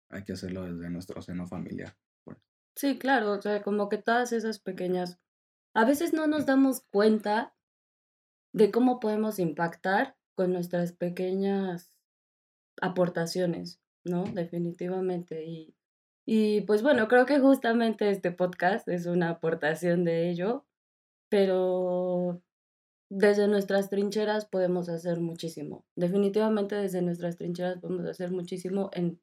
hay 0.09 0.23
que 0.23 0.33
hacerlo 0.33 0.63
desde 0.63 0.89
nuestro 0.89 1.21
seno 1.21 1.47
familiar. 1.47 1.95
Sí, 2.75 2.97
claro, 2.97 3.33
o 3.33 3.41
sea, 3.41 3.61
como 3.61 3.89
que 3.89 3.97
todas 3.97 4.31
esas 4.31 4.59
pequeñas, 4.59 5.19
a 5.73 5.85
veces 5.85 6.13
no 6.13 6.27
nos 6.27 6.45
damos 6.45 6.81
cuenta 6.91 7.53
de 8.53 8.71
cómo 8.71 8.99
podemos 8.99 9.37
impactar 9.37 10.15
con 10.33 10.53
nuestras 10.53 10.93
pequeñas 10.93 11.93
aportaciones, 12.81 13.79
¿no? 14.03 14.23
Definitivamente. 14.23 15.45
Y, 15.45 15.75
y 16.25 16.61
pues 16.61 16.83
bueno, 16.83 17.07
creo 17.07 17.25
que 17.25 17.39
justamente 17.39 18.09
este 18.09 18.31
podcast 18.31 18.87
es 18.87 19.05
una 19.05 19.29
aportación 19.29 20.03
de 20.03 20.29
ello, 20.29 20.65
pero 21.29 22.41
desde 23.09 23.47
nuestras 23.47 23.89
trincheras 23.89 24.45
podemos 24.45 24.89
hacer 24.89 25.19
muchísimo. 25.19 25.85
Definitivamente 25.95 26.75
desde 26.75 27.01
nuestras 27.01 27.37
trincheras 27.37 27.79
podemos 27.79 28.05
hacer 28.05 28.31
muchísimo 28.31 28.89
en 28.93 29.19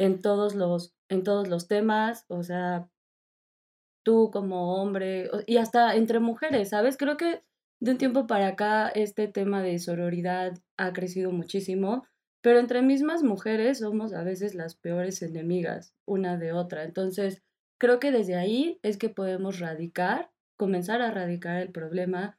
en 0.00 0.22
todos 0.22 0.54
los, 0.54 0.94
en 1.10 1.24
todos 1.24 1.48
los 1.48 1.68
temas, 1.68 2.24
o 2.28 2.42
sea, 2.42 2.88
tú 4.02 4.30
como 4.32 4.80
hombre 4.80 5.30
y 5.46 5.58
hasta 5.58 5.94
entre 5.94 6.20
mujeres, 6.20 6.70
¿sabes? 6.70 6.96
Creo 6.96 7.18
que 7.18 7.42
de 7.80 7.90
un 7.90 7.98
tiempo 7.98 8.26
para 8.26 8.48
acá 8.48 8.88
este 8.88 9.28
tema 9.28 9.62
de 9.62 9.78
sororidad 9.78 10.54
ha 10.78 10.94
crecido 10.94 11.32
muchísimo, 11.32 12.06
pero 12.42 12.58
entre 12.58 12.82
mismas 12.82 13.22
mujeres 13.22 13.78
somos 13.78 14.12
a 14.12 14.22
veces 14.22 14.54
las 14.54 14.74
peores 14.74 15.22
enemigas 15.22 15.94
una 16.06 16.38
de 16.38 16.52
otra. 16.52 16.84
Entonces, 16.84 17.42
creo 17.78 18.00
que 18.00 18.12
desde 18.12 18.36
ahí 18.36 18.78
es 18.82 18.96
que 18.96 19.08
podemos 19.08 19.58
radicar, 19.58 20.30
comenzar 20.56 21.02
a 21.02 21.10
radicar 21.10 21.60
el 21.60 21.70
problema. 21.70 22.38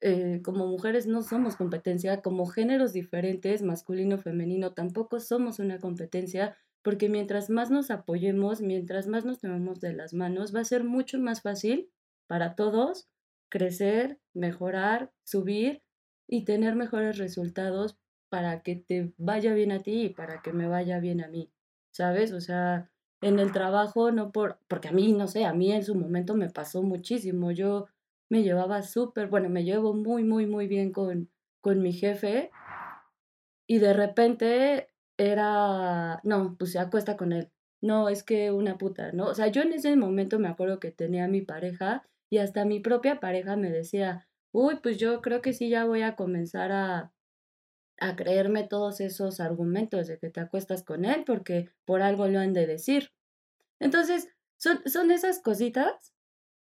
Eh, 0.00 0.42
como 0.42 0.66
mujeres 0.66 1.06
no 1.06 1.22
somos 1.22 1.56
competencia, 1.56 2.20
como 2.20 2.46
géneros 2.46 2.92
diferentes, 2.92 3.62
masculino, 3.62 4.18
femenino, 4.18 4.74
tampoco 4.74 5.20
somos 5.20 5.58
una 5.58 5.78
competencia 5.78 6.56
porque 6.82 7.08
mientras 7.08 7.48
más 7.48 7.70
nos 7.70 7.90
apoyemos, 7.90 8.60
mientras 8.60 9.06
más 9.06 9.24
nos 9.24 9.40
tomemos 9.40 9.80
de 9.80 9.94
las 9.94 10.12
manos, 10.12 10.54
va 10.54 10.60
a 10.60 10.64
ser 10.64 10.84
mucho 10.84 11.18
más 11.18 11.40
fácil 11.40 11.90
para 12.26 12.54
todos 12.54 13.08
crecer, 13.48 14.18
mejorar, 14.34 15.12
subir 15.22 15.82
y 16.28 16.44
tener 16.44 16.74
mejores 16.74 17.16
resultados 17.18 17.98
para 18.34 18.62
que 18.62 18.74
te 18.74 19.12
vaya 19.16 19.54
bien 19.54 19.70
a 19.70 19.78
ti 19.78 20.06
y 20.06 20.08
para 20.08 20.42
que 20.42 20.52
me 20.52 20.66
vaya 20.66 20.98
bien 20.98 21.22
a 21.22 21.28
mí, 21.28 21.52
¿sabes? 21.92 22.32
O 22.32 22.40
sea, 22.40 22.90
en 23.20 23.38
el 23.38 23.52
trabajo, 23.52 24.10
no 24.10 24.32
por, 24.32 24.58
porque 24.66 24.88
a 24.88 24.90
mí, 24.90 25.12
no 25.12 25.28
sé, 25.28 25.44
a 25.44 25.52
mí 25.52 25.70
en 25.70 25.84
su 25.84 25.94
momento 25.94 26.34
me 26.34 26.50
pasó 26.50 26.82
muchísimo, 26.82 27.52
yo 27.52 27.86
me 28.28 28.42
llevaba 28.42 28.82
súper, 28.82 29.28
bueno, 29.28 29.48
me 29.50 29.62
llevo 29.62 29.94
muy, 29.94 30.24
muy, 30.24 30.46
muy 30.46 30.66
bien 30.66 30.90
con, 30.90 31.30
con 31.60 31.80
mi 31.80 31.92
jefe 31.92 32.50
y 33.68 33.78
de 33.78 33.92
repente 33.92 34.88
era, 35.16 36.20
no, 36.24 36.56
pues 36.58 36.72
se 36.72 36.80
acuesta 36.80 37.16
con 37.16 37.32
él. 37.32 37.52
No, 37.80 38.08
es 38.08 38.24
que 38.24 38.50
una 38.50 38.78
puta, 38.78 39.12
¿no? 39.12 39.26
O 39.26 39.34
sea, 39.34 39.46
yo 39.46 39.62
en 39.62 39.74
ese 39.74 39.94
momento 39.94 40.40
me 40.40 40.48
acuerdo 40.48 40.80
que 40.80 40.90
tenía 40.90 41.26
a 41.26 41.28
mi 41.28 41.42
pareja 41.42 42.02
y 42.30 42.38
hasta 42.38 42.64
mi 42.64 42.80
propia 42.80 43.20
pareja 43.20 43.54
me 43.54 43.70
decía, 43.70 44.26
uy, 44.50 44.80
pues 44.82 44.98
yo 44.98 45.22
creo 45.22 45.40
que 45.40 45.52
sí 45.52 45.68
ya 45.68 45.84
voy 45.84 46.02
a 46.02 46.16
comenzar 46.16 46.72
a, 46.72 47.13
a 48.00 48.16
creerme 48.16 48.64
todos 48.64 49.00
esos 49.00 49.40
argumentos 49.40 50.06
de 50.06 50.18
que 50.18 50.30
te 50.30 50.40
acuestas 50.40 50.82
con 50.82 51.04
él 51.04 51.24
porque 51.24 51.70
por 51.84 52.02
algo 52.02 52.26
lo 52.28 52.40
han 52.40 52.52
de 52.52 52.66
decir. 52.66 53.12
Entonces, 53.80 54.28
son, 54.56 54.80
son 54.86 55.10
esas 55.10 55.40
cositas 55.40 56.14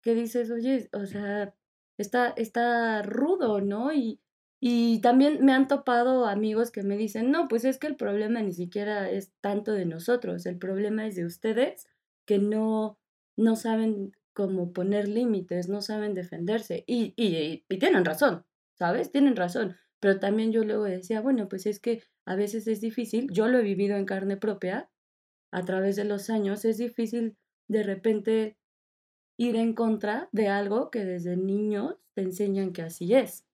que 0.03 0.15
dices, 0.15 0.51
oye, 0.51 0.89
o 0.93 1.07
sea, 1.07 1.55
está, 1.99 2.31
está 2.37 3.03
rudo, 3.03 3.61
¿no? 3.61 3.93
Y, 3.93 4.21
y 4.61 5.01
también 5.01 5.45
me 5.45 5.53
han 5.53 5.69
topado 5.69 6.27
amigos 6.27 6.71
que 6.71 6.83
me 6.83 6.97
dicen, 6.97 7.31
no, 7.31 7.49
pues 7.49 7.65
es 7.65 7.79
que 7.79 7.87
el 7.87 7.97
problema 7.97 8.43
ni 8.43 8.53
siquiera 8.53 9.11
es 9.11 9.33
tanto 9.41 9.73
de 9.73 9.87
nosotros, 9.87 10.47
el 10.47 10.59
problema 10.59 11.07
es 11.07 11.17
de 11.17 11.25
ustedes 11.25 11.87
que 12.27 12.39
no, 12.39 12.99
no 13.37 13.57
saben 13.57 14.13
cómo 14.33 14.73
poner 14.73 15.09
límites, 15.09 15.69
no 15.69 15.83
saben 15.83 16.15
defenderse. 16.15 16.85
Y, 16.87 17.15
y, 17.17 17.65
y 17.69 17.79
tienen 17.79 18.05
razón, 18.05 18.45
¿sabes? 18.75 19.11
Tienen 19.11 19.37
razón. 19.37 19.77
Pero 20.03 20.19
también 20.19 20.51
yo 20.51 20.65
luego 20.65 20.83
decía, 20.83 21.21
bueno, 21.21 21.49
pues 21.49 21.65
es 21.65 21.79
que 21.79 22.03
a 22.27 22.35
veces 22.35 22.67
es 22.67 22.81
difícil, 22.81 23.29
yo 23.31 23.47
lo 23.47 23.61
he 23.61 23.63
vivido 23.63 23.97
en 23.97 24.05
carne 24.05 24.37
propia, 24.37 24.91
a 25.53 25.63
través 25.63 25.95
de 25.95 26.05
los 26.05 26.29
años, 26.29 26.65
es 26.65 26.79
difícil 26.79 27.37
de 27.69 27.85
repente 27.85 28.59
ir 29.39 29.55
en 29.55 29.75
contra 29.75 30.29
de 30.33 30.49
algo 30.49 30.91
que 30.91 31.05
desde 31.05 31.37
niños 31.37 31.99
te 32.15 32.23
enseñan 32.23 32.73
que 32.73 32.83
así 32.83 33.15
es. 33.15 33.47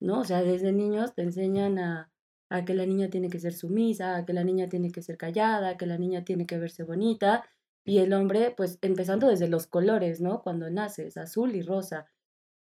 ¿No? 0.00 0.20
O 0.20 0.24
sea, 0.24 0.42
desde 0.42 0.70
niños 0.72 1.14
te 1.14 1.22
enseñan 1.22 1.78
a, 1.78 2.12
a 2.50 2.66
que 2.66 2.74
la 2.74 2.84
niña 2.84 3.08
tiene 3.08 3.30
que 3.30 3.40
ser 3.40 3.54
sumisa, 3.54 4.16
a 4.16 4.26
que 4.26 4.34
la 4.34 4.44
niña 4.44 4.68
tiene 4.68 4.90
que 4.90 5.00
ser 5.00 5.16
callada, 5.16 5.70
a 5.70 5.76
que 5.78 5.86
la 5.86 5.96
niña 5.96 6.24
tiene 6.24 6.46
que 6.46 6.58
verse 6.58 6.84
bonita. 6.84 7.48
Y 7.86 7.98
el 7.98 8.12
hombre, 8.12 8.52
pues 8.54 8.78
empezando 8.82 9.28
desde 9.28 9.48
los 9.48 9.66
colores, 9.66 10.20
¿no? 10.20 10.42
Cuando 10.42 10.68
naces, 10.68 11.16
azul 11.16 11.54
y 11.56 11.62
rosa. 11.62 12.06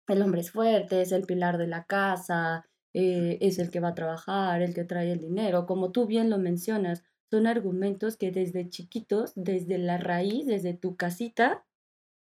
El 0.07 0.21
hombre 0.21 0.41
es 0.41 0.51
fuerte, 0.51 1.01
es 1.01 1.11
el 1.11 1.25
pilar 1.25 1.57
de 1.57 1.67
la 1.67 1.85
casa, 1.85 2.65
eh, 2.93 3.37
es 3.41 3.59
el 3.59 3.69
que 3.71 3.79
va 3.79 3.89
a 3.89 3.95
trabajar, 3.95 4.61
el 4.61 4.73
que 4.73 4.83
trae 4.83 5.11
el 5.11 5.21
dinero. 5.21 5.65
Como 5.65 5.91
tú 5.91 6.05
bien 6.05 6.29
lo 6.29 6.37
mencionas, 6.37 7.03
son 7.29 7.47
argumentos 7.47 8.17
que 8.17 8.31
desde 8.31 8.69
chiquitos, 8.69 9.31
desde 9.35 9.77
la 9.77 9.97
raíz, 9.97 10.45
desde 10.47 10.73
tu 10.73 10.97
casita, 10.97 11.65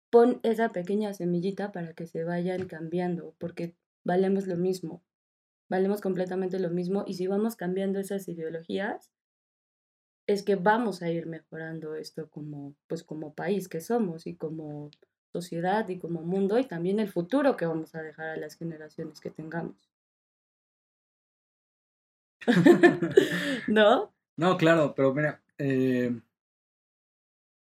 pon 0.10 0.42
esa 0.44 0.74
pequeña 0.74 1.14
semillita 1.14 1.72
para 1.72 1.94
que 1.94 2.06
se 2.06 2.26
vayan 2.26 2.68
cambiando, 2.68 3.34
porque 3.38 3.76
valemos 4.04 4.46
lo 4.48 4.58
mismo, 4.58 5.02
valemos 5.70 6.02
completamente 6.02 6.60
lo 6.60 6.70
mismo 6.70 7.06
y 7.08 7.14
si 7.14 7.28
vamos 7.28 7.56
cambiando 7.56 8.00
esas 8.00 8.28
ideologías, 8.28 9.12
es 10.28 10.44
que 10.44 10.56
vamos 10.56 11.02
a 11.02 11.10
ir 11.10 11.26
mejorando 11.26 11.96
esto 11.96 12.30
como, 12.30 12.76
pues 12.88 13.04
como 13.04 13.34
país 13.34 13.70
que 13.70 13.80
somos 13.80 14.28
y 14.28 14.36
como 14.36 14.92
sociedad 15.32 15.88
y 15.90 16.00
como 16.00 16.22
mundo 16.22 16.60
y 16.60 16.66
también 16.66 17.00
el 17.00 17.10
futuro 17.10 17.58
que 17.58 17.66
vamos 17.66 17.96
a 17.96 18.02
dejar 18.02 18.30
a 18.30 18.38
las 18.38 18.56
generaciones 18.56 19.20
que 19.20 19.30
tengamos. 19.30 19.90
¿No? 23.68 24.14
No, 24.38 24.58
claro, 24.58 24.94
pero 24.96 25.14
mira, 25.14 25.42
eh, 25.58 26.20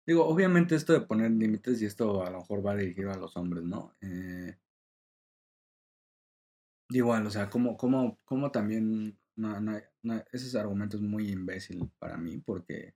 digo, 0.06 0.26
obviamente 0.26 0.74
esto 0.74 0.92
de 0.92 1.02
poner 1.02 1.30
límites 1.30 1.82
y 1.82 1.86
esto 1.86 2.24
a 2.24 2.30
lo 2.30 2.38
mejor 2.38 2.66
va 2.66 2.74
dirigido 2.74 3.12
a 3.12 3.16
los 3.16 3.36
hombres, 3.36 3.64
¿no? 3.64 3.94
Eh, 4.00 4.56
igual, 6.90 7.26
o 7.26 7.30
sea, 7.30 7.50
como, 7.50 7.76
como, 7.76 8.18
como 8.24 8.50
también, 8.50 9.18
no, 9.36 9.60
no, 9.60 9.78
ese 10.32 10.58
argumento 10.58 10.96
es 10.96 11.02
muy 11.02 11.30
imbécil 11.30 11.90
para 11.98 12.16
mí 12.16 12.38
porque 12.38 12.94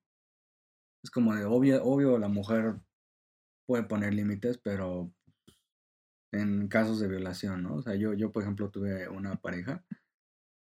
es 1.02 1.10
como 1.10 1.34
de 1.34 1.44
obvio, 1.44 1.82
obvio 1.84 2.18
la 2.18 2.28
mujer 2.28 2.80
puede 3.66 3.84
poner 3.84 4.14
límites, 4.14 4.58
pero 4.58 5.12
en 6.32 6.68
casos 6.68 7.00
de 7.00 7.08
violación, 7.08 7.62
¿no? 7.62 7.76
O 7.76 7.82
sea, 7.82 7.94
yo, 7.94 8.14
yo 8.14 8.32
por 8.32 8.42
ejemplo, 8.42 8.70
tuve 8.70 9.08
una 9.08 9.36
pareja 9.36 9.84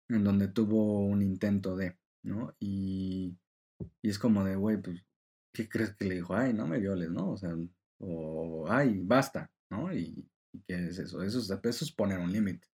en 0.09 0.25
donde 0.25 0.49
tuvo 0.49 1.07
un 1.07 1.23
intento 1.23 1.77
de, 1.77 1.99
¿no? 2.25 2.55
Y, 2.61 3.37
y 4.03 4.09
es 4.09 4.19
como 4.19 4.45
de, 4.45 4.57
güey, 4.57 4.81
pues, 4.81 5.05
¿qué 5.53 5.69
crees 5.69 5.95
que 5.97 6.05
le 6.07 6.17
dijo? 6.17 6.35
Ay, 6.35 6.53
no 6.53 6.67
me 6.67 6.79
violes, 6.79 7.11
¿no? 7.11 7.33
O 7.33 7.37
sea, 7.37 7.55
o, 8.01 8.67
ay, 8.69 9.01
basta, 9.03 9.51
¿no? 9.71 9.93
Y, 9.93 10.29
¿qué 10.67 10.87
es 10.89 10.99
eso? 10.99 11.23
Eso 11.23 11.39
es, 11.41 11.51
eso 11.51 11.85
es 11.85 11.93
poner 11.93 12.19
un 12.19 12.33
límite. 12.33 12.69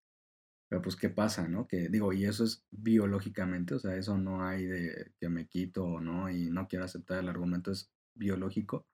Pero 0.69 0.83
pues, 0.83 0.97
¿qué 0.97 1.09
pasa, 1.11 1.49
no? 1.49 1.66
Que 1.66 1.89
digo, 1.89 2.12
y 2.12 2.25
eso 2.25 2.45
es 2.45 2.64
biológicamente, 2.71 3.75
o 3.75 3.79
sea, 3.79 3.97
eso 3.97 4.19
no 4.19 4.45
hay 4.45 4.66
de 4.66 5.12
que 5.19 5.29
me 5.29 5.47
quito 5.47 5.85
o 5.85 6.01
no 6.01 6.31
y 6.31 6.51
no 6.51 6.69
quiero 6.69 6.85
aceptar 6.85 7.19
el 7.21 7.29
argumento, 7.29 7.73
es 7.73 7.91
biológico. 8.14 8.87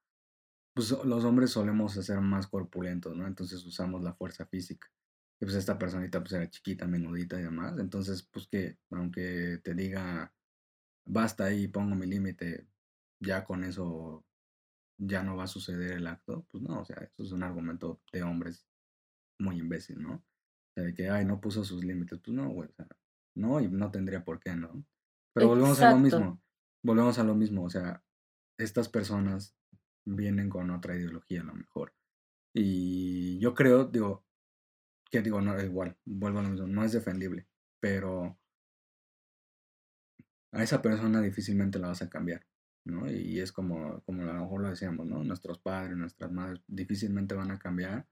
Pues 0.74 0.90
los 0.90 1.24
hombres 1.24 1.50
solemos 1.50 1.92
ser 1.92 2.20
más 2.20 2.48
corpulentos, 2.48 3.16
¿no? 3.16 3.26
Entonces 3.26 3.64
usamos 3.64 4.02
la 4.02 4.14
fuerza 4.14 4.44
física 4.46 4.88
pues 5.44 5.56
esta 5.56 5.78
personita 5.78 6.20
pues 6.20 6.32
era 6.32 6.48
chiquita, 6.48 6.86
menudita 6.86 7.38
y 7.38 7.44
demás. 7.44 7.78
Entonces, 7.78 8.22
pues 8.22 8.46
que 8.48 8.78
aunque 8.90 9.60
te 9.62 9.74
diga, 9.74 10.32
basta 11.06 11.44
ahí, 11.44 11.68
pongo 11.68 11.94
mi 11.94 12.06
límite, 12.06 12.66
ya 13.20 13.44
con 13.44 13.64
eso 13.64 14.24
ya 14.98 15.22
no 15.22 15.36
va 15.36 15.44
a 15.44 15.48
suceder 15.48 15.92
el 15.92 16.06
acto, 16.06 16.46
pues 16.50 16.62
no, 16.62 16.80
o 16.80 16.84
sea, 16.84 16.96
eso 16.96 17.22
es 17.24 17.32
un 17.32 17.42
argumento 17.42 18.00
de 18.12 18.22
hombres 18.22 18.66
muy 19.40 19.58
imbécil, 19.58 20.00
¿no? 20.00 20.14
O 20.14 20.72
sea, 20.74 20.84
de 20.84 20.94
que, 20.94 21.10
ay, 21.10 21.24
no 21.24 21.40
puso 21.40 21.64
sus 21.64 21.84
límites, 21.84 22.20
pues 22.20 22.34
no, 22.34 22.48
güey, 22.48 22.68
o 22.70 22.74
sea, 22.74 22.86
no, 23.36 23.60
y 23.60 23.68
no 23.68 23.90
tendría 23.90 24.24
por 24.24 24.38
qué, 24.38 24.54
¿no? 24.54 24.86
Pero 25.34 25.48
volvemos 25.48 25.80
a 25.80 25.90
lo 25.90 25.98
mismo, 25.98 26.40
volvemos 26.82 27.18
a 27.18 27.24
lo 27.24 27.34
mismo, 27.34 27.64
o 27.64 27.70
sea, 27.70 28.04
estas 28.56 28.88
personas 28.88 29.56
vienen 30.04 30.48
con 30.48 30.70
otra 30.70 30.96
ideología 30.96 31.40
a 31.40 31.44
lo 31.44 31.54
mejor. 31.54 31.94
Y 32.54 33.38
yo 33.40 33.54
creo, 33.54 33.84
digo, 33.84 34.24
que 35.10 35.22
digo, 35.22 35.40
no, 35.40 35.60
igual, 35.60 35.96
vuelvo 36.04 36.38
a 36.40 36.42
mismo, 36.42 36.66
no 36.66 36.84
es 36.84 36.92
defendible, 36.92 37.46
pero 37.80 38.38
a 40.52 40.62
esa 40.62 40.80
persona 40.80 41.20
difícilmente 41.20 41.78
la 41.78 41.88
vas 41.88 42.02
a 42.02 42.08
cambiar, 42.08 42.46
¿no? 42.84 43.10
Y 43.10 43.40
es 43.40 43.52
como, 43.52 44.02
como 44.02 44.22
a 44.22 44.26
lo 44.26 44.42
mejor 44.42 44.62
lo 44.62 44.70
decíamos, 44.70 45.06
¿no? 45.06 45.24
Nuestros 45.24 45.58
padres, 45.58 45.96
nuestras 45.96 46.30
madres 46.30 46.62
difícilmente 46.68 47.34
van 47.34 47.50
a 47.50 47.58
cambiar 47.58 48.06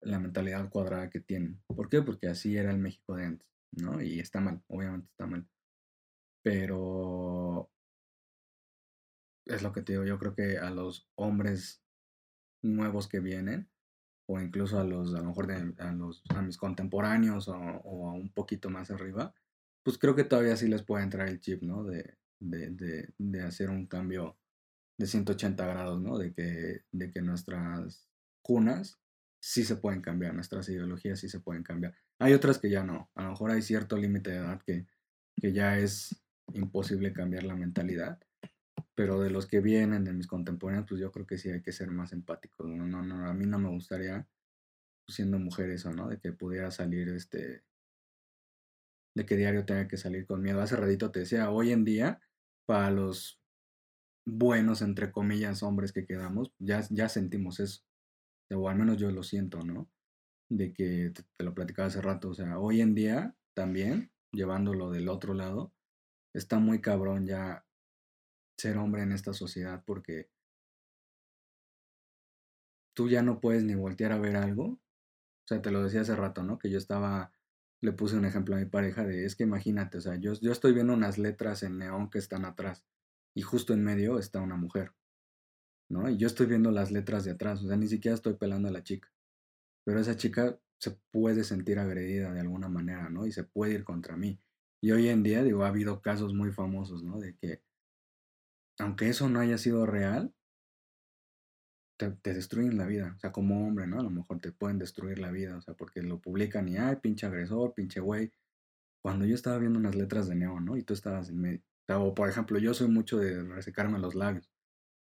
la 0.00 0.18
mentalidad 0.18 0.68
cuadrada 0.70 1.10
que 1.10 1.20
tienen. 1.20 1.62
¿Por 1.66 1.88
qué? 1.88 2.02
Porque 2.02 2.28
así 2.28 2.56
era 2.56 2.70
el 2.70 2.78
México 2.78 3.16
de 3.16 3.26
antes, 3.26 3.48
¿no? 3.72 4.02
Y 4.02 4.20
está 4.20 4.40
mal, 4.40 4.62
obviamente 4.68 5.08
está 5.10 5.26
mal. 5.26 5.46
Pero 6.42 7.70
es 9.46 9.62
lo 9.62 9.72
que 9.72 9.82
te 9.82 9.92
digo, 9.92 10.04
yo 10.04 10.18
creo 10.18 10.34
que 10.34 10.58
a 10.58 10.70
los 10.70 11.08
hombres 11.16 11.82
nuevos 12.62 13.08
que 13.08 13.20
vienen, 13.20 13.68
o 14.26 14.40
incluso 14.40 14.78
a 14.78 14.84
los, 14.84 15.14
a 15.14 15.18
lo 15.18 15.26
mejor 15.26 15.46
de, 15.46 15.74
a, 15.82 15.92
los, 15.92 16.22
a 16.30 16.42
mis 16.42 16.56
contemporáneos 16.56 17.48
o, 17.48 17.56
o, 17.56 18.08
a 18.08 18.12
un 18.14 18.32
poquito 18.32 18.70
más 18.70 18.90
arriba, 18.90 19.34
pues 19.82 19.98
creo 19.98 20.14
que 20.14 20.24
todavía 20.24 20.56
sí 20.56 20.66
les 20.66 20.82
puede 20.82 21.04
entrar 21.04 21.28
el 21.28 21.40
chip, 21.40 21.62
¿no? 21.62 21.84
De, 21.84 22.16
de, 22.40 22.70
de, 22.70 23.14
de 23.18 23.42
hacer 23.42 23.68
un 23.68 23.86
cambio 23.86 24.38
de 24.98 25.06
180 25.06 25.66
grados, 25.66 26.00
¿no? 26.00 26.18
De 26.18 26.32
que, 26.32 26.84
de 26.90 27.10
que 27.10 27.20
nuestras 27.20 28.08
cunas 28.42 28.98
sí 29.40 29.64
se 29.64 29.76
pueden 29.76 30.00
cambiar, 30.00 30.34
nuestras 30.34 30.68
ideologías 30.70 31.20
sí 31.20 31.28
se 31.28 31.40
pueden 31.40 31.62
cambiar. 31.62 31.94
Hay 32.18 32.32
otras 32.32 32.58
que 32.58 32.70
ya 32.70 32.82
no, 32.82 33.10
a 33.14 33.24
lo 33.24 33.30
mejor 33.30 33.50
hay 33.50 33.60
cierto 33.60 33.98
límite 33.98 34.30
de 34.30 34.36
edad 34.36 34.62
que, 34.62 34.86
que 35.36 35.52
ya 35.52 35.78
es 35.78 36.24
imposible 36.54 37.12
cambiar 37.12 37.42
la 37.44 37.56
mentalidad, 37.56 38.18
pero 38.94 39.20
de 39.20 39.30
los 39.30 39.46
que 39.46 39.60
vienen, 39.60 40.04
de 40.04 40.12
mis 40.12 40.26
contemporáneos, 40.26 40.86
pues 40.88 41.00
yo 41.00 41.10
creo 41.10 41.26
que 41.26 41.38
sí 41.38 41.50
hay 41.50 41.62
que 41.62 41.72
ser 41.72 41.90
más 41.90 42.12
empáticos. 42.12 42.66
No, 42.68 42.86
no, 42.86 43.02
no, 43.02 43.26
a 43.26 43.34
mí 43.34 43.46
no 43.46 43.58
me 43.58 43.68
gustaría, 43.68 44.26
pues, 45.06 45.16
siendo 45.16 45.38
mujer, 45.38 45.70
eso, 45.70 45.92
¿no? 45.92 46.08
De 46.08 46.18
que 46.18 46.32
pudiera 46.32 46.70
salir, 46.70 47.08
este, 47.08 47.64
de 49.16 49.26
que 49.26 49.36
diario 49.36 49.64
tenga 49.64 49.88
que 49.88 49.96
salir 49.96 50.26
con 50.26 50.42
miedo. 50.42 50.60
Hace 50.60 50.76
ratito 50.76 51.10
te 51.10 51.20
decía, 51.20 51.50
hoy 51.50 51.72
en 51.72 51.84
día, 51.84 52.20
para 52.66 52.90
los 52.90 53.40
buenos, 54.26 54.82
entre 54.82 55.12
comillas, 55.12 55.62
hombres 55.62 55.92
que 55.92 56.06
quedamos, 56.06 56.52
ya, 56.58 56.82
ya 56.90 57.08
sentimos 57.08 57.60
eso. 57.60 57.82
O 58.52 58.68
al 58.68 58.76
menos 58.76 58.98
yo 58.98 59.10
lo 59.10 59.22
siento, 59.22 59.64
¿no? 59.64 59.90
De 60.50 60.72
que 60.72 61.10
te, 61.10 61.24
te 61.36 61.44
lo 61.44 61.54
platicaba 61.54 61.88
hace 61.88 62.00
rato. 62.00 62.30
O 62.30 62.34
sea, 62.34 62.58
hoy 62.58 62.80
en 62.80 62.94
día, 62.94 63.34
también, 63.54 64.12
llevándolo 64.32 64.90
del 64.90 65.08
otro 65.08 65.34
lado, 65.34 65.72
está 66.34 66.58
muy 66.58 66.80
cabrón 66.80 67.26
ya 67.26 67.63
ser 68.56 68.76
hombre 68.78 69.02
en 69.02 69.12
esta 69.12 69.32
sociedad 69.32 69.82
porque 69.84 70.28
tú 72.94 73.08
ya 73.08 73.22
no 73.22 73.40
puedes 73.40 73.64
ni 73.64 73.74
voltear 73.74 74.12
a 74.12 74.18
ver 74.18 74.36
algo. 74.36 74.64
O 74.64 75.46
sea, 75.46 75.60
te 75.60 75.70
lo 75.70 75.82
decía 75.82 76.00
hace 76.02 76.16
rato, 76.16 76.42
¿no? 76.42 76.58
Que 76.58 76.70
yo 76.70 76.78
estaba, 76.78 77.32
le 77.82 77.92
puse 77.92 78.16
un 78.16 78.24
ejemplo 78.24 78.56
a 78.56 78.58
mi 78.58 78.66
pareja 78.66 79.04
de, 79.04 79.26
es 79.26 79.36
que 79.36 79.42
imagínate, 79.42 79.98
o 79.98 80.00
sea, 80.00 80.16
yo, 80.16 80.32
yo 80.34 80.52
estoy 80.52 80.72
viendo 80.72 80.94
unas 80.94 81.18
letras 81.18 81.62
en 81.62 81.78
neón 81.78 82.08
que 82.08 82.18
están 82.18 82.44
atrás 82.44 82.84
y 83.34 83.42
justo 83.42 83.74
en 83.74 83.84
medio 83.84 84.18
está 84.18 84.40
una 84.40 84.56
mujer, 84.56 84.94
¿no? 85.90 86.08
Y 86.08 86.16
yo 86.16 86.26
estoy 86.26 86.46
viendo 86.46 86.70
las 86.70 86.90
letras 86.92 87.24
de 87.24 87.32
atrás, 87.32 87.62
o 87.62 87.68
sea, 87.68 87.76
ni 87.76 87.88
siquiera 87.88 88.14
estoy 88.14 88.34
pelando 88.34 88.68
a 88.68 88.72
la 88.72 88.82
chica. 88.82 89.12
Pero 89.84 90.00
esa 90.00 90.16
chica 90.16 90.58
se 90.78 90.92
puede 91.10 91.44
sentir 91.44 91.78
agredida 91.78 92.32
de 92.32 92.40
alguna 92.40 92.68
manera, 92.68 93.10
¿no? 93.10 93.26
Y 93.26 93.32
se 93.32 93.44
puede 93.44 93.74
ir 93.74 93.84
contra 93.84 94.16
mí. 94.16 94.40
Y 94.80 94.92
hoy 94.92 95.08
en 95.08 95.22
día, 95.22 95.42
digo, 95.42 95.64
ha 95.64 95.68
habido 95.68 96.00
casos 96.00 96.32
muy 96.34 96.52
famosos, 96.52 97.02
¿no? 97.02 97.18
De 97.18 97.36
que 97.36 97.62
aunque 98.78 99.08
eso 99.08 99.28
no 99.28 99.40
haya 99.40 99.58
sido 99.58 99.86
real, 99.86 100.34
te, 101.96 102.10
destruyen 102.34 102.76
la 102.76 102.86
vida. 102.86 103.14
O 103.16 103.18
sea, 103.20 103.32
como 103.32 103.66
hombre, 103.66 103.86
¿no? 103.86 104.00
A 104.00 104.02
lo 104.02 104.10
mejor 104.10 104.40
te 104.40 104.52
pueden 104.52 104.78
destruir 104.78 105.18
la 105.18 105.30
vida, 105.30 105.56
o 105.56 105.60
sea, 105.60 105.74
porque 105.74 106.02
lo 106.02 106.20
publican 106.20 106.68
y, 106.68 106.76
ay, 106.76 106.96
pinche 106.96 107.26
agresor, 107.26 107.74
pinche 107.74 108.00
güey. 108.00 108.32
cuando 109.02 109.26
yo 109.26 109.34
estaba 109.34 109.58
viendo 109.58 109.78
unas 109.78 109.94
letras 109.96 110.28
de 110.28 110.34
neón, 110.36 110.64
¿no? 110.64 110.76
Y 110.76 110.82
tú 110.82 110.94
estabas 110.94 111.28
en 111.30 111.40
medio. 111.40 111.62
O, 111.88 112.14
por 112.14 112.28
ejemplo, 112.28 112.58
yo 112.58 112.74
soy 112.74 112.88
mucho 112.88 113.18
de 113.18 113.42
resecarme 113.44 113.98
los 113.98 114.14
labios. 114.14 114.50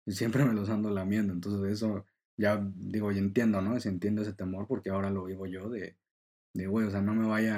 Y 0.06 0.12
siempre 0.12 0.44
me 0.44 0.54
los 0.54 0.70
ando 0.70 0.90
lamiendo. 0.90 1.32
Entonces, 1.32 1.72
eso 1.72 2.04
ya 2.36 2.60
digo, 2.76 3.12
y 3.12 3.18
entiendo, 3.18 3.62
¿no? 3.62 3.78
Si 3.80 3.88
entiendo 3.88 4.22
ese 4.22 4.32
temor 4.34 4.66
porque 4.66 4.90
ahora 4.90 5.10
lo 5.10 5.24
vivo 5.24 5.46
yo 5.46 5.68
de, 5.70 5.96
de 6.54 6.66
güey, 6.66 6.86
o 6.86 6.90
sea, 6.90 7.02
no 7.02 7.14
me 7.14 7.26
vaya 7.26 7.56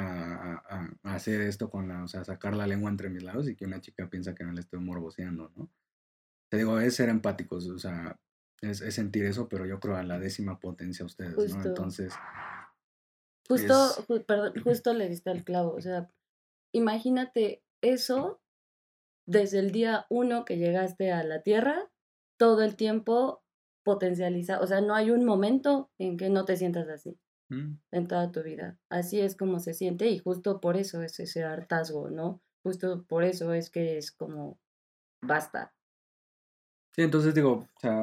a, 0.68 0.90
hacer 1.04 1.40
esto 1.42 1.70
con 1.70 1.88
la, 1.88 2.04
o 2.04 2.09
sea, 2.09 2.24
sacar 2.24 2.57
la 2.57 2.66
lengua 2.66 2.90
entre 2.90 3.11
mis 3.11 3.22
labios 3.22 3.48
y 3.48 3.57
que 3.57 3.66
una 3.66 3.80
chica 3.80 4.09
piensa 4.09 4.34
que 4.34 4.44
no 4.44 4.52
le 4.52 4.61
estoy 4.61 4.80
morboseando, 4.80 5.52
¿no? 5.57 5.70
Te 6.51 6.59
digo, 6.59 6.78
es 6.80 6.94
ser 6.94 7.09
empáticos, 7.09 7.68
o 7.68 7.78
sea, 7.78 8.18
es, 8.62 8.78
sentir 8.94 9.24
eso, 9.24 9.49
pero 9.49 9.66
yo 9.66 9.80
creo 9.80 9.97
a 9.97 10.03
la 10.03 10.18
décima 10.18 10.61
potencia 10.61 11.03
a 11.03 11.07
ustedes, 11.07 11.55
¿no? 11.55 11.62
Entonces. 11.64 12.12
Justo, 13.49 14.05
perdón, 14.26 14.55
justo 14.62 14.92
le 14.92 15.09
diste 15.09 15.30
al 15.30 15.44
clavo, 15.44 15.72
o 15.74 15.80
sea, 15.80 16.11
imagínate 16.72 17.62
eso 17.80 18.40
desde 19.26 19.59
el 19.59 19.70
día 19.70 20.07
uno 20.09 20.44
que 20.44 20.57
llegaste 20.57 21.12
a 21.12 21.22
la 21.22 21.42
Tierra, 21.42 21.90
todo 22.38 22.62
el 22.62 22.76
tiempo 22.76 23.44
potencializa, 23.84 24.61
o 24.61 24.66
sea, 24.66 24.80
no 24.80 24.94
hay 24.94 25.11
un 25.11 25.24
momento 25.24 25.90
en 25.99 26.16
que 26.16 26.28
no 26.28 26.44
te 26.44 26.57
sientas 26.57 26.88
así 26.88 27.18
mm. 27.51 27.74
en 27.92 28.09
toda 28.09 28.32
tu 28.32 28.42
vida. 28.42 28.78
Así 28.90 29.20
es 29.20 29.36
como 29.36 29.61
se 29.61 29.74
siente 29.74 30.09
y 30.09 30.18
justo 30.18 30.61
por 30.61 30.76
eso 30.76 31.03
es 31.03 31.20
ese 31.20 31.44
hartazgo, 31.44 32.11
¿no? 32.11 32.42
Justo 32.64 33.05
por 33.05 33.22
eso 33.22 33.53
es 33.55 33.70
que 33.70 33.97
es 33.97 34.11
como, 34.11 34.59
basta. 35.22 35.75
Sí, 36.97 37.03
entonces 37.03 37.34
digo, 37.34 37.53
o 37.53 37.80
sea, 37.80 37.94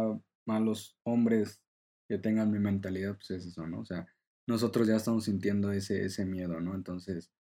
a 0.48 0.60
los 0.60 0.96
hombres 1.04 1.62
que 2.08 2.20
tengan 2.20 2.52
mi 2.52 2.60
mentalidad, 2.60 3.16
pues 3.16 3.32
es 3.32 3.48
eso, 3.48 3.66
¿no? 3.66 3.80
O 3.80 3.86
sea, 3.86 4.06
nosotros 4.48 4.88
ya 4.88 4.98
estamos 4.98 5.26
sintiendo 5.26 5.72
ese, 5.72 6.06
ese 6.06 6.26
miedo, 6.26 6.60
¿no? 6.62 6.76
Entonces, 6.76 7.32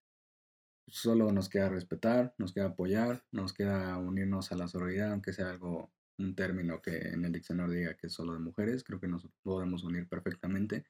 solo 0.87 1.31
nos 1.31 1.49
queda 1.49 1.69
respetar, 1.69 2.33
nos 2.39 2.53
queda 2.53 2.67
apoyar, 2.67 3.23
nos 3.31 3.53
queda 3.53 3.97
unirnos 3.99 4.51
a 4.51 4.55
la 4.55 4.67
sororidad, 4.67 5.11
aunque 5.11 5.33
sea 5.33 5.51
algo, 5.51 5.93
un 6.17 6.35
término 6.35 6.81
que 6.81 6.97
en 7.09 7.25
el 7.25 7.31
diccionario 7.31 7.73
diga 7.75 7.97
que 7.97 8.07
es 8.07 8.13
solo 8.13 8.33
de 8.33 8.39
mujeres, 8.39 8.83
creo 8.83 8.99
que 8.99 9.07
nos 9.07 9.27
podemos 9.43 9.83
unir 9.83 10.07
perfectamente. 10.07 10.85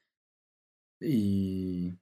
Y 1.00 1.92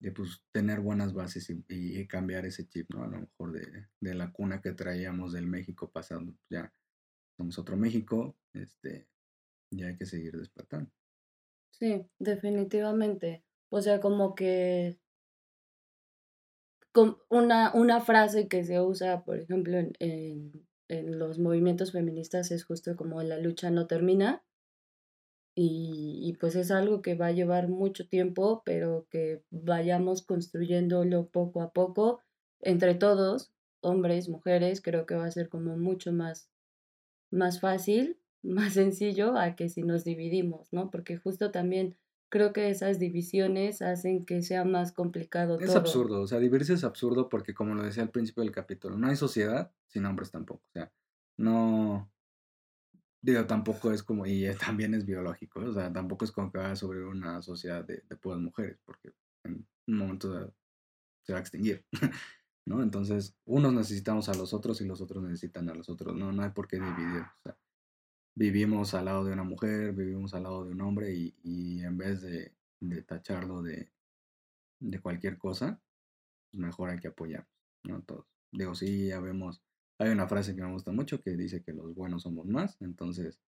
de 0.00 0.12
pues 0.12 0.42
tener 0.52 0.80
buenas 0.80 1.14
bases 1.14 1.48
y, 1.50 2.06
cambiar 2.08 2.44
ese 2.46 2.68
chip, 2.68 2.90
¿no? 2.92 3.04
A 3.04 3.08
lo 3.08 3.20
mejor 3.20 3.52
de, 3.52 3.86
de, 4.00 4.14
la 4.14 4.32
cuna 4.32 4.60
que 4.60 4.72
traíamos 4.72 5.32
del 5.32 5.46
México 5.46 5.90
pasado, 5.90 6.34
ya 6.50 6.72
somos 7.36 7.58
otro 7.58 7.76
México, 7.76 8.36
este, 8.52 9.08
ya 9.70 9.86
hay 9.88 9.96
que 9.96 10.06
seguir 10.06 10.36
despertando. 10.36 10.90
Sí, 11.70 12.06
definitivamente. 12.18 13.44
O 13.70 13.80
sea, 13.82 14.00
como 14.00 14.34
que 14.34 14.98
una, 17.28 17.72
una 17.74 18.00
frase 18.00 18.46
que 18.46 18.64
se 18.64 18.80
usa, 18.80 19.24
por 19.24 19.38
ejemplo, 19.38 19.78
en, 19.78 19.92
en, 20.88 21.18
los 21.18 21.38
movimientos 21.40 21.92
feministas 21.92 22.52
es 22.52 22.64
justo 22.64 22.94
como 22.94 23.22
la 23.22 23.38
lucha 23.38 23.70
no 23.70 23.86
termina. 23.86 24.44
Y, 25.56 26.20
y, 26.22 26.32
pues 26.34 26.56
es 26.56 26.72
algo 26.72 27.00
que 27.00 27.14
va 27.14 27.26
a 27.26 27.32
llevar 27.32 27.68
mucho 27.68 28.08
tiempo, 28.08 28.62
pero 28.64 29.06
que 29.08 29.44
vayamos 29.50 30.22
construyéndolo 30.22 31.28
poco 31.28 31.62
a 31.62 31.72
poco 31.72 32.20
entre 32.60 32.94
todos, 32.94 33.52
hombres, 33.80 34.28
mujeres, 34.28 34.80
creo 34.80 35.06
que 35.06 35.14
va 35.14 35.26
a 35.26 35.30
ser 35.30 35.48
como 35.48 35.76
mucho 35.76 36.12
más, 36.12 36.50
más 37.34 37.60
fácil, 37.60 38.18
más 38.42 38.74
sencillo 38.74 39.36
a 39.36 39.56
que 39.56 39.68
si 39.68 39.82
nos 39.82 40.04
dividimos, 40.04 40.72
¿no? 40.72 40.90
Porque 40.90 41.16
justo 41.16 41.50
también 41.50 41.96
creo 42.30 42.52
que 42.52 42.68
esas 42.68 42.98
divisiones 42.98 43.80
hacen 43.80 44.24
que 44.24 44.42
sea 44.42 44.64
más 44.64 44.92
complicado. 44.92 45.58
Es 45.60 45.76
absurdo, 45.76 46.22
o 46.22 46.26
sea, 46.26 46.40
dividirse 46.40 46.74
es 46.74 46.84
absurdo 46.84 47.28
porque 47.28 47.54
como 47.54 47.74
lo 47.74 47.82
decía 47.82 48.02
al 48.02 48.10
principio 48.10 48.42
del 48.42 48.52
capítulo, 48.52 48.96
no 48.96 49.08
hay 49.08 49.16
sociedad 49.16 49.72
sin 49.86 50.04
hombres 50.04 50.30
tampoco, 50.30 50.64
o 50.66 50.72
sea, 50.72 50.92
no, 51.36 52.10
digo, 53.22 53.46
tampoco 53.46 53.92
es 53.92 54.02
como, 54.02 54.26
y 54.26 54.46
también 54.58 54.94
es 54.94 55.04
biológico, 55.04 55.60
o 55.60 55.72
sea, 55.72 55.92
tampoco 55.92 56.24
es 56.24 56.32
como 56.32 56.50
que 56.50 56.58
va 56.58 56.74
sobre 56.74 57.04
una 57.04 57.40
sociedad 57.40 57.84
de, 57.84 58.02
de 58.08 58.16
puras 58.16 58.40
mujeres, 58.40 58.78
porque 58.84 59.12
en 59.44 59.66
un 59.86 59.98
momento 59.98 60.52
se 61.22 61.32
va 61.32 61.38
a 61.38 61.42
extinguir, 61.42 61.84
¿no? 62.66 62.82
Entonces, 62.82 63.36
unos 63.44 63.72
necesitamos 63.72 64.28
a 64.28 64.34
los 64.34 64.54
otros 64.54 64.80
y 64.80 64.86
los 64.86 65.00
otros 65.00 65.22
necesitan 65.22 65.68
a 65.68 65.74
los 65.74 65.88
otros, 65.88 66.16
no, 66.16 66.32
no 66.32 66.42
hay 66.42 66.50
por 66.50 66.68
qué 66.68 66.76
dividir, 66.76 67.24
vivimos 68.34 68.94
al 68.94 69.06
lado 69.06 69.24
de 69.24 69.32
una 69.32 69.44
mujer, 69.44 69.92
vivimos 69.92 70.34
al 70.34 70.44
lado 70.44 70.64
de 70.64 70.72
un 70.72 70.80
hombre 70.80 71.14
y, 71.14 71.82
en 71.82 71.96
vez 71.96 72.22
de, 72.22 72.52
tacharlo 73.06 73.62
de, 73.62 73.90
de, 74.80 75.00
cualquier 75.00 75.38
cosa, 75.38 75.80
pues 76.50 76.60
mejor 76.60 76.90
hay 76.90 76.98
que 76.98 77.08
apoyarnos, 77.08 77.54
¿no? 77.84 78.02
Todos. 78.02 78.26
Digo, 78.52 78.74
sí, 78.74 79.08
ya 79.08 79.20
vemos, 79.20 79.62
hay 79.98 80.10
una 80.10 80.28
frase 80.28 80.54
que 80.54 80.62
me 80.62 80.72
gusta 80.72 80.92
mucho 80.92 81.20
que 81.20 81.36
dice 81.36 81.62
que 81.62 81.72
los 81.72 81.94
buenos 81.94 82.22
somos 82.22 82.46
más, 82.46 82.76
entonces 82.80 83.40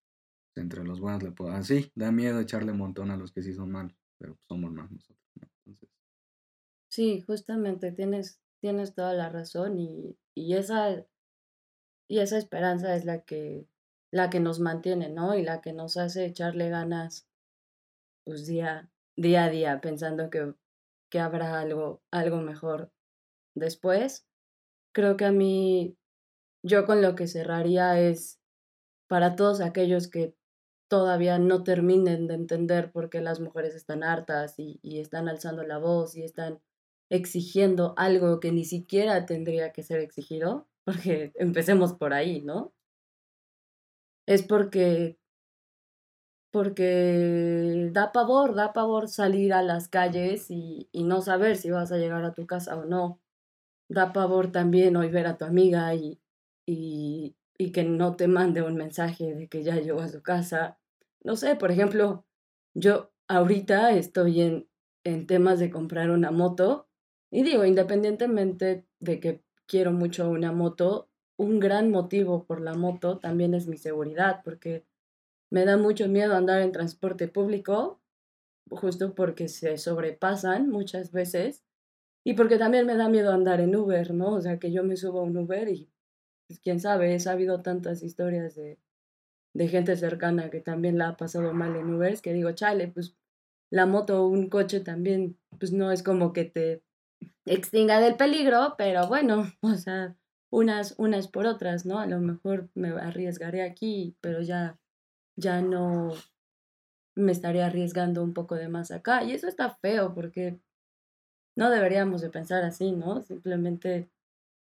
entre 0.57 0.85
los 0.85 1.01
buenos 1.01 1.23
le 1.23 1.33
puedo, 1.33 1.53
así, 1.53 1.85
ah, 1.87 1.93
da 1.95 2.13
miedo 2.13 2.41
echarle 2.41 2.73
un 2.73 2.79
montón 2.79 3.11
a 3.11 3.17
los 3.17 3.31
que 3.33 3.43
sí 3.43 3.53
son 3.53 3.71
malos, 3.71 3.95
pero 4.19 4.39
somos 4.49 4.73
más 4.73 4.91
nosotros, 4.91 5.31
¿no? 5.35 5.49
Entonces. 5.67 5.91
Sí, 6.89 7.21
justamente 7.21 7.93
tienes, 7.93 8.41
tienes 8.67 8.95
toda 8.95 9.15
la 9.15 9.29
razón 9.29 9.79
y, 9.79 10.19
y 10.35 10.55
esa 10.55 11.07
y 12.09 12.19
esa 12.19 12.37
esperanza 12.37 12.97
es 12.97 13.05
la 13.05 13.21
que 13.21 13.69
la 14.11 14.29
que 14.29 14.41
nos 14.41 14.59
mantiene, 14.59 15.09
¿no? 15.09 15.37
Y 15.37 15.45
la 15.45 15.61
que 15.61 15.73
nos 15.73 15.97
hace 15.97 16.25
echarle 16.25 16.69
ganas, 16.69 17.29
pues 18.25 18.45
día, 18.45 18.91
día 19.17 19.45
a 19.45 19.51
día, 19.51 19.81
pensando 19.81 20.31
que, 20.31 20.53
que 21.11 21.21
habrá 21.21 21.61
algo, 21.61 22.03
algo 22.11 22.39
mejor 22.39 22.91
después. 23.55 24.27
Creo 24.93 25.17
que 25.17 25.27
a 25.27 25.31
mí, 25.33 25.97
yo 26.65 26.87
con 26.87 27.03
lo 27.03 27.15
que 27.15 27.29
cerraría 27.29 28.01
es 28.01 28.41
para 29.07 29.37
todos 29.37 29.61
aquellos 29.61 30.09
que 30.09 30.35
todavía 30.89 31.39
no 31.39 31.63
terminen 31.63 32.27
de 32.27 32.35
entender 32.35 32.91
por 32.91 33.11
qué 33.11 33.21
las 33.21 33.39
mujeres 33.39 33.77
están 33.77 34.03
hartas 34.03 34.59
y, 34.59 34.81
y 34.83 34.99
están 34.99 35.29
alzando 35.29 35.63
la 35.63 35.79
voz 35.79 36.17
y 36.17 36.25
están 36.25 36.61
exigiendo 37.11 37.95
algo 37.97 38.41
que 38.41 38.53
ni 38.53 38.65
siquiera 38.65 39.27
tendría 39.27 39.73
que 39.73 39.83
ser 39.83 40.01
exigido, 40.01 40.69
porque 40.85 41.33
empecemos 41.37 41.95
por 41.95 42.13
ahí, 42.13 42.43
¿no? 42.43 42.73
es 44.27 44.43
porque 44.43 45.19
porque 46.51 47.91
da 47.93 48.13
pavor, 48.13 48.55
da 48.55 48.73
pavor 48.73 49.09
salir 49.09 49.53
a 49.53 49.63
las 49.63 49.89
calles 49.89 50.51
y, 50.51 50.89
no 50.95 51.21
saber 51.21 51.57
si 51.57 51.71
vas 51.71 51.93
a 51.93 51.99
llegar 51.99 52.25
a 52.25 52.33
tu 52.33 52.47
casa 52.47 52.77
o 52.79 52.87
no. 52.87 53.21
Da 53.89 54.13
pavor 54.13 54.53
también 54.53 54.97
hoy 54.97 55.11
ver 55.11 55.27
a 55.27 55.37
tu 55.37 55.45
amiga 55.45 55.95
y, 55.95 56.19
y, 56.67 57.37
y 57.59 57.73
que 57.73 57.85
no 57.85 58.17
te 58.17 58.27
mande 58.27 58.63
un 58.63 58.77
mensaje 58.77 59.35
de 59.35 59.49
que 59.49 59.65
ya 59.65 59.77
llegó 59.77 60.01
a 60.01 60.09
su 60.09 60.23
casa. 60.23 60.79
No 61.23 61.37
sé, 61.37 61.57
por 61.57 61.71
ejemplo, 61.71 62.25
yo 62.75 63.13
ahorita 63.29 63.93
estoy 63.93 64.41
en, 64.41 64.69
en 65.05 65.27
temas 65.27 65.59
de 65.59 65.71
comprar 65.71 66.11
una 66.11 66.31
moto 66.31 66.89
y 67.31 67.43
digo, 67.43 67.65
independientemente 67.65 68.87
de 69.01 69.21
que 69.21 69.43
quiero 69.67 69.93
mucho 69.93 70.29
una 70.31 70.53
moto, 70.53 71.09
un 71.37 71.61
gran 71.61 71.91
motivo 71.91 72.45
por 72.45 72.61
la 72.61 72.75
moto 72.75 73.19
también 73.19 73.55
es 73.55 73.67
mi 73.67 73.77
seguridad, 73.77 74.41
porque 74.45 74.85
me 75.51 75.65
da 75.65 75.77
mucho 75.77 76.09
miedo 76.09 76.35
andar 76.35 76.63
en 76.63 76.73
transporte 76.73 77.29
público, 77.29 78.01
justo 78.71 79.15
porque 79.15 79.49
se 79.49 79.79
sobrepasan 79.79 80.71
muchas 80.71 81.13
veces, 81.13 81.65
y 82.25 82.35
porque 82.35 82.59
también 82.59 82.87
me 82.87 82.97
da 82.97 83.09
miedo 83.09 83.33
andar 83.33 83.61
en 83.61 83.77
Uber, 83.77 84.13
¿no? 84.13 84.35
O 84.35 84.41
sea, 84.41 84.59
que 84.59 84.73
yo 84.73 84.83
me 84.83 84.97
subo 84.97 85.21
a 85.21 85.23
un 85.23 85.37
Uber 85.37 85.69
y, 85.69 85.89
pues, 86.49 86.59
quién 86.59 86.81
sabe, 86.81 87.15
he 87.15 87.21
sabido 87.21 87.63
tantas 87.63 88.03
historias 88.03 88.57
de, 88.57 88.81
de 89.55 89.69
gente 89.69 89.97
cercana 89.97 90.51
que 90.51 90.61
también 90.61 90.99
la 90.99 91.11
ha 91.11 91.17
pasado 91.17 91.53
mal 91.53 91.77
en 91.77 91.95
Uber, 91.95 92.21
que 92.21 92.33
digo, 92.33 92.51
chale, 92.53 92.89
pues 92.89 93.17
la 93.71 93.87
moto 93.87 94.25
o 94.25 94.29
un 94.29 94.49
coche 94.49 94.81
también, 94.81 95.39
pues 95.59 95.73
no 95.73 95.93
es 95.93 96.03
como 96.03 96.33
que 96.33 96.45
te 96.45 96.83
extinga 97.47 98.01
del 98.01 98.17
peligro, 98.17 98.75
pero 98.77 99.07
bueno, 99.09 99.51
o 99.63 99.75
sea, 99.75 100.17
unas, 100.51 100.95
unas 100.99 101.29
por 101.29 101.47
otras, 101.47 101.87
¿no? 101.87 101.99
A 101.99 102.07
lo 102.07 102.21
mejor 102.21 102.69
me 102.75 102.91
arriesgaré 102.91 103.63
aquí, 103.63 104.17
pero 104.21 104.43
ya, 104.43 104.79
ya 105.37 105.63
no 105.63 106.13
me 107.15 107.33
estaré 107.33 107.63
arriesgando 107.63 108.23
un 108.23 108.35
poco 108.35 108.55
de 108.57 108.69
más 108.69 108.91
acá. 108.91 109.25
Y 109.25 109.33
eso 109.33 109.49
está 109.49 109.71
feo 109.77 110.15
porque 110.15 110.61
no 111.57 111.71
deberíamos 111.71 112.21
de 112.21 112.31
pensar 112.31 112.63
así, 112.65 112.93
¿no? 112.93 113.23
Simplemente 113.23 114.11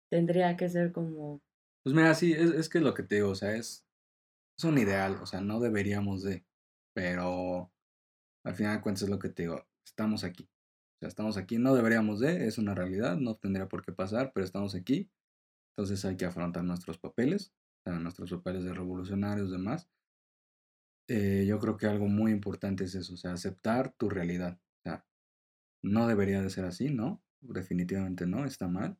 tendría 0.10 0.56
que 0.56 0.70
ser 0.70 0.92
como... 0.92 1.42
Pues 1.84 1.96
mira, 1.96 2.14
sí, 2.16 2.34
es, 2.34 2.52
es 2.52 2.70
que 2.70 2.80
lo 2.80 2.94
que 2.94 3.04
te 3.04 3.16
digo, 3.16 3.30
o 3.30 3.36
sea, 3.36 3.56
es, 3.56 3.86
es 4.58 4.64
un 4.64 4.78
ideal, 4.78 5.18
o 5.22 5.26
sea, 5.26 5.42
no 5.42 5.60
deberíamos 5.60 6.24
de, 6.24 6.46
pero 6.94 7.72
al 8.44 8.56
final 8.56 8.78
de 8.78 8.82
cuentas 8.82 9.04
es 9.04 9.10
lo 9.10 9.20
que 9.20 9.30
te 9.30 9.44
digo, 9.44 9.66
estamos 9.86 10.24
aquí. 10.24 10.50
O 11.00 11.02
sea, 11.02 11.10
estamos 11.10 11.38
aquí, 11.38 11.58
no 11.58 11.76
deberíamos 11.76 12.20
de, 12.20 12.48
es 12.48 12.58
una 12.58 12.76
realidad, 12.76 13.18
no 13.18 13.36
tendría 13.36 13.68
por 13.68 13.84
qué 13.86 13.92
pasar, 13.92 14.32
pero 14.34 14.46
estamos 14.46 14.76
aquí 14.76 15.10
entonces 15.80 16.04
hay 16.04 16.18
que 16.18 16.26
afrontar 16.26 16.66
nuestros 16.66 16.98
papeles, 16.98 17.54
nuestros 17.86 18.30
papeles 18.32 18.66
de 18.66 18.74
revolucionarios, 18.74 19.50
demás. 19.50 19.88
Eh, 21.08 21.46
yo 21.48 21.58
creo 21.58 21.78
que 21.78 21.88
algo 21.88 22.08
muy 22.08 22.34
importante 22.34 22.84
es 22.84 22.96
eso, 22.96 23.14
o 23.14 23.18
sea, 23.18 23.32
aceptar 23.32 23.94
tu 23.94 24.10
realidad. 24.10 24.60
O 24.60 24.82
sea, 24.84 25.06
no 25.82 26.06
debería 26.06 26.42
de 26.42 26.50
ser 26.50 26.66
así, 26.66 26.90
¿no? 26.90 27.24
definitivamente 27.40 28.28
no, 28.28 28.44
está 28.44 28.68
mal, 28.68 28.98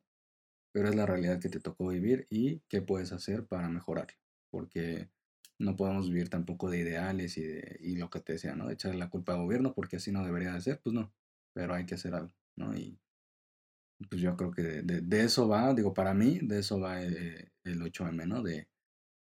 pero 0.72 0.88
es 0.88 0.94
la 0.94 1.04
realidad 1.04 1.38
que 1.38 1.50
te 1.50 1.60
tocó 1.60 1.88
vivir 1.88 2.26
y 2.30 2.60
qué 2.60 2.80
puedes 2.80 3.12
hacer 3.12 3.44
para 3.44 3.68
mejorarlo, 3.68 4.16
porque 4.50 5.10
no 5.58 5.76
podemos 5.76 6.08
vivir 6.08 6.30
tampoco 6.30 6.70
de 6.70 6.78
ideales 6.78 7.36
y, 7.36 7.42
de, 7.42 7.76
y 7.80 7.96
lo 7.96 8.08
que 8.08 8.20
te 8.20 8.32
decía, 8.32 8.54
¿no? 8.54 8.68
De 8.68 8.72
echarle 8.72 8.96
la 8.96 9.10
culpa 9.10 9.34
al 9.34 9.42
gobierno 9.42 9.74
porque 9.74 9.96
así 9.96 10.12
no 10.12 10.24
debería 10.24 10.54
de 10.54 10.62
ser, 10.62 10.80
pues 10.80 10.94
no, 10.94 11.12
pero 11.52 11.74
hay 11.74 11.86
que 11.86 11.94
hacer 11.94 12.14
algo, 12.14 12.32
¿no? 12.56 12.74
Y 12.76 12.98
pues 14.08 14.20
yo 14.20 14.36
creo 14.36 14.50
que 14.50 14.62
de, 14.62 15.00
de, 15.02 15.24
eso 15.24 15.48
va, 15.48 15.74
digo, 15.74 15.92
para 15.92 16.14
mí, 16.14 16.38
de 16.42 16.60
eso 16.60 16.80
va 16.80 17.02
el, 17.02 17.52
el 17.64 17.80
8M, 17.80 18.26
¿no? 18.26 18.42
De 18.42 18.68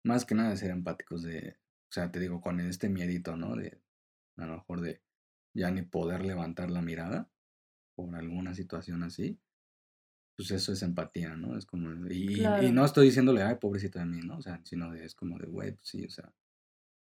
más 0.05 0.25
que 0.25 0.35
nada 0.35 0.51
de 0.51 0.57
ser 0.57 0.71
empáticos, 0.71 1.23
de, 1.23 1.57
o 1.89 1.93
sea, 1.93 2.11
te 2.11 2.21
digo, 2.21 2.41
con 2.41 2.61
este 2.61 2.89
miedito, 2.89 3.37
¿no? 3.37 3.57
De 3.57 3.81
a 4.37 4.47
lo 4.47 4.55
mejor 4.55 4.81
de 4.81 5.03
ya 5.55 5.71
ni 5.71 5.83
poder 5.83 6.25
levantar 6.25 6.71
la 6.71 6.83
mirada 6.83 7.31
por 7.97 8.15
alguna 8.15 8.55
situación 8.55 9.03
así, 9.03 9.41
pues 10.37 10.53
eso 10.53 10.73
es 10.73 10.83
empatía, 10.83 11.35
¿no? 11.35 11.59
Es 11.59 11.67
como, 11.67 12.07
y, 12.07 12.45
y 12.45 12.73
no 12.73 12.85
estoy 12.85 13.07
diciéndole, 13.07 13.43
ay, 13.43 13.57
pobrecito 13.57 13.99
de 13.99 14.07
mí, 14.07 14.21
¿no? 14.21 14.37
O 14.37 14.43
sea, 14.43 14.61
sino 14.65 14.93
de, 14.93 15.05
es 15.05 15.15
como 15.15 15.37
de, 15.39 15.47
güey, 15.47 15.73
pues 15.73 15.89
sí, 15.89 16.05
o 16.05 16.11
sea, 16.11 16.33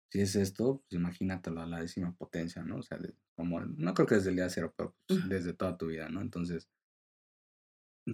si 0.10 0.22
es 0.22 0.36
esto, 0.36 0.82
pues 0.82 1.00
imagínatelo 1.00 1.62
a 1.62 1.68
la 1.68 1.82
décima 1.82 2.16
potencia, 2.16 2.64
¿no? 2.64 2.78
O 2.78 2.82
sea, 2.82 2.98
como, 3.42 3.60
no 3.60 3.94
creo 3.96 4.08
que 4.08 4.16
desde 4.16 4.30
el 4.30 4.36
día 4.36 4.50
cero, 4.50 4.72
pero 4.78 4.96
pues, 5.08 5.28
desde 5.28 5.54
toda 5.54 5.76
tu 5.76 5.88
vida, 5.88 6.10
¿no? 6.10 6.22
Entonces, 6.22 6.70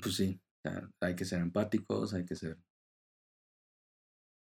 pues 0.02 0.16
sí, 0.16 0.40
hay 1.02 1.16
que 1.16 1.26
ser 1.26 1.42
empáticos, 1.42 2.14
hay 2.14 2.24
que 2.26 2.36
ser 2.36 2.58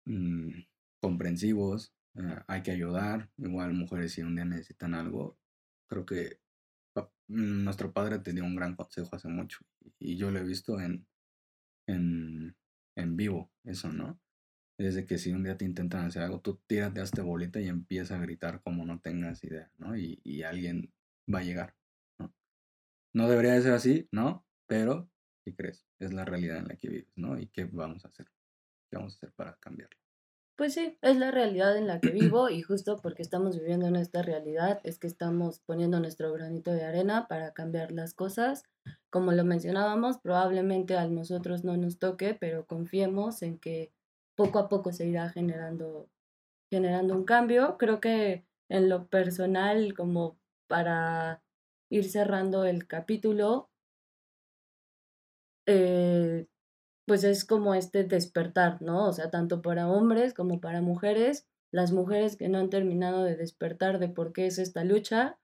mm, 0.06 0.62
comprensivos, 1.00 1.92
eh, 2.14 2.38
hay 2.46 2.62
que 2.62 2.70
ayudar. 2.70 3.30
Igual 3.36 3.72
mujeres 3.74 4.12
si 4.12 4.22
un 4.22 4.36
día 4.36 4.44
necesitan 4.44 4.94
algo, 4.94 5.36
creo 5.88 6.06
que 6.06 6.38
mm, 6.94 7.64
nuestro 7.64 7.92
padre 7.92 8.20
te 8.20 8.32
dio 8.32 8.44
un 8.44 8.54
gran 8.54 8.76
consejo 8.76 9.16
hace 9.16 9.28
mucho 9.28 9.58
y 9.98 10.16
yo 10.16 10.30
lo 10.30 10.38
he 10.38 10.44
visto 10.44 10.78
en, 10.80 11.04
en, 11.88 12.56
en 12.96 13.16
vivo, 13.16 13.50
eso, 13.64 13.92
¿no? 13.92 14.20
Desde 14.80 15.04
que 15.04 15.18
si 15.18 15.30
un 15.30 15.44
día 15.44 15.58
te 15.58 15.66
intentan 15.66 16.06
hacer 16.06 16.22
algo, 16.22 16.40
tú 16.40 16.58
tírate 16.66 17.00
a 17.00 17.04
esta 17.04 17.22
bolita 17.22 17.60
y 17.60 17.68
empieza 17.68 18.16
a 18.16 18.20
gritar 18.20 18.62
como 18.62 18.86
no 18.86 18.98
tengas 18.98 19.44
idea, 19.44 19.70
¿no? 19.76 19.94
Y, 19.94 20.42
alguien 20.42 20.90
va 21.32 21.40
a 21.40 21.44
llegar, 21.44 21.74
¿no? 22.18 22.32
No 23.12 23.28
debería 23.28 23.52
de 23.52 23.62
ser 23.62 23.72
así, 23.74 24.08
¿no? 24.10 24.46
Pero 24.66 25.10
¿Qué 25.44 25.54
crees? 25.54 25.86
Es 25.98 26.12
la 26.12 26.24
realidad 26.24 26.58
en 26.58 26.68
la 26.68 26.76
que 26.76 26.88
vives, 26.88 27.12
¿no? 27.16 27.38
¿Y 27.38 27.48
qué 27.48 27.64
vamos 27.64 28.04
a 28.04 28.08
hacer? 28.08 28.26
¿Qué 28.90 28.96
vamos 28.96 29.14
a 29.14 29.16
hacer 29.16 29.32
para 29.32 29.56
cambiarlo? 29.56 29.96
Pues 30.56 30.74
sí, 30.74 30.98
es 31.00 31.16
la 31.16 31.30
realidad 31.30 31.76
en 31.76 31.86
la 31.86 32.00
que 32.00 32.10
vivo 32.10 32.50
y 32.50 32.60
justo 32.62 33.00
porque 33.02 33.22
estamos 33.22 33.58
viviendo 33.58 33.86
en 33.86 33.96
esta 33.96 34.22
realidad 34.22 34.80
es 34.84 34.98
que 34.98 35.06
estamos 35.06 35.60
poniendo 35.60 36.00
nuestro 36.00 36.32
granito 36.32 36.72
de 36.72 36.84
arena 36.84 37.26
para 37.28 37.52
cambiar 37.52 37.92
las 37.92 38.12
cosas. 38.12 38.64
Como 39.08 39.32
lo 39.32 39.44
mencionábamos, 39.44 40.18
probablemente 40.18 40.96
a 40.96 41.06
nosotros 41.06 41.64
no 41.64 41.76
nos 41.76 41.98
toque, 41.98 42.34
pero 42.34 42.66
confiemos 42.66 43.42
en 43.42 43.58
que 43.58 43.92
poco 44.40 44.58
a 44.58 44.68
poco 44.70 44.90
se 44.90 45.06
irá 45.06 45.28
generando, 45.28 46.08
generando 46.70 47.14
un 47.14 47.24
cambio. 47.24 47.76
Creo 47.76 48.00
que 48.00 48.46
en 48.70 48.88
lo 48.88 49.06
personal, 49.08 49.92
como 49.92 50.38
para 50.66 51.42
ir 51.90 52.08
cerrando 52.08 52.64
el 52.64 52.86
capítulo, 52.86 53.68
eh, 55.66 56.46
pues 57.06 57.24
es 57.24 57.44
como 57.44 57.74
este 57.74 58.04
despertar, 58.04 58.80
¿no? 58.80 59.08
O 59.08 59.12
sea, 59.12 59.30
tanto 59.30 59.60
para 59.60 59.90
hombres 59.90 60.32
como 60.32 60.58
para 60.58 60.80
mujeres, 60.80 61.46
las 61.70 61.92
mujeres 61.92 62.36
que 62.36 62.48
no 62.48 62.58
han 62.58 62.70
terminado 62.70 63.24
de 63.24 63.36
despertar 63.36 63.98
de 63.98 64.08
por 64.08 64.32
qué 64.32 64.46
es 64.46 64.58
esta 64.58 64.84
lucha, 64.84 65.38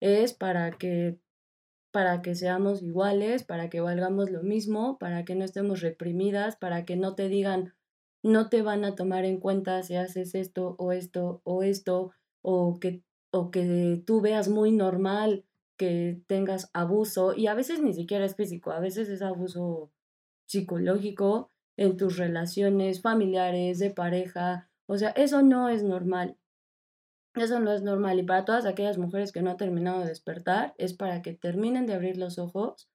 es 0.00 0.32
para 0.34 0.72
que 0.72 1.20
para 1.92 2.22
que 2.22 2.34
seamos 2.34 2.82
iguales, 2.82 3.44
para 3.44 3.68
que 3.68 3.80
valgamos 3.80 4.30
lo 4.30 4.42
mismo, 4.42 4.98
para 4.98 5.24
que 5.24 5.34
no 5.36 5.44
estemos 5.44 5.80
reprimidas, 5.80 6.56
para 6.56 6.84
que 6.84 6.96
no 6.96 7.14
te 7.14 7.28
digan 7.28 7.74
no 8.22 8.48
te 8.48 8.62
van 8.62 8.84
a 8.84 8.94
tomar 8.94 9.24
en 9.24 9.40
cuenta 9.40 9.82
si 9.82 9.96
haces 9.96 10.34
esto 10.34 10.76
o 10.78 10.92
esto 10.92 11.40
o 11.44 11.62
esto 11.62 12.12
o 12.42 12.78
que 12.78 13.02
o 13.32 13.50
que 13.50 14.02
tú 14.06 14.20
veas 14.20 14.48
muy 14.48 14.72
normal 14.72 15.44
que 15.76 16.20
tengas 16.26 16.68
abuso, 16.74 17.34
y 17.34 17.46
a 17.46 17.54
veces 17.54 17.80
ni 17.80 17.94
siquiera 17.94 18.26
es 18.26 18.36
físico, 18.36 18.70
a 18.70 18.80
veces 18.80 19.08
es 19.08 19.22
abuso 19.22 19.90
psicológico 20.46 21.50
en 21.78 21.96
tus 21.96 22.18
relaciones 22.18 23.00
familiares, 23.00 23.78
de 23.78 23.90
pareja, 23.90 24.68
o 24.90 24.98
sea, 24.98 25.10
eso 25.10 25.40
no 25.40 25.68
es 25.68 25.84
normal. 25.84 26.36
Eso 27.36 27.60
no 27.60 27.72
es 27.72 27.82
normal. 27.82 28.18
Y 28.18 28.24
para 28.24 28.44
todas 28.44 28.66
aquellas 28.66 28.98
mujeres 28.98 29.30
que 29.30 29.40
no 29.40 29.50
han 29.50 29.56
terminado 29.56 30.00
de 30.00 30.08
despertar, 30.08 30.74
es 30.78 30.94
para 30.94 31.22
que 31.22 31.32
terminen 31.32 31.86
de 31.86 31.94
abrir 31.94 32.16
los 32.18 32.40
ojos. 32.40 32.90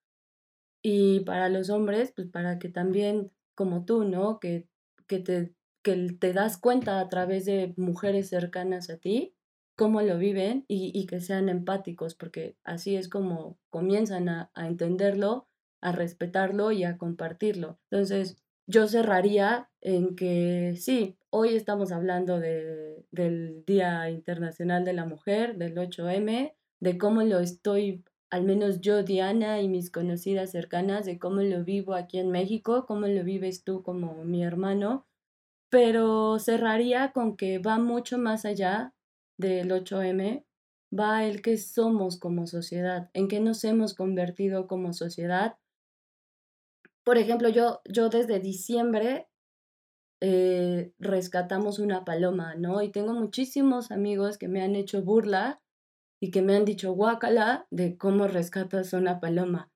Y 0.84 1.22
para 1.22 1.48
los 1.48 1.70
hombres, 1.70 2.12
pues 2.14 2.28
para 2.28 2.60
que 2.60 2.68
también, 2.68 3.32
como 3.56 3.86
tú, 3.86 4.04
¿no? 4.04 4.42
Que, 4.42 4.68
que, 5.08 5.20
te, 5.20 5.54
que 5.84 6.18
te 6.20 6.34
das 6.34 6.58
cuenta 6.58 7.00
a 7.00 7.10
través 7.10 7.46
de 7.46 7.74
mujeres 7.78 8.30
cercanas 8.30 8.90
a 8.90 8.98
ti, 8.98 9.36
cómo 9.76 10.02
lo 10.02 10.18
viven 10.18 10.66
y, 10.68 11.06
que 11.06 11.20
sean 11.20 11.50
empáticos, 11.50 12.16
porque 12.16 12.56
así 12.64 12.96
es 12.96 13.10
como 13.10 13.60
comienzan 13.70 14.30
a, 14.30 14.52
entenderlo, 14.56 15.48
a 15.82 15.92
respetarlo 15.92 16.72
y 16.72 16.86
a 16.86 16.98
compartirlo. 16.98 17.78
Entonces, 17.92 18.38
yo 18.68 18.88
cerraría 18.88 19.70
en 19.82 20.16
que 20.16 20.76
sí, 20.78 21.18
hoy 21.30 21.56
estamos 21.56 21.92
hablando 21.92 22.40
de, 22.40 23.06
del 23.12 23.64
Día 23.66 24.10
Internacional 24.10 24.86
de 24.86 24.94
la 24.94 25.06
Mujer, 25.06 25.58
del 25.58 25.76
8M, 25.76 26.54
de 26.80 26.98
cómo 26.98 27.22
lo 27.24 27.40
estoy, 27.40 28.05
al 28.30 28.44
menos 28.44 28.82
yo, 28.82 29.04
Diana, 29.04 29.62
y 29.62 29.68
mis 29.68 29.92
conocidas 29.92 30.52
cercanas, 30.52 31.06
de 31.06 31.20
cómo 31.20 31.42
lo 31.42 31.64
vivo 31.64 31.94
aquí 31.94 32.20
en 32.20 32.32
México, 32.32 32.86
cómo 32.86 33.08
lo 33.08 33.24
vives 33.24 33.64
tú 33.64 33.84
como 33.84 34.24
mi 34.26 34.44
hermano, 34.44 35.08
pero 35.70 36.40
cerraría 36.40 37.12
con 37.12 37.38
que 37.38 37.60
va 37.60 37.78
mucho 37.78 38.18
más 38.18 38.46
allá 38.46 38.94
del 39.38 39.72
8M 39.72 40.46
va 40.98 41.26
el 41.26 41.42
que 41.42 41.58
somos 41.58 42.18
como 42.18 42.48
sociedad, 42.48 43.10
en 43.14 43.28
qué 43.28 43.40
nos 43.40 43.64
hemos 43.64 43.94
convertido 43.94 44.68
como 44.68 44.94
sociedad. 44.94 45.58
Por 47.04 47.18
ejemplo, 47.18 47.50
yo, 47.50 47.82
yo 47.86 48.10
desde 48.10 48.40
diciembre 48.40 49.28
eh, 50.22 50.94
rescatamos 51.00 51.80
una 51.80 52.06
paloma, 52.06 52.56
¿no? 52.56 52.82
Y 52.82 52.92
tengo 52.92 53.14
muchísimos 53.14 53.92
amigos 53.92 54.38
que 54.38 54.48
me 54.48 54.62
han 54.62 54.76
hecho 54.76 55.02
burla 55.02 55.62
y 56.22 56.32
que 56.32 56.42
me 56.42 56.56
han 56.56 56.66
dicho 56.66 56.94
guácala 56.94 57.68
de 57.72 57.98
cómo 57.98 58.28
rescatas 58.28 58.94
una 58.94 59.20
paloma. 59.20 59.72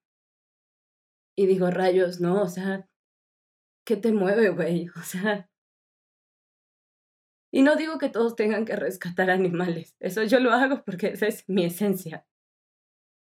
Y 1.36 1.48
digo, 1.48 1.70
rayos, 1.72 2.20
¿no? 2.20 2.42
O 2.42 2.48
sea, 2.48 2.90
¿qué 3.86 3.98
te 3.98 4.12
mueve, 4.12 4.50
güey? 4.50 4.88
O 4.96 5.02
sea, 5.02 5.50
y 7.52 7.64
no 7.64 7.76
digo 7.76 7.98
que 7.98 8.10
todos 8.10 8.36
tengan 8.36 8.66
que 8.66 8.76
rescatar 8.76 9.30
animales, 9.32 9.96
eso 10.00 10.24
yo 10.24 10.40
lo 10.40 10.52
hago 10.52 10.84
porque 10.84 11.08
esa 11.08 11.28
es 11.28 11.48
mi 11.48 11.66
esencia. 11.66 12.26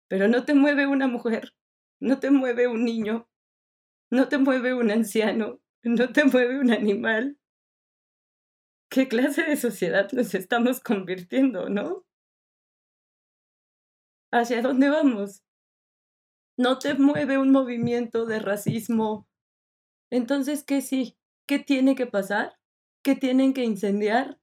Pero 0.10 0.28
no 0.28 0.46
te 0.46 0.54
mueve 0.56 0.88
una 0.88 1.08
mujer, 1.08 1.54
no 2.00 2.20
te 2.20 2.32
mueve 2.32 2.68
un 2.68 2.84
niño, 2.84 3.30
no 4.10 4.28
te 4.28 4.38
mueve 4.38 4.74
un 4.74 4.90
anciano, 4.90 5.60
no 5.84 6.12
te 6.12 6.26
mueve 6.26 6.60
un 6.60 6.72
animal. 6.72 7.38
¿Qué 8.90 9.08
clase 9.08 9.44
de 9.44 9.58
sociedad 9.58 10.10
nos 10.14 10.34
estamos 10.34 10.80
convirtiendo, 10.80 11.70
no? 11.70 12.07
¿Hacia 14.38 14.62
dónde 14.62 14.90
vamos? 14.90 15.44
No 16.60 16.78
te 16.78 16.94
mueve 16.94 17.40
un 17.40 17.52
movimiento 17.52 18.28
de 18.28 18.38
racismo. 18.38 19.28
Entonces, 20.12 20.64
¿qué 20.64 20.82
sí? 20.82 21.18
¿Qué 21.48 21.58
tiene 21.58 21.96
que 21.96 22.06
pasar? 22.06 22.60
¿Qué 23.04 23.16
tienen 23.16 23.56
que 23.56 23.64
incendiar? 23.64 24.40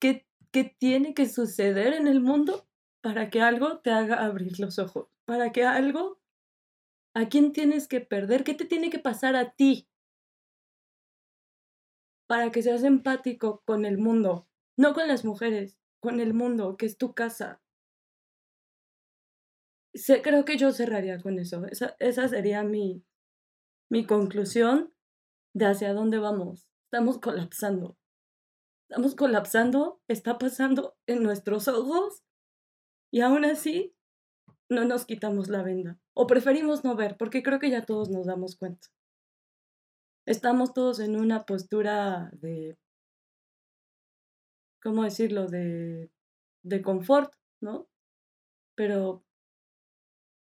¿Qué, 0.00 0.24
¿Qué 0.52 0.76
tiene 0.78 1.14
que 1.14 1.28
suceder 1.28 1.94
en 1.94 2.06
el 2.06 2.20
mundo 2.20 2.68
para 3.00 3.28
que 3.28 3.40
algo 3.40 3.80
te 3.80 3.90
haga 3.90 4.24
abrir 4.24 4.60
los 4.60 4.78
ojos? 4.78 5.08
Para 5.24 5.50
que 5.50 5.64
algo... 5.64 6.20
¿A 7.12 7.28
quién 7.28 7.50
tienes 7.52 7.88
que 7.88 8.00
perder? 8.00 8.44
¿Qué 8.44 8.54
te 8.54 8.66
tiene 8.66 8.88
que 8.88 9.00
pasar 9.00 9.34
a 9.34 9.50
ti? 9.50 9.88
Para 12.28 12.52
que 12.52 12.62
seas 12.62 12.84
empático 12.84 13.64
con 13.64 13.84
el 13.84 13.98
mundo, 13.98 14.46
no 14.76 14.94
con 14.94 15.08
las 15.08 15.24
mujeres, 15.24 15.76
con 15.98 16.20
el 16.20 16.34
mundo, 16.34 16.76
que 16.76 16.86
es 16.86 16.98
tu 16.98 17.14
casa. 17.14 17.63
Creo 20.22 20.44
que 20.44 20.56
yo 20.56 20.72
cerraría 20.72 21.20
con 21.20 21.38
eso. 21.38 21.64
Esa, 21.66 21.96
esa 21.98 22.28
sería 22.28 22.62
mi, 22.62 23.04
mi 23.90 24.06
conclusión 24.06 24.92
de 25.54 25.66
hacia 25.66 25.92
dónde 25.92 26.18
vamos. 26.18 26.68
Estamos 26.86 27.18
colapsando. 27.18 27.96
Estamos 28.88 29.14
colapsando, 29.14 30.00
está 30.08 30.38
pasando 30.38 30.96
en 31.06 31.22
nuestros 31.22 31.68
ojos 31.68 32.22
y 33.10 33.20
aún 33.20 33.44
así 33.44 33.94
no 34.68 34.84
nos 34.84 35.06
quitamos 35.06 35.48
la 35.48 35.62
venda. 35.62 35.98
O 36.14 36.26
preferimos 36.26 36.84
no 36.84 36.94
ver, 36.96 37.16
porque 37.16 37.42
creo 37.42 37.58
que 37.58 37.70
ya 37.70 37.84
todos 37.84 38.10
nos 38.10 38.26
damos 38.26 38.56
cuenta. 38.56 38.88
Estamos 40.26 40.74
todos 40.74 41.00
en 41.00 41.16
una 41.16 41.44
postura 41.44 42.30
de, 42.34 42.78
¿cómo 44.82 45.04
decirlo?, 45.04 45.46
de, 45.46 46.10
de 46.62 46.82
confort, 46.82 47.34
¿no? 47.60 47.88
Pero 48.74 49.23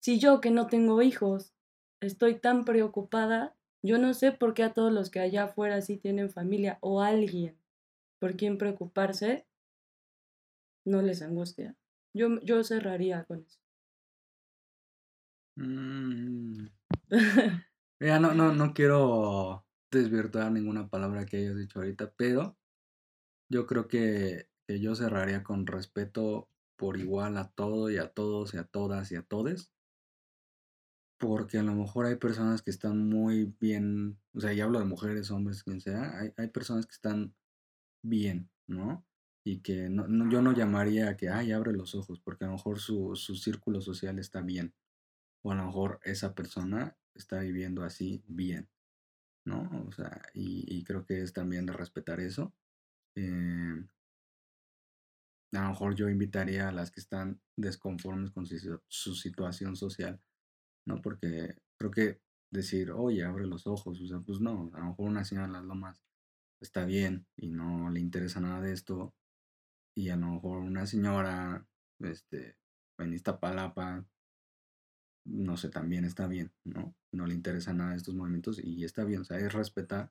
si 0.01 0.19
yo 0.19 0.41
que 0.41 0.51
no 0.51 0.67
tengo 0.67 1.03
hijos 1.03 1.55
estoy 2.01 2.39
tan 2.39 2.65
preocupada. 2.65 3.55
Yo 3.83 3.99
no 3.99 4.13
sé 4.15 4.33
por 4.33 4.55
qué 4.55 4.65
a 4.65 4.73
todos 4.73 4.93
los 4.93 5.11
que 5.11 5.21
allá 5.21 5.45
afuera 5.45 5.81
sí 5.83 5.97
tienen 5.97 6.31
familia 6.31 6.79
o 6.81 7.01
alguien 7.03 7.57
por 8.19 8.37
quien 8.37 8.59
preocuparse, 8.59 9.47
no 10.85 11.03
les 11.03 11.23
angustia. 11.23 11.77
Yo, 12.15 12.41
yo 12.41 12.65
cerraría 12.65 13.25
con 13.25 13.43
eso. 13.43 13.61
Mm. 15.57 16.67
Mira, 18.01 18.21
no, 18.21 18.35
no, 18.35 18.53
no 18.53 18.75
quiero 18.75 19.65
desvirtuar 19.91 20.51
ninguna 20.51 20.89
palabra 20.89 21.27
que 21.27 21.39
hayas 21.39 21.57
dicho 21.57 21.79
ahorita, 21.79 22.13
pero 22.17 22.57
yo 23.49 23.67
creo 23.67 23.89
que, 23.89 24.49
que 24.67 24.81
yo 24.81 24.95
cerraría 24.95 25.43
con 25.43 25.67
respeto 25.67 26.49
por 26.77 26.97
igual 26.97 27.37
a 27.39 27.51
todo 27.51 27.91
y 27.91 27.99
a 27.99 28.09
todos 28.09 28.55
y 28.55 28.59
a 28.59 28.65
todas 28.65 29.11
y 29.13 29.17
a 29.17 29.23
todes. 29.23 29.73
Porque 31.19 31.59
a 31.59 31.63
lo 31.65 31.75
mejor 31.75 32.07
hay 32.07 32.17
personas 32.17 32.63
que 32.63 32.71
están 32.71 33.09
muy 33.09 33.53
bien, 33.61 34.19
o 34.35 34.41
sea, 34.41 34.53
ya 34.53 34.65
hablo 34.65 34.79
de 34.79 34.85
mujeres, 34.85 35.31
hombres, 35.33 35.65
quien 35.65 35.81
sea, 35.81 36.17
hay, 36.19 36.33
hay 36.37 36.49
personas 36.49 36.87
que 36.87 36.93
están 36.93 37.35
bien, 38.03 38.51
¿no? 38.69 39.07
Y 39.45 39.61
que 39.63 39.89
no, 39.91 40.09
no- 40.09 40.31
yo 40.31 40.43
no 40.43 40.53
llamaría 40.55 41.11
a 41.11 41.17
que, 41.17 41.29
ay, 41.31 41.53
abre 41.53 41.73
los 41.75 41.95
ojos, 41.97 42.21
porque 42.21 42.45
a 42.45 42.49
lo 42.49 42.55
mejor 42.55 42.81
su, 42.81 43.17
su 43.17 43.37
círculo 43.37 43.81
social 43.83 44.19
está 44.19 44.43
bien. 44.43 44.75
O 45.43 45.53
a 45.53 45.57
lo 45.57 45.67
mejor 45.67 46.01
esa 46.05 46.35
persona 46.35 46.97
está 47.15 47.41
viviendo 47.41 47.85
así 47.85 48.25
bien, 48.29 48.69
¿no? 49.47 49.71
O 49.89 49.93
sea, 49.93 50.23
y, 50.35 50.65
y 50.79 50.85
creo 50.85 51.05
que 51.07 51.23
es 51.23 51.33
también 51.35 51.67
de 51.67 51.75
respetar 51.75 52.21
eso. 52.21 52.55
Eh, 53.17 53.85
a 55.53 55.63
lo 55.63 55.69
mejor 55.69 55.95
yo 55.95 56.09
invitaría 56.09 56.69
a 56.69 56.73
las 56.73 56.91
que 56.91 57.01
están 57.01 57.41
desconformes 57.57 58.31
con 58.31 58.47
su, 58.47 58.81
su 58.89 59.15
situación 59.15 59.77
social, 59.77 60.21
¿no? 60.89 61.03
Porque 61.03 61.55
creo 61.77 61.91
que 61.91 62.21
decir, 62.51 62.91
oye, 62.91 63.25
abre 63.25 63.47
los 63.47 63.67
ojos, 63.67 64.01
o 64.01 64.07
sea, 64.07 64.21
pues 64.21 64.41
no, 64.41 64.71
a 64.75 64.81
lo 64.81 64.87
mejor 64.87 65.09
una 65.09 65.25
señora 65.25 65.47
en 65.47 65.53
las 65.53 65.65
lomas 65.65 66.03
está 66.61 66.85
bien 66.87 67.27
y 67.37 67.49
no 67.51 67.91
le 67.91 68.01
interesa 68.01 68.41
nada 68.41 68.61
de 68.63 68.73
esto, 68.73 69.15
y 69.95 70.09
a 70.09 70.17
lo 70.17 70.29
mejor 70.29 70.59
una 70.59 70.87
señora, 70.87 71.67
este, 72.01 72.57
en 72.99 73.13
Iztapalapa, 73.13 74.07
no 75.27 75.57
sé, 75.59 75.69
también 75.69 76.05
está 76.05 76.27
bien, 76.27 76.53
¿no? 76.65 76.97
No 77.13 77.27
le 77.27 77.35
interesa 77.35 77.75
nada 77.75 77.91
de 77.91 77.99
estos 77.99 78.15
movimientos 78.15 78.59
y 78.63 78.85
está 78.85 79.05
bien, 79.05 79.21
o 79.21 79.25
sea, 79.25 79.39
es 79.39 79.53
respetar 79.53 80.11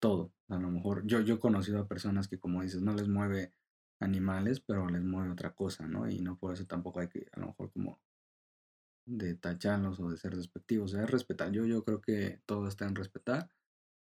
todo. 0.00 0.32
A 0.48 0.58
lo 0.58 0.70
mejor 0.70 1.06
yo, 1.06 1.20
yo 1.20 1.34
he 1.34 1.38
conocido 1.38 1.80
a 1.80 1.88
personas 1.88 2.28
que, 2.28 2.38
como 2.38 2.62
dices, 2.62 2.80
no 2.80 2.94
les 2.94 3.08
mueve 3.08 3.52
animales, 4.00 4.60
pero 4.60 4.88
les 4.88 5.04
mueve 5.04 5.30
otra 5.30 5.54
cosa, 5.54 5.86
¿no? 5.86 6.08
Y 6.08 6.20
no 6.20 6.38
por 6.38 6.54
eso 6.54 6.66
tampoco 6.66 7.00
hay 7.00 7.08
que, 7.08 7.28
a 7.32 7.40
lo 7.40 7.48
mejor, 7.48 7.70
como 7.72 8.00
de 9.04 9.34
tacharlos 9.34 10.00
o 10.00 10.10
de 10.10 10.16
ser 10.16 10.36
despectivos, 10.36 10.92
o 10.92 10.96
sea, 10.96 11.04
es 11.04 11.10
respetar. 11.10 11.50
Yo, 11.52 11.66
yo 11.66 11.84
creo 11.84 12.00
que 12.00 12.40
todo 12.46 12.68
está 12.68 12.86
en 12.86 12.94
respetar. 12.94 13.50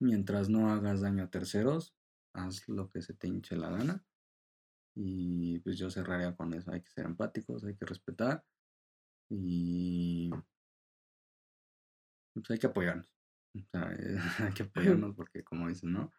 Mientras 0.01 0.49
no 0.49 0.71
hagas 0.73 1.01
daño 1.01 1.25
a 1.25 1.31
terceros, 1.31 1.95
haz 2.35 2.69
lo 2.69 2.91
que 2.91 3.03
se 3.03 3.15
te 3.15 3.29
hinche 3.29 3.57
la 3.57 3.71
gana. 3.71 4.05
Y 4.95 5.61
pues 5.61 5.79
yo 5.79 5.91
cerraría 5.91 6.35
con 6.37 6.53
eso. 6.55 6.73
Hay 6.73 6.83
que 6.83 6.91
ser 6.91 7.07
empáticos, 7.07 7.65
hay 7.65 7.77
que 7.77 7.87
respetar. 7.87 8.45
Y 9.31 10.31
pues 12.35 12.51
hay 12.51 12.59
que 12.59 12.67
apoyarnos. 12.67 13.07
O 13.55 13.61
sea, 13.71 13.93
eh, 13.93 14.19
hay 14.51 14.53
que 14.53 14.65
apoyarnos 14.65 15.15
porque 15.15 15.45
como 15.45 15.69
dicen, 15.69 15.93
¿no? 15.93 16.13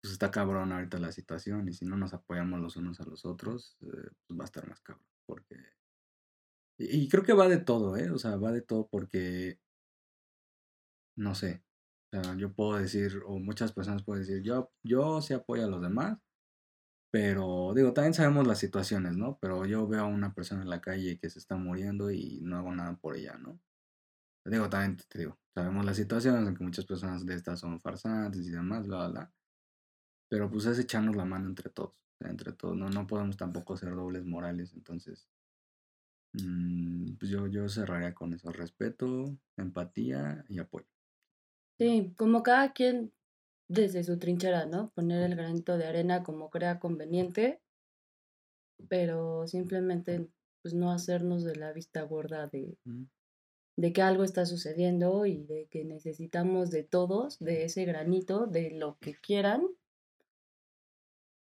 Pues 0.00 0.12
está 0.12 0.30
cabrón 0.30 0.72
ahorita 0.72 0.98
la 0.98 1.12
situación 1.12 1.68
y 1.68 1.72
si 1.72 1.84
no 1.84 1.96
nos 1.96 2.14
apoyamos 2.14 2.60
los 2.60 2.76
unos 2.76 3.00
a 3.00 3.04
los 3.04 3.24
otros, 3.24 3.76
eh, 3.82 4.10
pues 4.26 4.38
va 4.38 4.44
a 4.44 4.46
estar 4.46 4.68
más 4.68 4.80
cabrón. 4.80 5.06
Porque... 5.26 5.56
Y, 6.78 7.08
creo 7.08 7.22
que 7.22 7.32
va 7.32 7.48
de 7.48 7.58
todo, 7.58 7.96
¿eh? 7.96 8.10
O 8.10 8.18
sea, 8.18 8.36
va 8.36 8.52
de 8.52 8.62
todo 8.62 8.88
porque, 8.88 9.60
no 11.16 11.34
sé, 11.34 11.62
o 12.12 12.22
sea, 12.22 12.34
yo 12.36 12.52
puedo 12.52 12.78
decir, 12.78 13.22
o 13.26 13.38
muchas 13.38 13.72
personas 13.72 14.02
pueden 14.04 14.24
decir, 14.24 14.42
yo, 14.42 14.72
yo 14.82 15.20
sí 15.22 15.34
apoyo 15.34 15.64
a 15.64 15.68
los 15.68 15.82
demás, 15.82 16.18
pero 17.12 17.72
digo, 17.74 17.92
también 17.92 18.14
sabemos 18.14 18.46
las 18.46 18.58
situaciones, 18.58 19.16
¿no? 19.16 19.38
Pero 19.40 19.66
yo 19.66 19.86
veo 19.86 20.02
a 20.02 20.06
una 20.06 20.34
persona 20.34 20.62
en 20.62 20.70
la 20.70 20.80
calle 20.80 21.18
que 21.18 21.30
se 21.30 21.38
está 21.38 21.56
muriendo 21.56 22.10
y 22.10 22.40
no 22.42 22.58
hago 22.58 22.74
nada 22.74 22.96
por 22.96 23.16
ella, 23.16 23.38
¿no? 23.38 23.60
Digo, 24.44 24.68
también 24.68 24.98
te 25.08 25.20
digo, 25.20 25.38
sabemos 25.54 25.84
las 25.86 25.96
situaciones 25.96 26.46
en 26.48 26.56
que 26.56 26.64
muchas 26.64 26.86
personas 26.86 27.24
de 27.24 27.34
estas 27.34 27.60
son 27.60 27.80
farsantes 27.80 28.46
y 28.46 28.50
demás, 28.50 28.86
bla, 28.86 28.98
bla, 28.98 29.08
bla. 29.08 29.32
Pero 30.28 30.50
pues 30.50 30.66
es 30.66 30.78
echarnos 30.78 31.16
la 31.16 31.24
mano 31.24 31.48
entre 31.48 31.70
todos, 31.70 31.94
entre 32.20 32.52
todos, 32.52 32.76
no, 32.76 32.90
no 32.90 33.06
podemos 33.06 33.36
tampoco 33.36 33.76
ser 33.76 33.94
dobles 33.94 34.24
morales, 34.24 34.72
entonces, 34.74 35.28
pues 37.18 37.30
yo, 37.30 37.46
yo 37.46 37.68
cerraría 37.68 38.14
con 38.14 38.32
eso, 38.34 38.50
respeto, 38.52 39.38
empatía 39.56 40.44
y 40.48 40.58
apoyo. 40.58 40.86
Sí, 41.78 42.12
como 42.16 42.42
cada 42.42 42.72
quien 42.72 43.12
desde 43.68 44.02
su 44.04 44.18
trinchera, 44.18 44.66
¿no? 44.66 44.90
Poner 44.90 45.22
el 45.22 45.36
granito 45.36 45.78
de 45.78 45.86
arena 45.86 46.24
como 46.24 46.50
crea 46.50 46.80
conveniente, 46.80 47.62
pero 48.88 49.46
simplemente 49.46 50.28
pues 50.62 50.74
no 50.74 50.90
hacernos 50.90 51.44
de 51.44 51.56
la 51.56 51.72
vista 51.72 52.02
gorda 52.02 52.46
de, 52.46 52.78
Mm. 52.86 53.04
de 53.76 53.92
que 53.92 54.02
algo 54.02 54.24
está 54.24 54.46
sucediendo 54.46 55.26
y 55.26 55.44
de 55.44 55.68
que 55.68 55.84
necesitamos 55.84 56.70
de 56.70 56.82
todos, 56.84 57.38
de 57.38 57.64
ese 57.64 57.84
granito, 57.84 58.46
de 58.46 58.70
lo 58.72 58.98
que 58.98 59.14
quieran. 59.14 59.68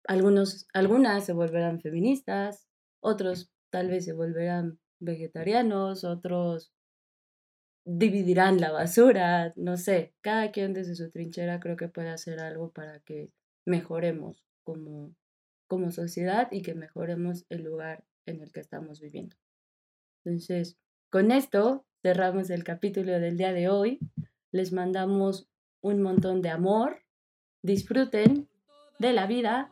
Algunos, 0.07 0.67
algunas 0.73 1.25
se 1.25 1.33
volverán 1.33 1.79
feministas, 1.79 2.67
otros 3.01 3.50
tal 3.71 3.89
vez 3.89 4.05
se 4.05 4.13
volverán 4.13 4.79
vegetarianos, 4.99 6.03
otros 6.03 6.71
dividirán 7.83 8.61
la 8.61 8.71
basura, 8.71 9.53
no 9.55 9.77
sé, 9.77 10.13
cada 10.21 10.51
quien 10.51 10.73
desde 10.73 10.95
su 10.95 11.09
trinchera 11.09 11.59
creo 11.59 11.75
que 11.75 11.87
puede 11.87 12.09
hacer 12.09 12.39
algo 12.39 12.71
para 12.71 12.99
que 12.99 13.31
mejoremos 13.65 14.45
como, 14.63 15.15
como 15.67 15.91
sociedad 15.91 16.47
y 16.51 16.61
que 16.61 16.75
mejoremos 16.75 17.45
el 17.49 17.63
lugar 17.63 18.03
en 18.27 18.41
el 18.41 18.51
que 18.51 18.59
estamos 18.59 18.99
viviendo. 18.99 19.35
Entonces, 20.23 20.77
con 21.09 21.31
esto 21.31 21.85
cerramos 22.03 22.49
el 22.49 22.63
capítulo 22.63 23.19
del 23.19 23.37
día 23.37 23.53
de 23.53 23.69
hoy. 23.69 23.99
Les 24.51 24.71
mandamos 24.71 25.49
un 25.81 26.01
montón 26.01 26.41
de 26.41 26.49
amor. 26.49 27.03
Disfruten 27.63 28.47
de 28.99 29.13
la 29.13 29.25
vida 29.25 29.71